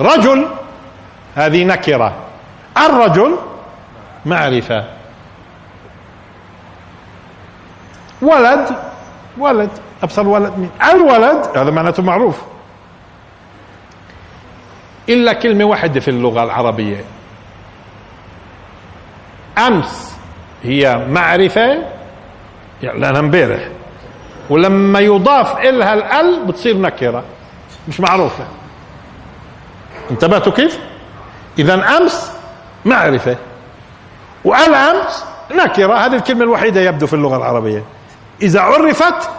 رجل 0.00 0.48
هذه 1.34 1.64
نكرة. 1.64 2.14
الرجل 2.76 3.36
معرفة. 4.26 4.84
ولد 8.22 8.68
ولد 9.38 9.70
أبصر 10.02 10.28
ولد 10.28 10.58
مين؟ 10.58 10.70
الولد 10.90 11.56
هذا 11.56 11.70
معناته 11.70 12.02
معروف. 12.02 12.42
إلا 15.08 15.32
كلمة 15.32 15.64
واحدة 15.64 16.00
في 16.00 16.08
اللغة 16.08 16.42
العربية. 16.42 17.04
أمس 19.58 20.16
هي 20.62 21.06
معرفة 21.10 21.84
يعني 22.82 23.00
لأنها 23.00 23.20
امبارح. 23.20 23.68
ولما 24.50 24.98
يضاف 25.00 25.56
إلها 25.56 25.94
الأل 25.94 26.46
بتصير 26.46 26.76
نكرة. 26.76 27.24
مش 27.88 28.00
معروفة. 28.00 28.44
انتبهتوا 30.10 30.52
كيف؟ 30.52 30.78
إذا 31.58 31.74
أمس 31.74 32.32
معرفة. 32.84 33.36
وألأمس 34.44 35.24
نكرة. 35.50 35.94
هذه 35.94 36.14
الكلمة 36.14 36.44
الوحيدة 36.44 36.80
يبدو 36.80 37.06
في 37.06 37.14
اللغة 37.14 37.36
العربية. 37.36 37.82
إذا 38.42 38.60
عرفت 38.60 39.30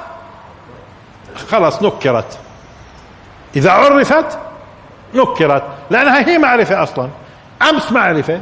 خلاص 1.49 1.83
نكرت. 1.83 2.39
إذا 3.55 3.71
عرفت 3.71 4.39
نكرت. 5.13 5.63
لأنها 5.89 6.27
هي 6.27 6.37
معرفة 6.37 6.83
أصلا. 6.83 7.09
أمس 7.69 7.91
معرفة. 7.91 8.41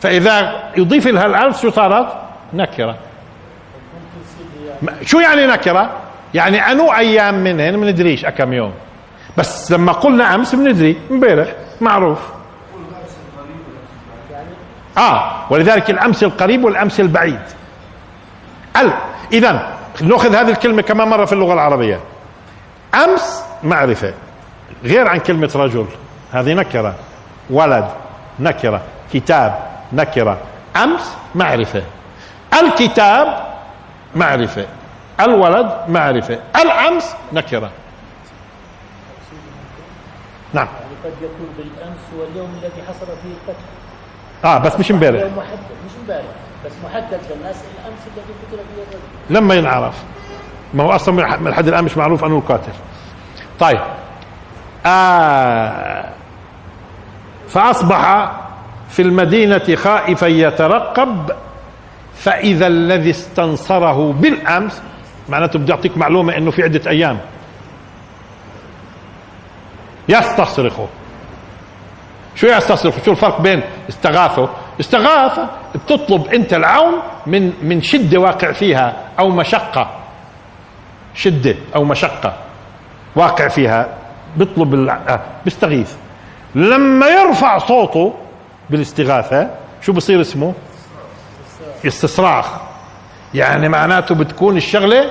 فإذا 0.00 0.62
يضيف 0.76 1.06
لها 1.06 1.26
الألف 1.26 1.60
شو 1.60 1.70
صارت؟ 1.70 2.06
نكرة. 2.52 2.96
شو 5.02 5.18
يعني 5.18 5.46
نكرة؟ 5.46 5.90
يعني 6.34 6.72
أنو 6.72 6.92
أيام 6.92 7.44
منهن 7.44 7.76
ما 7.76 7.90
ندريش 7.90 8.24
أكم 8.24 8.52
يوم. 8.52 8.72
بس 9.38 9.72
لما 9.72 9.92
قلنا 9.92 10.34
أمس 10.34 10.54
بندري 10.54 11.00
امبارح 11.10 11.48
معروف. 11.80 12.18
آه 14.98 15.52
ولذلك 15.52 15.90
الأمس 15.90 16.22
القريب 16.22 16.64
والأمس 16.64 17.00
البعيد. 17.00 17.40
ال 18.76 18.92
اذا 19.32 19.76
نأخذ 20.00 20.34
هذه 20.34 20.50
الكلمة 20.50 20.82
كمان 20.82 21.08
مرة 21.08 21.24
في 21.24 21.32
اللغة 21.32 21.52
العربية. 21.54 22.00
أمس 22.94 23.42
معرفة 23.62 24.14
غير 24.84 25.08
عن 25.08 25.18
كلمة 25.18 25.50
رجل. 25.54 25.86
هذه 26.32 26.54
نكرة. 26.54 26.94
ولد 27.50 27.88
نكرة. 28.40 28.80
كتاب 29.12 29.58
نكرة. 29.92 30.38
أمس 30.76 31.12
معرفة. 31.34 31.82
الكتاب 32.60 33.46
معرفة. 34.14 34.66
الولد 35.20 35.72
معرفة. 35.88 36.38
الأمس 36.56 37.14
نكرة. 37.32 37.70
نعم. 40.54 40.66
يعني 40.66 40.96
قد 41.04 41.22
يكون 41.22 41.48
بالأمس 41.58 42.00
هو 42.16 42.24
اليوم 42.32 42.50
الذي 42.62 42.82
حصل 42.88 43.06
فيه 43.06 43.30
القتل. 43.30 43.64
آه 44.44 44.58
بس 44.58 44.80
مش 44.80 44.90
امبارح. 44.90 45.22
مش 45.22 45.92
امبارح. 46.02 46.24
بس 46.66 46.72
محدد 46.84 47.20
للناس 47.30 47.56
الأمس 47.56 47.98
الذي 48.06 48.32
قتل 48.42 48.56
فيه 48.74 48.82
الرجل 48.82 48.98
لما 49.30 49.54
ينعرف. 49.54 49.94
ما 50.74 50.84
هو 50.84 50.90
أصلا 50.90 51.20
لحد 51.50 51.68
الان 51.68 51.84
مش 51.84 51.96
معروف 51.96 52.24
أنه 52.24 52.38
القاتل. 52.38 52.72
طيب. 53.60 53.80
آه 54.86 56.08
فأصبح 57.48 58.32
في 58.88 59.02
المدينة 59.02 59.74
خائفا 59.74 60.26
يترقب 60.26 61.30
فإذا 62.14 62.66
الذي 62.66 63.10
استنصره 63.10 64.12
بالأمس 64.12 64.82
معناته 65.28 65.58
بدي 65.58 65.72
اعطيك 65.72 65.96
معلومة 65.98 66.36
إنه 66.36 66.50
في 66.50 66.62
عدة 66.62 66.90
أيام. 66.90 67.18
يستصرخه 70.08 70.88
شو 72.34 72.46
يستصرخ 72.46 73.04
شو 73.04 73.10
الفرق 73.10 73.40
بين 73.40 73.62
استغاثه 73.88 74.48
استغاثة 74.80 75.48
بتطلب 75.74 76.26
انت 76.26 76.52
العون 76.54 76.94
من 77.26 77.52
من 77.62 77.82
شدة 77.82 78.20
واقع 78.20 78.52
فيها 78.52 78.96
أو 79.18 79.28
مشقة. 79.28 79.90
شدة 81.14 81.54
أو 81.76 81.84
مشقة 81.84 82.36
واقع 83.16 83.48
فيها 83.48 83.88
بيطلب 84.36 84.90
بيستغيث. 85.44 85.92
لما 86.54 87.06
يرفع 87.08 87.58
صوته 87.58 88.14
بالاستغاثة 88.70 89.50
شو 89.82 89.92
بصير 89.92 90.20
اسمه؟ 90.20 90.54
استصراخ 91.86 92.46
يعني 93.34 93.68
معناته 93.68 94.14
بتكون 94.14 94.56
الشغلة 94.56 95.10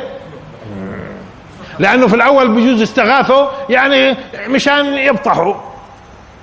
لأنه 1.79 2.07
في 2.07 2.15
الأول 2.15 2.47
بجوز 2.55 2.81
استغاثه 2.81 3.49
يعني 3.69 4.17
مشان 4.47 4.85
يبطحوا 4.97 5.53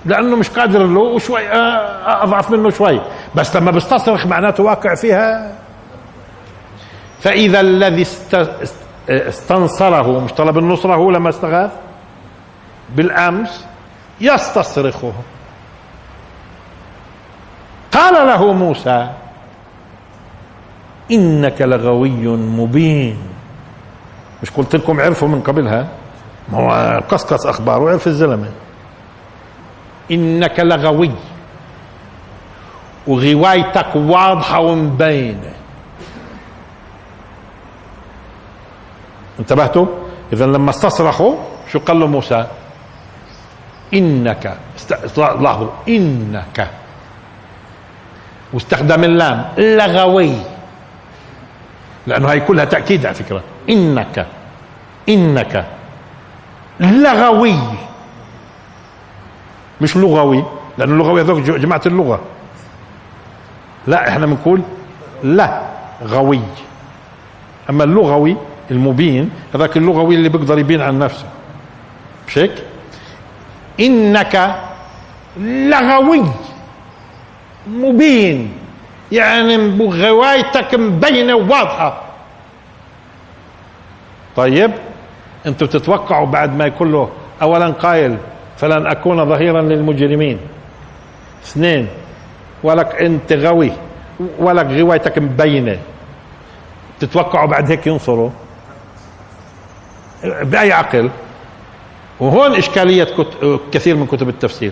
لأنه 0.05 0.35
مش 0.35 0.49
قادر 0.49 0.83
له 0.85 0.99
وشوي 0.99 1.47
آه، 1.49 2.23
أضعف 2.23 2.51
منه 2.51 2.69
شوي. 2.69 3.01
بس 3.35 3.55
لما 3.55 3.71
بستصرخ 3.71 4.25
معناته 4.25 4.63
واقع 4.63 4.95
فيها. 4.95 5.51
فإذا 7.19 7.59
الذي 7.59 8.01
است- 8.01 8.35
است- 8.35 8.83
استنصره 9.09 10.19
مش 10.19 10.31
طلب 10.33 10.57
النصرة 10.57 10.95
هو 10.95 11.11
لما 11.11 11.29
استغاث 11.29 11.71
بالأمس 12.95 13.65
يستصرخه. 14.21 15.13
قال 17.91 18.27
له 18.27 18.53
موسى 18.53 19.09
إنك 21.11 21.61
لغوي 21.61 22.09
مبين. 22.37 23.17
مش 24.43 24.51
قلت 24.51 24.75
لكم 24.75 24.99
عرفوا 25.01 25.27
من 25.27 25.41
قبلها 25.41 25.87
ما 26.51 26.57
هو 26.57 27.01
قصقص 27.09 27.47
أخبار 27.47 27.81
وعرف 27.81 28.07
الزلمة. 28.07 28.49
إنك 30.11 30.59
لغوي. 30.59 31.11
وغوايتك 33.07 33.95
واضحة 33.95 34.59
ومبينة. 34.59 35.53
انتبهتوا؟ 39.39 39.85
اذا 40.33 40.45
لما 40.45 40.69
استصرخوا 40.69 41.35
شو 41.71 41.79
قال 41.79 41.99
له 41.99 42.07
موسى؟ 42.07 42.47
إنك. 43.93 44.57
لاحظوا 45.17 45.69
إنك. 45.89 46.69
واستخدم 48.53 49.03
اللام 49.03 49.45
لغوي. 49.57 50.33
لأنه 52.07 52.27
هي 52.27 52.39
كلها 52.39 52.65
تأكيد 52.65 53.05
على 53.05 53.15
فكرة. 53.15 53.43
إنك 53.69 54.27
إنك. 55.09 55.65
لغوي. 56.79 57.59
مش 59.83 59.97
لغوي 59.97 60.43
لأنه 60.77 60.95
لغوي 60.95 61.21
هذوك 61.21 61.39
جماعة 61.39 61.81
اللغة. 61.85 62.19
لا 63.87 64.09
إحنا 64.09 64.25
بنقول 64.25 64.61
لا 65.23 65.61
غوي. 66.03 66.39
أما 67.69 67.83
اللغوي 67.83 68.37
المبين 68.71 69.29
هذاك 69.55 69.77
اللغوي 69.77 70.15
اللي 70.15 70.29
بيقدر 70.29 70.59
يبين 70.59 70.81
عن 70.81 70.99
نفسه. 70.99 71.25
مش 72.27 72.37
هيك؟ 72.37 72.51
إنك 73.79 74.55
لغوي. 75.37 76.23
مبين. 77.67 78.53
يعني 79.11 79.79
غوايتك 79.81 80.75
مبينة 80.75 81.35
وواضحة. 81.35 82.01
طيب 84.35 84.71
أنتم 85.45 85.65
بتتوقعوا 85.65 86.25
بعد 86.25 86.57
ما 86.57 86.65
يكون 86.65 86.91
له 86.91 87.09
اولا 87.41 87.69
قائل 87.69 88.17
فلن 88.63 88.87
أكون 88.87 89.25
ظهيرا 89.25 89.61
للمجرمين. 89.61 90.37
اثنين 91.43 91.87
ولك 92.63 92.95
أنت 93.01 93.33
غوي 93.33 93.71
ولك 94.39 94.65
غوايتك 94.65 95.19
مبينة. 95.19 95.79
تتوقعوا 96.99 97.47
بعد 97.47 97.71
هيك 97.71 97.87
ينصروا؟ 97.87 98.29
بأي 100.23 100.71
عقل؟ 100.71 101.09
وهون 102.19 102.55
إشكالية 102.55 103.03
كت... 103.03 103.59
كثير 103.71 103.95
من 103.95 104.05
كتب 104.05 104.29
التفسير. 104.29 104.71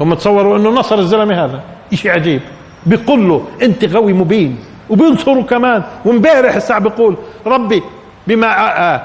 هم 0.00 0.14
تصوروا 0.14 0.56
إنه 0.58 0.70
نصر 0.70 0.98
الزلمة 0.98 1.44
هذا 1.44 1.62
شيء 1.94 2.10
عجيب. 2.10 2.40
بيقول 2.86 3.28
له 3.28 3.44
أنت 3.62 3.84
غوي 3.84 4.12
مبين 4.12 4.58
وبينصروا 4.90 5.42
كمان. 5.42 5.82
وامبارح 6.04 6.54
الساعة 6.54 6.80
بيقول 6.80 7.16
ربي 7.46 7.82
بما 8.26 9.02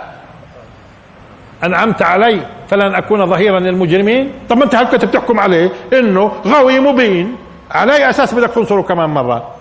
أنعمت 1.64 2.02
علي 2.02 2.46
فلن 2.68 2.96
أكون 2.96 3.26
ظهيرا 3.26 3.60
للمجرمين. 3.60 4.32
طب 4.50 4.58
ما 4.58 4.64
أنت 4.64 4.76
هل 4.76 4.86
كنت 4.86 5.06
بتحكم 5.06 5.40
عليه؟ 5.40 5.72
إنه 5.94 6.32
غوي 6.46 6.80
مبين. 6.80 7.36
على 7.72 7.96
أي 7.96 8.10
أساس 8.10 8.34
بدك 8.34 8.50
تنصره 8.50 8.82
كمان 8.82 9.10
مرة؟ 9.10 9.52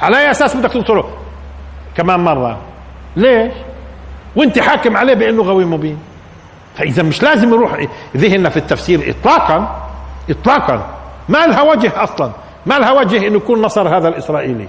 على 0.00 0.18
أي 0.18 0.30
أساس 0.30 0.56
بدك 0.56 0.72
تنصره 0.72 1.10
كمان 1.96 2.20
مرة؟ 2.20 2.58
ليش؟ 3.16 3.52
وأنت 4.36 4.58
حاكم 4.58 4.96
عليه 4.96 5.14
بأنه 5.14 5.42
غوي 5.42 5.64
مبين. 5.64 5.98
فإذا 6.76 7.02
مش 7.02 7.22
لازم 7.22 7.54
يروح 7.54 7.86
ذهننا 8.16 8.48
في 8.48 8.56
التفسير 8.56 9.10
اطلاقا 9.10 9.88
اطلاقا. 10.30 10.86
ما 11.28 11.46
لها 11.46 11.62
وجه 11.62 12.02
أصلا. 12.02 12.30
ما 12.66 12.78
لها 12.78 12.92
وجه 12.92 13.26
إنه 13.26 13.36
يكون 13.36 13.62
نصر 13.62 13.96
هذا 13.96 14.08
الإسرائيلي. 14.08 14.68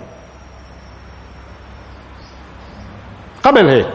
قبل 3.43 3.69
هيك. 3.69 3.93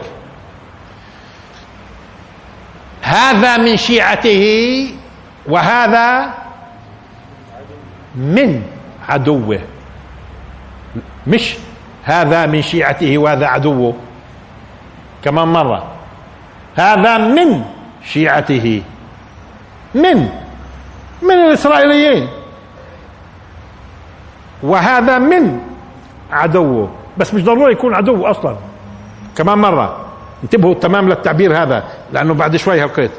هذا 3.11 3.57
من 3.57 3.75
شيعته 3.77 4.43
وهذا 5.47 6.33
من 8.15 8.63
عدوه. 9.09 9.59
مش 11.27 11.55
هذا 12.03 12.45
من 12.45 12.61
شيعته 12.61 13.17
وهذا 13.17 13.45
عدوه. 13.47 13.93
كمان 15.23 15.47
مرة. 15.47 15.83
هذا 16.75 17.17
من 17.17 17.63
شيعته. 18.03 18.83
من 19.95 20.17
من 21.21 21.37
الإسرائيليين. 21.51 22.27
وهذا 24.63 25.19
من 25.19 25.59
عدوه. 26.31 26.89
بس 27.17 27.33
مش 27.33 27.43
ضروري 27.43 27.71
يكون 27.71 27.95
عدو 27.95 28.25
أصلا. 28.25 28.55
كمان 29.35 29.57
مرة. 29.57 30.10
انتبهوا 30.43 30.73
تمام 30.73 31.09
للتعبير 31.09 31.63
هذا 31.63 31.83
لأنه 32.13 32.33
بعد 32.33 32.55
شوي 32.55 32.85
هقيت 32.85 33.11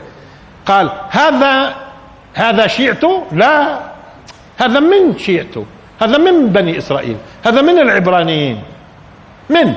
قال 0.66 0.90
هذا 1.10 1.74
هذا 2.34 2.66
شيعته؟ 2.66 3.24
لا. 3.32 3.78
هذا 4.58 4.80
من 4.80 5.18
شيعته؟ 5.18 5.66
هذا 6.02 6.18
من 6.18 6.46
بني 6.46 6.78
إسرائيل؟ 6.78 7.16
هذا 7.44 7.62
من 7.62 7.78
العبرانيين؟ 7.78 8.62
من؟ 9.50 9.74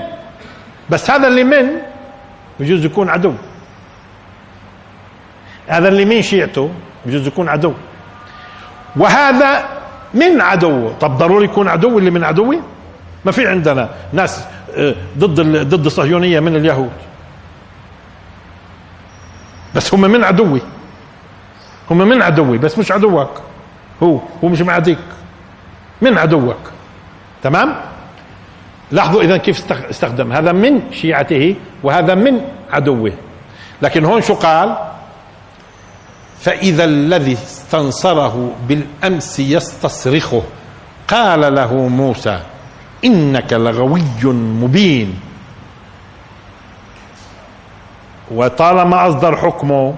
بس 0.90 1.12
هذا 1.12 1.28
اللي 1.28 1.44
من 1.44 1.70
بجوز 2.60 2.86
يكون 2.86 3.10
عدو. 3.10 3.34
هذا 5.68 5.88
اللي 5.88 6.06
من 6.06 6.22
شيعته 6.22 6.72
بجوز 7.06 7.28
يكون 7.28 7.50
عدو. 7.50 7.74
وهذا 8.96 9.66
من 10.14 10.42
عدوه 10.42 10.94
طب 11.02 11.18
ضروري 11.18 11.46
يكون 11.46 11.68
عدو 11.68 12.00
اللي 12.00 12.12
من 12.12 12.24
عدوي؟ 12.24 12.60
ما 13.26 13.32
في 13.32 13.48
عندنا 13.48 13.90
ناس 14.14 14.46
آه، 14.76 14.96
ضد 15.18 15.42
ضد 15.76 15.86
الصهيونية 15.86 16.40
من 16.40 16.56
اليهود. 16.56 16.92
بس 19.76 19.94
هم 19.94 20.02
من 20.02 20.24
عدوي. 20.24 20.62
هم 21.92 21.98
من 21.98 22.22
عدوي 22.22 22.58
بس 22.58 22.78
مش 22.78 22.92
عدوك. 22.92 23.30
هو 24.04 24.20
هو 24.44 24.48
مش 24.48 24.62
معاديك 24.62 25.00
من 26.02 26.18
عدوك. 26.18 26.58
تمام؟ 27.44 27.76
لاحظوا 28.92 29.22
اذا 29.22 29.38
كيف 29.38 29.72
استخدم. 29.72 30.32
هذا 30.32 30.52
من 30.52 30.92
شيعته 30.92 31.56
وهذا 31.84 32.16
من 32.16 32.42
عدوه. 32.72 33.12
لكن 33.82 34.06
هون 34.06 34.22
شو 34.22 34.34
قال؟ 34.34 34.78
فإذا 36.40 36.84
الذي 36.84 37.34
استنصره 37.34 38.52
بالأمس 38.68 39.40
يستصرخه 39.40 40.44
قال 41.08 41.56
له 41.56 41.88
موسى 41.88 42.40
إنك 43.06 43.54
لغوي 43.54 44.02
مبين. 44.24 45.20
وطالما 48.32 49.08
أصدر 49.08 49.38
حكمه 49.38 49.96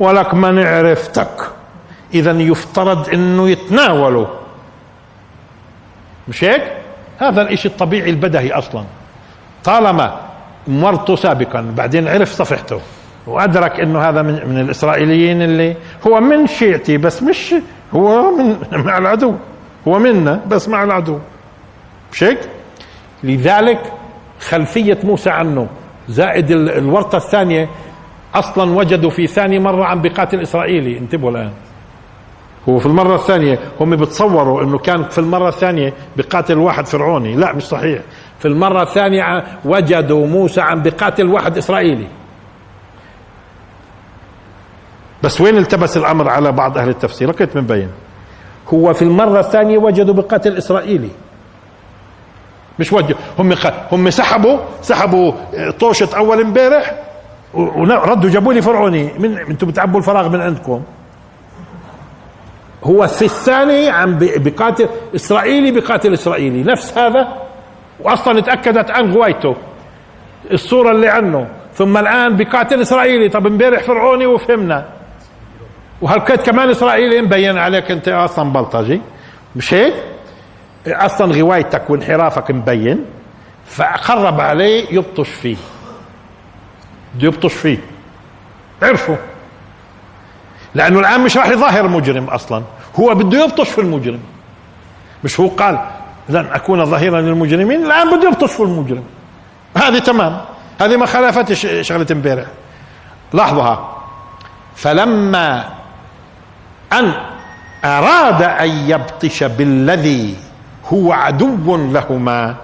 ولك 0.00 0.34
من 0.34 0.58
عرفتك. 0.58 1.48
اذا 2.14 2.30
يفترض 2.30 3.08
إنه 3.08 3.48
يتناوله. 3.48 4.28
مش 6.28 6.44
هيك؟ 6.44 6.62
هذا 7.18 7.42
الإشي 7.42 7.68
الطبيعي 7.68 8.10
البدهي 8.10 8.52
أصلا. 8.52 8.84
طالما 9.64 10.20
مرته 10.66 11.16
سابقا 11.16 11.72
بعدين 11.76 12.08
عرف 12.08 12.32
صفحته. 12.32 12.80
وأدرك 13.26 13.80
إنه 13.80 14.00
هذا 14.00 14.22
من, 14.22 14.48
من 14.48 14.60
الإسرائيليين 14.60 15.42
اللي 15.42 15.76
هو 16.06 16.20
من 16.20 16.46
شيعتي 16.46 16.96
بس 16.96 17.22
مش 17.22 17.54
هو 17.94 18.36
من 18.36 18.56
مع 18.72 18.98
العدو. 18.98 19.34
هو 19.88 19.98
منا 19.98 20.40
بس 20.46 20.68
مع 20.68 20.82
العدو. 20.82 21.18
مش 22.12 22.24
هيك؟ 22.24 22.38
لذلك 23.22 23.92
خلفية 24.40 24.98
موسى 25.04 25.30
عنه. 25.30 25.68
زائد 26.08 26.50
الورطة 26.50 27.16
الثانية 27.16 27.68
أصلا 28.34 28.70
وجدوا 28.70 29.10
في 29.10 29.26
ثاني 29.26 29.58
مرة 29.58 29.84
عم 29.84 30.02
بقاتل 30.02 30.40
إسرائيلي. 30.40 30.98
انتبهوا 30.98 31.30
الآن. 31.30 31.50
هو 32.68 32.78
في 32.78 32.86
المرة 32.86 33.14
الثانية 33.14 33.58
هم 33.80 33.96
بتصوروا 33.96 34.62
إنه 34.62 34.78
كان 34.78 35.04
في 35.04 35.18
المرة 35.18 35.48
الثانية 35.48 35.92
بقاتل 36.16 36.58
واحد 36.58 36.86
فرعوني. 36.86 37.36
لا 37.36 37.52
مش 37.52 37.62
صحيح. 37.62 38.02
في 38.38 38.48
المرة 38.48 38.82
الثانية 38.82 39.44
وجدوا 39.64 40.26
موسى 40.26 40.60
عم 40.60 40.82
بقاتل 40.82 41.26
واحد 41.26 41.56
إسرائيلي. 41.58 42.06
بس 45.22 45.40
وين 45.40 45.56
التبس 45.56 45.96
الأمر 45.96 46.28
على 46.28 46.52
بعض 46.52 46.78
أهل 46.78 46.88
التفسير؟ 46.88 47.28
لقيت 47.28 47.56
مبين 47.56 47.88
هو 48.74 48.92
في 48.92 49.02
المرة 49.02 49.40
الثانية 49.40 49.78
وجدوا 49.78 50.14
بقاتل 50.14 50.56
إسرائيلي. 50.56 51.10
مش 52.78 52.92
وجه. 52.92 53.14
هم 53.38 53.54
هم 53.92 54.10
سحبوا 54.10 54.58
سحبوا 54.82 55.32
طوشة 55.70 56.08
أول 56.16 56.40
امبارح. 56.40 56.94
وردوا 57.54 58.30
جابوا 58.30 58.52
لي 58.52 58.62
فرعوني. 58.62 59.12
من 59.18 59.38
أنتم 59.38 59.66
بتعبوا 59.66 60.00
الفراغ 60.00 60.28
من 60.28 60.40
عندكم. 60.40 60.82
هو 62.84 63.06
في 63.06 63.24
الثاني 63.24 63.90
عم 63.90 64.18
بقاتل 64.20 64.88
إسرائيلي 65.14 65.80
بقاتل 65.80 66.12
إسرائيلي. 66.12 66.62
نفس 66.62 66.98
هذا. 66.98 67.28
واصلا 68.00 68.38
اتأكدت 68.38 68.90
عن 68.90 69.12
غوايته. 69.12 69.56
الصورة 70.52 70.90
اللي 70.90 71.08
عنه. 71.08 71.48
ثم 71.74 71.96
الآن 71.96 72.36
بقاتل 72.36 72.80
إسرائيلي. 72.80 73.28
طب 73.28 73.46
امبارح 73.46 73.82
فرعوني 73.82 74.26
وفهمنا. 74.26 74.86
وهالكيت 76.02 76.42
كمان 76.42 76.70
إسرائيلي 76.70 77.22
مبين 77.22 77.58
عليك 77.58 77.90
أنت 77.90 78.08
أصلا 78.08 78.52
بلطجي. 78.52 79.00
مش 79.56 79.74
هيك؟ 79.74 79.94
أصلا 80.86 81.34
غوايتك 81.42 81.90
وانحرافك 81.90 82.50
مبين 82.50 83.04
فقرب 83.66 84.40
عليه 84.40 84.94
يبطش 84.94 85.28
فيه. 85.28 85.56
بده 87.14 87.26
يبطش 87.26 87.52
فيه. 87.52 87.78
عرفوا؟ 88.82 89.16
لأنه 90.74 91.00
الان 91.00 91.20
مش 91.20 91.36
راح 91.36 91.46
يظاهر 91.48 91.88
مجرم 91.88 92.24
أصلا. 92.24 92.62
هو 93.00 93.14
بده 93.14 93.44
يبطش 93.44 93.68
في 93.68 93.80
المجرم. 93.80 94.20
مش 95.24 95.40
هو 95.40 95.48
قال 95.48 95.78
لن 96.28 96.46
أكون 96.52 96.84
ظهيرا 96.84 97.20
للمجرمين 97.20 97.84
الان 97.86 98.16
بده 98.16 98.28
يبطش 98.28 98.52
في 98.52 98.60
المجرم. 98.62 99.04
هذه 99.76 99.98
تمام. 99.98 100.40
هذه 100.80 100.96
ما 100.96 101.06
خالفتش 101.06 101.66
شغلة 101.80 102.06
امبارح. 102.10 102.46
لاحظها 103.32 103.96
فلما 104.76 105.64
أن 106.92 107.12
أراد 107.84 108.42
أن 108.42 108.70
يبطش 108.70 109.42
بالذي 109.44 110.36
هو 110.92 111.12
عدو 111.12 111.76
لهما. 111.76 112.54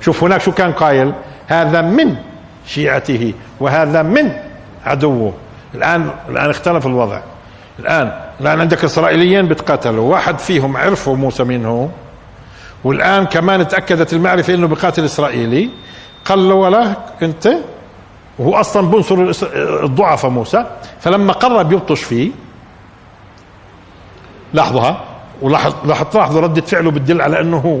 شوف 0.00 0.24
هناك 0.24 0.40
شو 0.40 0.52
كان 0.52 0.72
قايل؟ 0.72 1.12
هذا 1.46 1.80
من 1.80 2.16
شيعته 2.66 3.34
وهذا 3.60 4.02
من 4.02 4.32
عدوه. 4.84 5.32
الان 5.74 6.10
الآن 6.28 6.50
اختلف 6.50 6.86
الوضع. 6.86 7.20
الآن 7.78 8.20
الآن 8.40 8.60
عندك 8.60 8.84
إسرائيليين 8.84 9.48
بتقاتلوا. 9.48 10.12
واحد 10.12 10.38
فيهم 10.38 10.76
عرفوا 10.76 11.16
موسى 11.16 11.44
مين 11.44 11.66
هو 11.66 11.88
والآن 12.84 13.26
كمان 13.26 13.68
تأكدت 13.68 14.12
المعرفة 14.12 14.54
إنه 14.54 14.66
بقاتل 14.66 15.04
إسرائيلي. 15.04 15.70
قال 16.24 16.48
له 16.48 16.54
ولا 16.54 16.96
أنت؟ 17.22 17.48
وهو 18.38 18.54
أصلا 18.54 18.90
بنصر 18.90 19.32
الضعفاء 19.84 20.30
موسى. 20.30 20.66
فلما 21.00 21.32
قرب 21.32 21.72
يبطش 21.72 22.02
فيه. 22.02 22.30
لاحظها 24.54 25.04
ولاحظ 25.42 25.74
لاحظوا 25.86 26.40
ردة 26.40 26.62
فعله 26.62 26.90
بتدل 26.90 27.22
على 27.22 27.40
إنه 27.40 27.56
هو. 27.56 27.80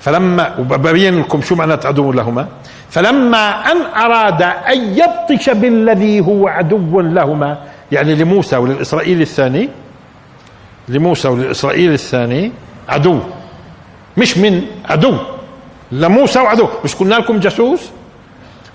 فلما 0.00 0.56
وببين 0.58 1.20
لكم 1.20 1.42
شو 1.42 1.54
معنات 1.54 1.86
عدو 1.86 2.12
لهما. 2.12 2.48
فلما 2.90 3.72
أن 3.72 3.76
أراد 3.96 4.42
أن 4.42 4.98
يبطش 4.98 5.50
بالذي 5.50 6.20
هو 6.20 6.48
عدو 6.48 7.00
لهما 7.00 7.58
يعني 7.92 8.14
لموسى 8.14 8.56
وللاسرائيلي 8.56 9.22
الثاني 9.22 9.68
لموسى 10.88 11.28
وللاسرائيلي 11.28 11.94
الثاني 11.94 12.52
عدو. 12.88 13.20
مش 14.16 14.38
من 14.38 14.62
عدو. 14.84 15.16
لموسى 15.92 16.38
وعدو. 16.40 16.68
مش 16.84 16.94
قلنا 16.94 17.14
لكم 17.14 17.40
جاسوس؟ 17.40 17.90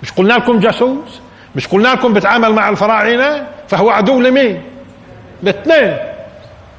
مش 0.02 0.12
قلنا 0.12 0.34
لكم 0.34 0.58
جاسوس؟ 0.58 1.20
مش 1.56 1.68
قلنا 1.68 1.88
لكم 1.88 2.12
بتعامل 2.12 2.52
مع 2.52 2.68
الفراعنة؟ 2.68 3.46
فهو 3.68 3.90
عدو 3.90 4.20
لمين؟ 4.20 4.62
الاثنين 5.42 5.96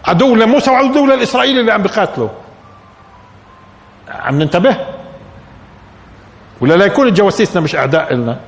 عدو 0.07 0.35
لموسى 0.35 0.71
وعدو 0.71 1.05
للاسرائيلي 1.05 1.59
اللي 1.59 1.71
عم 1.71 1.81
بقاتله 1.81 2.29
عم 4.09 4.39
ننتبه. 4.39 4.77
ولا 6.61 6.73
لا 6.73 6.85
يكون 6.85 7.07
الجواسيسنا 7.07 7.61
مش 7.61 7.75
أعداء 7.75 8.13
لنا 8.13 8.39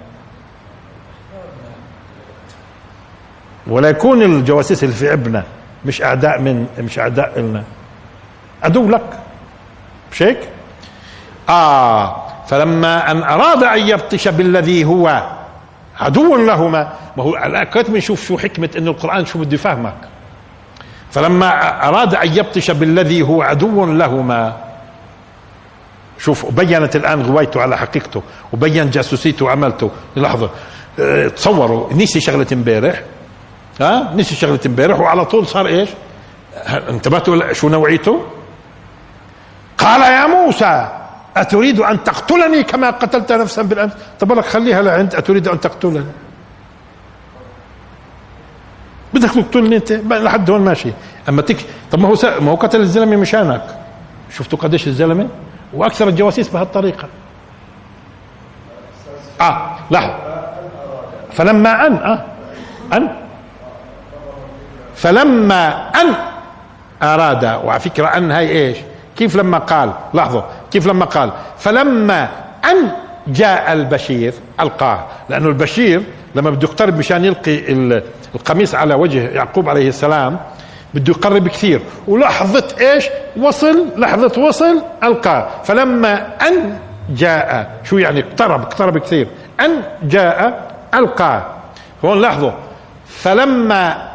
ولا 3.68 3.90
يكون 3.90 4.22
الجواسيس 4.22 4.84
اللي 4.84 4.96
في 4.96 5.10
عبنا 5.10 5.44
مش 5.86 6.02
أعداء 6.02 6.42
من 6.42 6.68
مش 6.80 7.00
أعداء 7.00 7.40
لنا 7.40 7.64
عدو 8.64 8.90
لك. 8.90 9.20
مش 10.12 10.24
هيك؟ 10.24 10.40
آه 11.50 12.26
فلما 12.48 13.12
أن 13.12 13.24
أراد 13.24 13.64
أن 13.64 13.88
يبطش 13.88 14.28
بالذي 14.28 14.86
هو 14.86 15.30
عدو 16.00 16.36
لهما 16.36 16.94
ما 17.18 17.24
هو 17.24 17.66
كيف 17.74 17.90
بنشوف 17.90 18.28
شو 18.28 18.38
حكمة 18.38 18.70
إنه 18.78 18.92
القرآن 18.92 19.26
شو 19.26 19.40
بده 19.40 19.54
يفهمك. 19.54 19.98
فلما 21.12 21.50
أراد 21.88 22.16
أن 22.16 22.38
يبطش 22.38 22.72
بالذي 22.72 23.22
هو 23.22 23.42
عدو 23.42 23.86
لهما 23.86 24.54
شوف 26.20 26.46
بينت 26.52 26.96
الآن 26.96 27.22
غوايته 27.22 27.62
على 27.62 27.78
حقيقته 27.78 28.22
وبين 28.54 28.90
جاسوسيته 28.90 29.46
وعملته 29.46 29.92
لحظة. 30.16 30.50
آه، 31.00 31.28
تصوروا 31.28 31.94
نسي 31.94 32.20
شغلة 32.20 32.48
امبارح. 32.54 33.02
ها؟ 33.82 34.14
نسي 34.16 34.36
شغلة 34.36 34.60
امبارح 34.66 35.00
وعلى 35.00 35.26
طول 35.26 35.48
صار 35.48 35.68
إيش؟ 35.68 35.90
انتبهتوا 36.90 37.54
شو 37.54 37.70
نوعيته؟ 37.70 38.22
قال 39.78 40.02
يا 40.02 40.28
موسى 40.28 40.90
أتريد 41.38 41.80
أن 41.80 42.04
تقتلني 42.04 42.64
كما 42.64 42.90
قتلت 42.90 43.32
نفسا 43.32 43.62
بالأمس؟ 43.62 43.92
طب 44.20 44.32
لك 44.32 44.46
خليها 44.46 44.82
لعند 44.82 45.16
أتريد 45.16 45.48
أن 45.48 45.60
تقتلني. 45.60 46.06
بدك 49.14 49.30
تقتلني 49.30 49.76
انت 49.76 49.92
لحد 49.92 50.50
هون 50.50 50.62
ماشي. 50.62 50.90
أما 51.30 51.42
تك 51.42 51.58
طب 51.92 52.00
ما 52.00 52.08
هو. 52.08 52.16
ما 52.40 52.52
هو 52.52 52.56
قتل 52.56 52.80
الزلمة 52.80 53.16
مشانك 53.18 53.62
شفتوا 54.38 54.60
قديش 54.60 54.88
الزلمة؟ 54.88 55.28
وأكثر 55.74 56.08
الجواسيس 56.08 56.50
بهالطريقة. 56.50 57.08
آه 59.42 59.76
لحظة. 59.92 60.16
فلما 61.34 61.88
ان 61.88 61.94
آه 61.94 62.26
أن. 62.94 63.10
فلما 64.96 65.90
أن 65.90 66.14
أراد 67.04 67.44
وعلى 67.46 67.80
فكرة 67.80 68.08
أن 68.08 68.32
هاي 68.32 68.50
إيش؟ 68.50 68.78
كيف 69.18 69.36
لما 69.36 69.58
قال؟ 69.58 69.94
لحظة. 70.14 70.46
كيف 70.72 70.88
لما 70.88 71.06
قال؟ 71.06 71.32
فلما 71.58 72.30
أن 72.66 72.92
جاء 73.28 73.74
البشير 73.74 74.34
ألقاه. 74.60 75.06
لأنه 75.30 75.48
البشير 75.48 76.04
لما 76.36 76.50
بده 76.50 76.68
يقترب 76.68 76.98
مشان 76.98 77.26
يلقي 77.26 77.74
القميص 78.36 78.76
على 78.76 78.94
وجه 78.94 79.30
يعقوب 79.30 79.70
عليه 79.70 79.88
السلام 79.90 80.40
بده 80.94 81.14
يقرب 81.18 81.48
كثير. 81.48 81.82
ولحظة 82.08 82.64
إيش؟ 82.82 83.06
وصل 83.38 83.86
لحظة 83.98 84.42
وصل 84.42 84.82
القاه 85.04 85.48
فلما 85.64 86.28
أن 86.48 86.78
جاء 87.10 87.72
شو 87.84 87.98
يعني 87.98 88.20
اقترب؟ 88.20 88.62
اقترب 88.62 88.98
كثير. 88.98 89.28
أن 89.60 89.84
جاء 90.04 90.68
القاه 90.94 91.46
هون 92.06 92.22
لاحظوا. 92.22 92.52
فلما 93.08 94.10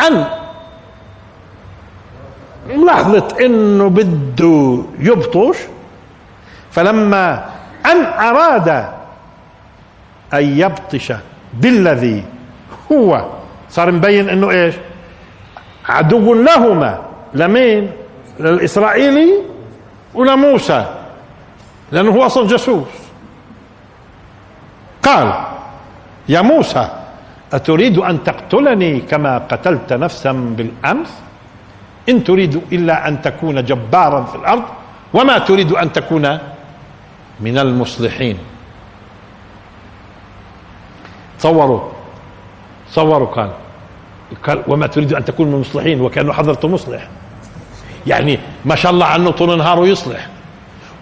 أن 0.00 0.24
لحظة 2.86 3.28
إنه 3.40 3.88
بده 3.88 4.82
يبطش 4.98 5.56
فلما 6.70 7.44
أن 7.86 8.04
أراد 8.06 8.86
أن 10.34 10.58
يبطش 10.58 11.12
بالذي 11.54 12.24
هو. 12.92 13.26
صار 13.70 13.92
مبين 13.92 14.28
إنه 14.28 14.50
إيش؟ 14.50 14.74
عدو 15.88 16.34
لهما. 16.34 16.98
لمين؟ 17.34 17.90
للإسرائيلي 18.40 19.32
ولموسى 20.14 20.86
لأنه 21.92 22.10
هو 22.10 22.26
أصلا 22.26 22.48
جاسوس. 22.48 22.86
قال 25.02 25.34
يا 26.28 26.40
موسى 26.40 26.88
أتريد 27.52 27.98
أن 27.98 28.24
تقتلني 28.24 29.00
كما 29.00 29.38
قتلت 29.38 29.92
نفسا 29.92 30.32
بالأمس؟ 30.32 31.12
إن 32.08 32.24
تريد 32.24 32.62
إلا 32.72 33.08
أن 33.08 33.22
تكون 33.22 33.64
جبارا 33.64 34.24
في 34.24 34.34
الأرض 34.34 34.62
وما 35.14 35.38
تريد 35.38 35.72
أن 35.72 35.92
تكون 35.92 36.38
من 37.40 37.58
المصلحين. 37.58 38.38
تصوروا 41.40 41.80
تصوروا 42.90 43.26
قال 43.26 43.50
قال 44.46 44.62
وما 44.68 44.86
تريد 44.86 45.14
أن 45.14 45.24
تكون 45.24 45.46
من 45.46 45.54
المصلحين 45.54 46.00
وكأنه 46.00 46.32
حضرته 46.32 46.68
مصلح. 46.68 47.08
يعني 48.06 48.38
ما 48.64 48.74
شاء 48.74 48.92
الله 48.92 49.06
عنه 49.06 49.30
طول 49.30 49.58
نهاره 49.58 49.86
يصلح. 49.86 50.28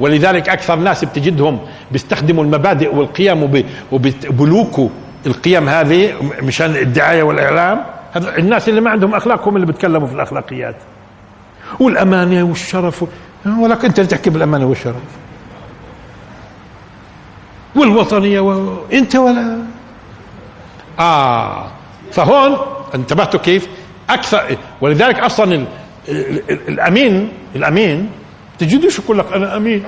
ولذلك 0.00 0.48
أكثر 0.48 0.76
ناس 0.76 1.04
بتجدهم 1.04 1.58
بيستخدموا 1.90 2.44
المبادئ 2.44 2.94
والقيم 2.94 3.64
وبلوكوا 3.92 4.88
القيم 5.26 5.68
هذه 5.68 6.12
مشان 6.42 6.76
الدعاية 6.76 7.22
والإعلام. 7.22 7.84
الناس 8.16 8.68
اللي 8.68 8.80
ما 8.80 8.90
عندهم 8.90 9.14
أخلاق 9.14 9.48
هم 9.48 9.56
اللي 9.56 9.66
بيتكلموا 9.66 10.08
في 10.08 10.14
الأخلاقيات. 10.14 10.76
والأمانة 11.80 12.42
والشرف 12.42 13.04
ولك 13.58 13.84
أنت 13.84 13.98
اللي 13.98 14.10
تحكي 14.10 14.30
بالأمانة 14.30 14.66
والشرف. 14.66 14.96
والوطنية 17.76 18.40
و... 18.40 18.76
أنت 18.92 19.16
ولا 19.16 19.58
آه. 20.98 21.66
فهون 22.12 22.56
انتبهتوا 22.94 23.40
كيف؟ 23.40 23.68
أكثر 24.10 24.56
ولذلك 24.80 25.18
أصلا 25.18 25.54
ال... 26.08 26.42
الأمين 26.68 27.32
الأمين 27.56 28.10
تجدوش 28.58 28.98
يقول 28.98 29.18
لك 29.18 29.32
أنا 29.32 29.56
أمين. 29.56 29.84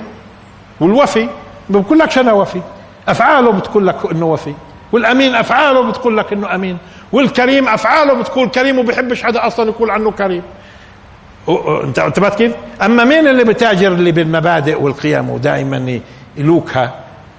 والوفي 0.79 1.27
بقول 1.69 1.99
لك 1.99 2.17
أنا 2.17 2.33
وفي؟ 2.33 2.61
أفعاله 3.07 3.51
بتقول 3.51 3.87
لك 3.87 3.95
إنه 4.11 4.25
وفي. 4.25 4.53
والأمين 4.91 5.35
أفعاله 5.35 5.81
بتقول 5.81 6.17
لك 6.17 6.33
إنه 6.33 6.55
أمين. 6.55 6.77
والكريم 7.11 7.67
أفعاله 7.67 8.13
بتقول 8.13 8.49
كريم 8.49 8.79
وبيحبش 8.79 9.23
حدا 9.23 9.47
أصلا 9.47 9.69
يقول 9.69 9.89
عنه 9.89 10.11
كريم. 10.11 10.41
أنت 11.83 11.99
انتبهت 11.99 12.35
كيف؟ 12.35 12.53
أما 12.85 13.03
مين 13.03 13.27
اللي 13.27 13.43
بتاجر 13.43 13.87
اللي 13.91 14.11
بالمبادئ 14.11 14.81
والقيم 14.81 15.29
ودائما 15.29 15.99
يلوكها؟ 16.37 16.93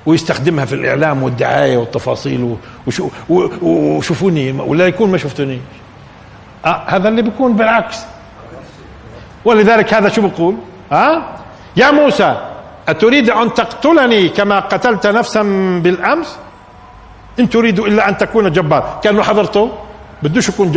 ويستخدمها 0.06 0.64
في 0.64 0.74
الإعلام 0.74 1.22
والدعاية 1.22 1.76
والتفاصيل 1.76 2.56
وشوفوني 3.62 4.52
ولا 4.52 4.86
يكون 4.86 5.10
ما 5.10 5.18
شفتوني. 5.18 5.60
آه 6.64 6.82
هذا 6.86 7.08
اللي 7.08 7.22
بيكون 7.22 7.56
بالعكس. 7.56 7.98
ولذلك 9.44 9.94
هذا 9.94 10.08
شو 10.08 10.28
بقول؟ 10.28 10.56
ها 10.92 11.16
آه؟ 11.16 11.22
يا 11.76 11.90
موسى 11.90 12.48
أتريد 12.88 13.30
أن 13.30 13.54
تقتلني 13.54 14.28
كما 14.28 14.60
قتلت 14.60 15.06
نفسا 15.06 15.42
بالأمس؟ 15.82 16.38
إن 17.40 17.48
تريد 17.48 17.80
إلا 17.80 18.08
أن 18.08 18.16
تكون 18.16 18.52
جبار. 18.52 19.00
كأنه 19.04 19.22
حضرته؟ 19.22 19.72
بدوش 20.22 20.48
يكون 20.48 20.76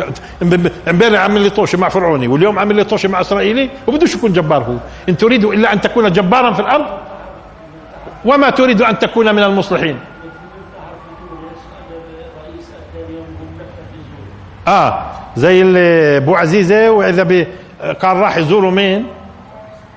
امبارح 0.87 1.21
عمل 1.21 1.41
لي 1.41 1.49
طوشه 1.49 1.77
مع 1.77 1.89
فرعوني 1.89 2.27
واليوم 2.27 2.59
عمل 2.59 2.75
لي 2.75 2.83
طوشه 2.83 3.09
مع 3.09 3.21
إسرائيلي 3.21 3.69
وبدوش 3.87 4.15
يكون 4.15 4.33
جبار 4.33 4.63
هو. 4.63 4.75
إن 5.09 5.17
تريد 5.17 5.43
إلا 5.43 5.73
أن 5.73 5.81
تكون 5.81 6.11
جبارا 6.11 6.53
في 6.53 6.59
الأرض؟ 6.59 6.85
وما 8.25 8.49
تريد 8.49 8.81
أن 8.81 8.99
تكون 8.99 9.35
من 9.35 9.43
المصلحين. 9.43 9.99
آه 14.67 15.05
زي 15.35 15.61
اللي 15.61 16.17
أبو 16.17 16.35
عزيزه 16.35 16.91
وإذا 16.91 17.23
كان 18.01 18.21
راح 18.21 18.37
يزوروا 18.37 18.71
مين؟ 18.71 19.05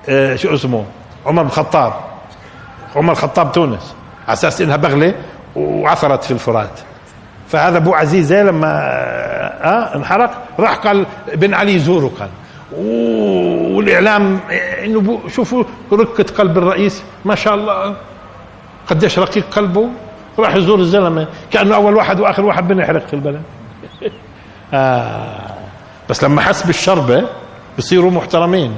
آه 0.09 0.35
شو 0.35 0.53
اسمه؟ 0.53 0.85
عمر 1.25 1.41
بن 1.41 1.47
الخطاب. 1.47 1.93
عمر 2.95 3.11
الخطاب 3.11 3.51
تونس. 3.51 3.95
على 4.27 4.33
أساس 4.33 4.61
إنها 4.61 4.75
بغلة 4.75 5.13
وعثرت 5.55 6.23
في 6.23 6.31
الفرات. 6.31 6.79
فهذا 7.47 7.77
أبو 7.77 7.93
عزيزه 7.93 8.43
لما 8.43 8.67
آه 8.67 9.95
انحرق 9.95 10.31
راح 10.59 10.75
قال 10.75 11.05
بن 11.33 11.53
علي 11.53 11.73
يزوره 11.73 12.11
كان. 12.19 12.29
والإعلام 13.75 14.39
إنه 14.83 15.19
شوفوا 15.27 15.63
ركة 15.91 16.35
قلب 16.35 16.57
الرئيس 16.57 17.03
ما 17.25 17.35
شاء 17.35 17.55
الله. 17.55 17.95
قديش 18.89 19.19
رقيق 19.19 19.49
قلبه 19.49 19.89
راح 20.39 20.55
يزور 20.55 20.79
الزلمة 20.79 21.27
كأنه 21.51 21.75
أول 21.75 21.95
واحد 21.95 22.19
وآخر 22.19 22.45
واحد 22.45 22.67
بنحرق 22.67 23.07
في 23.07 23.13
البلد. 23.13 23.41
آه. 24.73 25.55
بس 26.09 26.23
لما 26.23 26.41
حس 26.41 26.63
بالشربة 26.63 27.23
بصيروا 27.77 28.11
محترمين. 28.11 28.77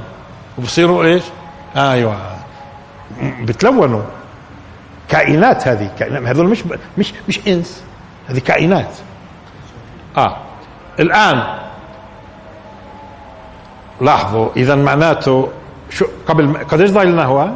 وبصيروا 0.58 1.04
إيش؟ 1.04 1.24
أيوه. 1.76 2.18
بتلونوا. 3.42 4.04
كائنات 5.10 5.68
هذه 5.68 5.90
كائنات. 6.00 6.24
هذول 6.24 6.48
مش 6.48 6.64
مش 6.98 7.14
مش 7.28 7.48
إنس. 7.48 7.84
هذه 8.28 8.40
كائنات. 8.40 8.96
آه. 10.18 10.38
الآن 11.00 11.44
لاحظوا 14.02 14.50
إذا 14.58 14.76
معناته 14.76 15.50
شو 15.90 16.06
قبل 16.28 16.58
قديش 16.58 16.92
ضايل 16.92 17.20
هو؟ 17.20 17.50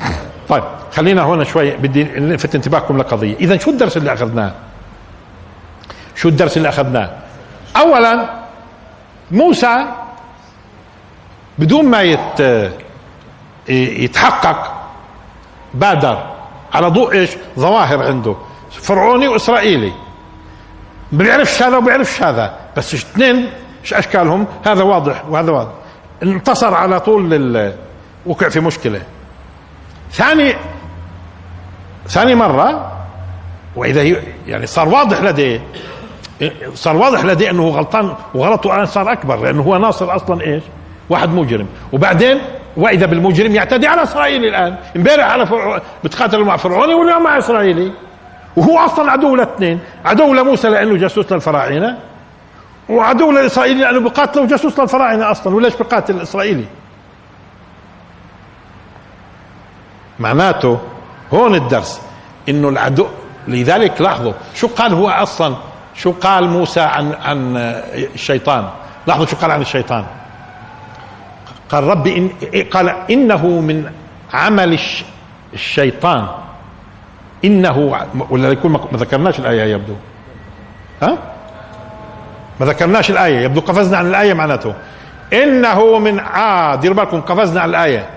طيب 0.48 0.64
خلينا 0.92 1.22
هون 1.22 1.44
شوي 1.44 1.70
بدي 1.70 2.04
نلفت 2.04 2.54
انتباهكم 2.54 2.98
لقضية. 2.98 3.36
اذا 3.36 3.58
شو 3.58 3.70
الدرس 3.70 3.96
اللي 3.96 4.12
أخذناه؟ 4.12 4.52
شو 6.16 6.28
الدرس 6.28 6.56
اللي 6.56 6.68
أخذناه؟ 6.68 7.10
اولا 7.76 8.30
موسى 9.30 9.86
بدون 11.58 11.84
ما 11.84 12.02
يت 12.02 12.70
يتحقق 13.68 14.74
بادر 15.74 16.34
على 16.74 16.88
ضوء 16.88 17.12
إيش؟ 17.12 17.30
ظواهر 17.58 18.02
عنده. 18.02 18.36
فرعوني 18.70 19.28
وإسرائيلي. 19.28 19.92
بيعرفش 21.12 21.62
هذا 21.62 21.76
وما 21.76 21.86
بيعرفش 21.86 22.22
هذا 22.22 22.56
بس 22.76 22.94
اثنين 22.94 23.50
إيش 23.82 23.94
أشكالهم؟ 23.94 24.46
هذا 24.66 24.82
واضح 24.82 25.24
وهذا 25.28 25.52
واضح. 25.52 25.72
انتصر 26.22 26.74
على 26.74 27.00
طول 27.00 27.72
وقع 28.26 28.48
في 28.48 28.60
مشكلة. 28.60 29.02
ثاني 30.12 30.54
ثاني 32.08 32.34
مرة 32.34 32.92
وإذا 33.76 34.00
هي 34.00 34.16
يعني 34.46 34.66
صار 34.66 34.88
واضح 34.88 35.22
لديه 35.22 35.60
صار 36.74 36.96
واضح 36.96 37.24
لديه 37.24 37.50
أنه 37.50 37.68
غلطان 37.68 38.14
وغلطه 38.34 38.74
الان 38.74 38.86
صار 38.86 39.12
أكبر 39.12 39.36
لأنه 39.36 39.62
هو 39.62 39.78
ناصر 39.78 40.16
أصلا 40.16 40.40
إيش؟ 40.40 40.62
واحد 41.10 41.28
مجرم. 41.28 41.66
وبعدين 41.92 42.38
وإذا 42.76 43.06
بالمجرم 43.06 43.54
يعتدي 43.54 43.86
على 43.86 44.02
اسرائيل 44.02 44.44
الآن. 44.44 44.76
إمبارح 44.96 45.32
على 45.32 45.46
فرع... 45.46 45.80
بتقاتلوا 46.04 46.44
مع 46.44 46.56
فرعوني 46.56 46.94
واليوم 46.94 47.22
مع 47.22 47.38
إسرائيلي؟ 47.38 47.92
وهو 48.56 48.78
أصلا 48.78 49.12
عدو 49.12 49.36
لاثنين. 49.36 49.80
عدو 50.04 50.34
لموسى 50.34 50.68
لأنه 50.68 50.96
جاسوس 50.96 51.32
للفراعنة 51.32 51.98
وعدو 52.88 53.30
للاسرائيلي 53.32 53.80
لأنه 53.80 54.00
بقاتلوا 54.00 54.46
جاسوس 54.46 54.80
للفراعنة 54.80 55.30
أصلا. 55.30 55.54
وليش 55.54 55.76
بقاتل 55.76 56.14
الاسرائيلي 56.14 56.64
معناته 60.18 60.78
هون 61.32 61.54
الدرس 61.54 62.00
إنه 62.48 62.68
العدو 62.68 63.06
لذلك 63.48 64.00
لاحظوا 64.00 64.32
شو 64.54 64.66
قال 64.66 64.94
هو 64.94 65.08
أصلا؟ 65.08 65.56
شو 65.94 66.12
قال 66.12 66.48
موسى 66.48 66.80
عن 66.80 67.12
عن 67.12 67.56
الشيطان؟ 68.14 68.68
لاحظوا 69.06 69.26
شو 69.26 69.36
قال 69.36 69.50
عن 69.50 69.60
الشيطان. 69.60 70.04
قال 71.68 71.84
ربي 71.84 72.18
إن 72.18 72.62
قال 72.62 72.88
إنه 73.10 73.46
من 73.46 73.90
عمل 74.32 74.78
الشيطان. 75.54 76.26
إنه 77.44 78.06
ولا 78.30 78.48
يكون 78.48 78.72
ما 78.72 78.98
ذكرناش 78.98 79.38
الآية 79.38 79.72
يبدو. 79.74 79.94
ها؟ 81.02 81.18
ما 82.60 82.66
ذكرناش 82.66 83.10
الآية 83.10 83.40
يبدو 83.40 83.60
قفزنا 83.60 83.98
عن 83.98 84.06
الآية 84.06 84.34
معناته. 84.34 84.74
إنه 85.32 85.98
من 85.98 86.20
آه 86.20 86.74
دير 86.74 86.92
بالكم 86.92 87.20
قفزنا 87.20 87.60
عن 87.60 87.68
الآية. 87.68 88.15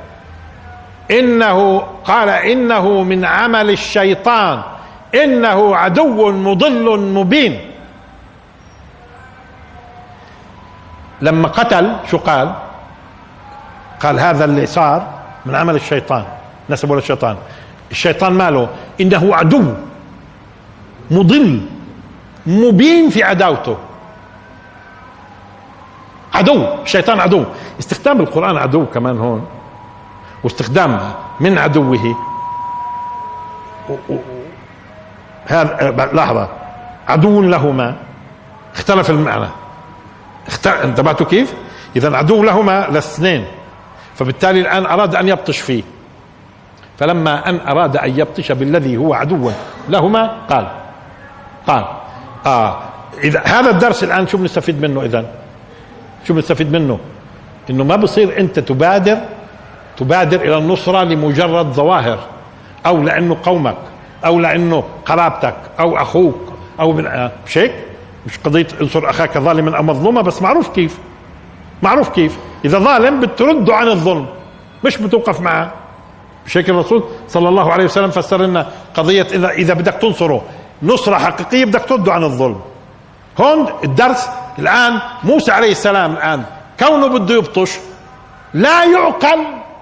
إنه 1.11 1.79
قال 2.05 2.29
إنه 2.29 3.03
من 3.03 3.25
عمل 3.25 3.69
الشيطان 3.69 4.61
إنه 5.15 5.75
عدو 5.75 6.31
مضل 6.31 6.99
مبين. 6.99 7.71
لما 11.21 11.47
قتل 11.47 11.95
شو 12.11 12.17
قال؟ 12.17 12.53
قال 13.99 14.19
هذا 14.19 14.45
اللي 14.45 14.65
صار 14.65 15.07
من 15.45 15.55
عمل 15.55 15.75
الشيطان 15.75 16.23
نسبه 16.69 16.95
للشيطان. 16.95 17.37
الشيطان 17.91 18.33
ماله؟ 18.33 18.69
إنه 19.01 19.35
عدو 19.35 19.73
مضل 21.11 21.61
مبين 22.47 23.09
في 23.09 23.23
عداوته. 23.23 23.77
عدو 26.33 26.83
الشيطان 26.83 27.19
عدو. 27.19 27.45
استخدام 27.79 28.21
القرآن 28.21 28.57
عدو 28.57 28.85
كمان 28.85 29.17
هون. 29.17 29.58
واستخدام 30.43 30.99
من 31.39 31.57
عدوه. 31.57 32.15
هذا 35.45 35.91
لحظة. 36.13 36.49
عدو 37.07 37.41
لهما. 37.41 37.95
اختلف 38.75 39.09
المعنى. 39.09 39.47
انتبهتوا 40.83 41.25
كيف؟ 41.25 41.53
إذا 41.95 42.17
عدو 42.17 42.43
لهما 42.43 42.87
لاثنين. 42.91 43.45
فبالتالي 44.15 44.59
الآن 44.61 44.85
أراد 44.85 45.15
أن 45.15 45.27
يبطش 45.27 45.59
فيه. 45.59 45.83
فلما 46.99 47.49
أن 47.49 47.59
أراد 47.67 47.97
أن 47.97 48.19
يبطش 48.19 48.51
بالذي 48.51 48.97
هو 48.97 49.13
عدو 49.13 49.51
لهما 49.89 50.37
قال 50.49 50.67
قال 51.67 51.85
آه 52.45 52.79
إذا 53.23 53.41
هذا 53.45 53.69
الدرس 53.69 54.03
الآن 54.03 54.27
شو 54.27 54.37
بنستفيد 54.37 54.81
منه 54.81 55.01
إذا 55.01 55.25
شو 56.27 56.33
بنستفيد 56.33 56.71
منه؟ 56.71 56.99
إنه 57.69 57.83
ما 57.83 57.95
بصير 57.95 58.39
أنت 58.39 58.59
تبادر 58.59 59.17
تبادر 59.99 60.41
إلى 60.41 60.57
النصرة 60.57 61.03
لمجرد 61.03 61.71
ظواهر 61.73 62.19
أو 62.85 63.03
لأنه 63.03 63.37
قومك 63.43 63.77
أو 64.25 64.39
لأنه 64.39 64.83
قرابتك 65.05 65.55
أو 65.79 65.97
أخوك 65.97 66.53
أو 66.79 66.91
من 66.93 67.07
آه 67.07 67.31
مش 67.45 67.57
هيك؟ 67.57 67.73
مش 68.25 68.37
قضية 68.39 68.67
انصر 68.81 69.09
أخاك 69.09 69.37
ظالما 69.37 69.77
أو 69.77 69.83
مظلوما 69.83 70.21
بس 70.21 70.41
معروف 70.41 70.69
كيف. 70.69 70.97
معروف 71.83 72.09
كيف. 72.09 72.37
إذا 72.65 72.79
ظالم 72.79 73.19
بترده 73.19 73.75
عن 73.75 73.87
الظلم 73.87 74.25
مش 74.85 74.97
بتوقف 74.97 75.41
معه. 75.41 75.71
بشكل 76.45 76.71
الرسول 76.71 77.03
صلى 77.27 77.49
الله 77.49 77.71
عليه 77.73 77.83
وسلم 77.85 78.09
فسر 78.11 78.41
لنا 78.41 78.67
قضية 78.93 79.27
إذا 79.31 79.49
إذا 79.49 79.73
بدك 79.73 79.93
تنصره 79.93 80.41
نصرة 80.83 81.17
حقيقية 81.17 81.65
بدك 81.65 81.85
ترده 81.89 82.13
عن 82.13 82.23
الظلم. 82.23 82.59
هون 83.41 83.65
الدرس 83.83 84.29
الآن 84.59 84.99
موسى 85.23 85.51
عليه 85.51 85.71
السلام 85.71 86.11
الآن 86.13 86.43
كونه 86.79 87.07
بده 87.07 87.35
يبطش 87.35 87.71
لا 88.53 88.83
يعقل. 88.83 89.39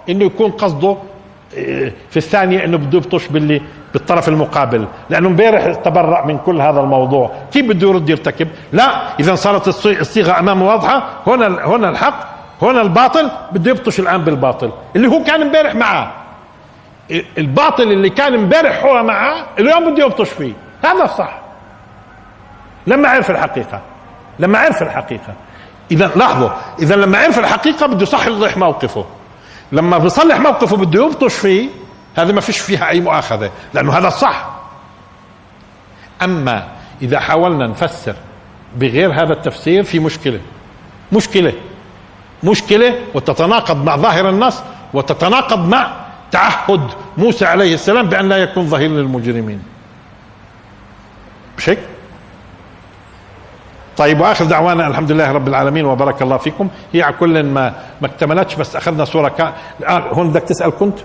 إنه 0.09 0.25
يكون 0.25 0.51
قصده 0.51 0.97
آه، 1.57 1.91
في 2.09 2.17
الثانية 2.17 2.65
إنه 2.65 2.77
بده 2.77 2.97
يبطش 2.97 3.27
باللي 3.27 3.61
بالطرف 3.93 4.29
المقابل. 4.29 4.87
لأنه 5.09 5.27
امبارح 5.27 5.73
تبرأ 5.75 6.25
من 6.25 6.37
كل 6.37 6.61
هذا 6.61 6.79
الموضوع. 6.79 7.31
كيف 7.51 7.65
بده 7.65 7.87
يرد 7.87 8.09
يرتكب؟ 8.09 8.47
لا 8.73 9.19
إذا 9.19 9.35
صارت 9.35 9.67
الصيغة 9.85 10.39
أمامه 10.39 10.67
واضحة. 10.67 11.09
هنا 11.27 11.47
هنا 11.65 11.89
الحق 11.89 12.27
هنا 12.61 12.81
الباطل. 12.81 13.29
بده 13.51 13.71
يبطش 13.71 13.99
الآن 13.99 14.21
بالباطل. 14.23 14.71
اللي 14.95 15.07
هو 15.07 15.23
كان 15.23 15.41
امبارح 15.41 15.75
معه. 15.75 16.13
الباطل 17.37 17.83
اللي 17.83 18.09
كان 18.09 18.33
امبارح 18.33 18.83
هو 18.83 19.03
معه 19.03 19.35
اليوم 19.59 19.93
بده 19.93 20.05
يبطش 20.05 20.29
فيه. 20.29 20.53
هذا 20.85 21.03
الصح. 21.03 21.39
لما 22.87 23.09
عرف 23.09 23.31
الحقيقة. 23.31 23.81
لما 24.39 24.59
عرف 24.59 24.81
الحقيقة. 24.81 25.33
إذا 25.91 26.11
لاحظوا. 26.15 26.49
إذا 26.79 26.95
لما 26.95 27.17
عرف 27.17 27.39
الحقيقة 27.39 27.85
بده 27.85 28.01
يصحح 28.01 28.57
موقفه. 28.57 29.05
لما 29.71 29.97
بيصلح 29.97 30.37
موقفه 30.39 30.77
بده 30.77 31.05
يبطش 31.05 31.33
فيه 31.33 31.69
هذه 32.17 32.31
ما 32.31 32.41
فيش 32.41 32.59
فيها 32.59 32.89
أي 32.89 32.99
مؤاخذة 32.99 33.51
لأنه 33.73 33.97
هذا 33.97 34.07
الصح. 34.07 34.49
أما 36.23 36.67
إذا 37.01 37.19
حاولنا 37.19 37.67
نفسر 37.67 38.15
بغير 38.75 39.13
هذا 39.13 39.33
التفسير 39.33 39.83
في 39.83 39.99
مشكلة. 39.99 40.39
مشكلة. 41.11 41.53
مشكلة 42.43 42.99
وتتناقض 43.13 43.83
مع 43.83 43.95
ظاهر 43.97 44.29
النص 44.29 44.61
وتتناقض 44.93 45.67
مع 45.67 45.93
تعهد 46.31 46.91
موسى 47.17 47.45
عليه 47.45 47.73
السلام 47.73 48.09
بأن 48.09 48.29
لا 48.29 48.37
يكون 48.37 48.67
ظهير 48.67 48.89
للمجرمين. 48.89 49.61
مش 51.57 51.69
هيك؟ 51.69 51.79
طيب 53.97 54.19
وآخر 54.19 54.45
دعوانا 54.45 54.87
الحمد 54.87 55.11
لله 55.11 55.31
رب 55.31 55.47
العالمين 55.47 55.85
وبارك 55.85 56.21
الله 56.21 56.37
فيكم. 56.37 56.67
هي 56.93 57.01
على 57.03 57.15
كل 57.19 57.43
ما 57.43 57.73
ما 58.01 58.07
اكتملتش 58.07 58.55
بس 58.55 58.75
أخذنا 58.75 59.05
صورة 59.05 59.29
كا... 59.29 59.53
الان 59.79 60.01
هون 60.01 60.29
بدك 60.29 60.41
تسأل 60.41 60.71
كنت؟ 60.79 60.99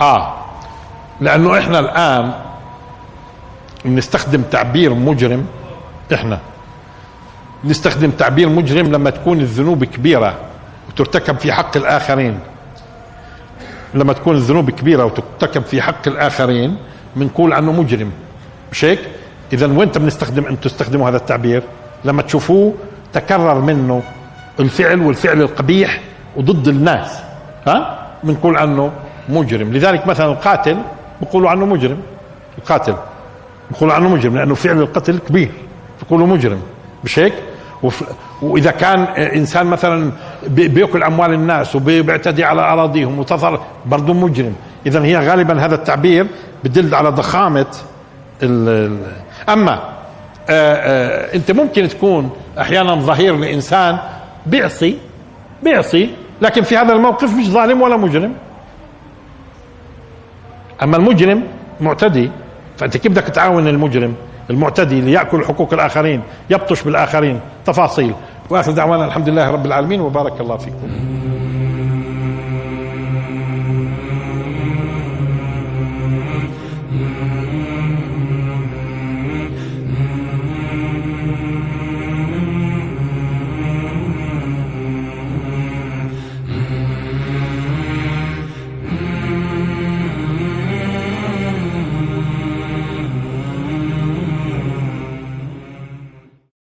آه 0.00 0.34
لأنه 1.20 1.58
إحنا 1.58 1.78
الآن 1.78 2.32
بنستخدم 3.84 4.42
تعبير 4.42 4.94
مجرم 4.94 5.46
إحنا 6.14 6.38
نستخدم 7.64 8.10
تعبير 8.10 8.48
مجرم 8.48 8.86
لما 8.92 9.10
تكون 9.10 9.40
الذنوب 9.40 9.84
كبيرة 9.84 10.34
وترتكب 10.88 11.38
في 11.38 11.52
حق 11.52 11.76
الآخرين. 11.76 12.40
لما 13.94 14.12
تكون 14.12 14.36
الذنوب 14.36 14.70
كبيرة 14.70 15.04
وترتكب 15.04 15.62
في 15.62 15.82
حق 15.82 16.08
الآخرين 16.08 16.76
بنقول 17.16 17.52
عنه 17.52 17.72
مجرم 17.72 18.10
مش 18.72 18.84
هيك؟ 18.84 18.98
اذا 19.52 19.66
وين 19.66 19.88
بنستخدم 19.88 20.44
أنتم 20.44 20.68
تستخدموا 20.68 21.08
هذا 21.08 21.16
التعبير؟ 21.16 21.62
لما 22.04 22.22
تشوفوه 22.22 22.74
تكرر 23.12 23.60
منه 23.60 24.02
الفعل 24.60 25.00
والفعل 25.00 25.40
القبيح 25.42 26.00
وضد 26.36 26.68
الناس 26.68 27.18
ها؟ 27.66 28.08
بنقول 28.24 28.56
عنه 28.56 28.92
مجرم 29.28 29.72
لذلك 29.72 30.06
مثلا 30.06 30.26
القاتل 30.26 30.78
بقولوا 31.22 31.50
عنه 31.50 31.66
مجرم 31.66 31.98
القاتل 32.58 32.94
بقولوا 33.70 33.94
عنه 33.94 34.08
مجرم 34.08 34.36
لأنه 34.36 34.54
فعل 34.54 34.78
القتل 34.78 35.18
كبير 35.18 35.50
بقولوا 36.02 36.26
مجرم 36.26 36.60
مش 37.04 37.18
هيك؟ 37.18 37.34
وإذا 38.42 38.70
كان 38.70 39.00
إنسان 39.16 39.66
مثلا 39.66 40.12
بيأكل 40.48 41.02
أموال 41.02 41.32
الناس 41.32 41.76
وبيعتدي 41.76 42.44
على 42.44 42.62
أراضيهم 42.62 43.18
وتظهر 43.18 43.60
برضه 43.86 44.14
مجرم. 44.14 44.54
اذا 44.86 45.04
هي 45.04 45.16
غالبا 45.16 45.64
هذا 45.64 45.74
التعبير 45.74 46.26
بدل 46.64 46.94
على 46.94 47.08
ضخامة 47.08 47.66
ال 48.42 48.98
أما 49.48 49.72
آآ 49.72 50.74
آآ 51.30 51.34
أنت 51.34 51.50
ممكن 51.50 51.88
تكون 51.88 52.30
أحيانا 52.60 52.94
ظهير 52.94 53.36
لإنسان 53.36 53.98
بيعصي 54.46 54.98
بيعصي 55.62 56.10
لكن 56.42 56.62
في 56.62 56.76
هذا 56.76 56.92
الموقف 56.92 57.36
مش 57.36 57.48
ظالم 57.48 57.82
ولا 57.82 57.96
مجرم. 57.96 58.34
أما 60.82 60.96
المجرم 60.96 61.42
معتدي 61.80 62.30
فأنت 62.76 62.96
كيف 62.96 63.12
بدك 63.12 63.22
تعاون 63.22 63.68
المجرم؟ 63.68 64.14
المعتدي 64.50 65.00
ليأكل 65.00 65.44
حقوق 65.44 65.74
الآخرين 65.74 66.22
يبطش 66.50 66.82
بالآخرين 66.82 67.40
تفاصيل. 67.66 68.14
وآخر 68.52 68.72
دعوانا 68.72 69.04
الحمد 69.04 69.28
لله 69.28 69.50
رب 69.50 69.66
العالمين 69.66 70.00
وبارك 70.00 70.40
الله 70.40 70.56
فيكم. 70.56 70.88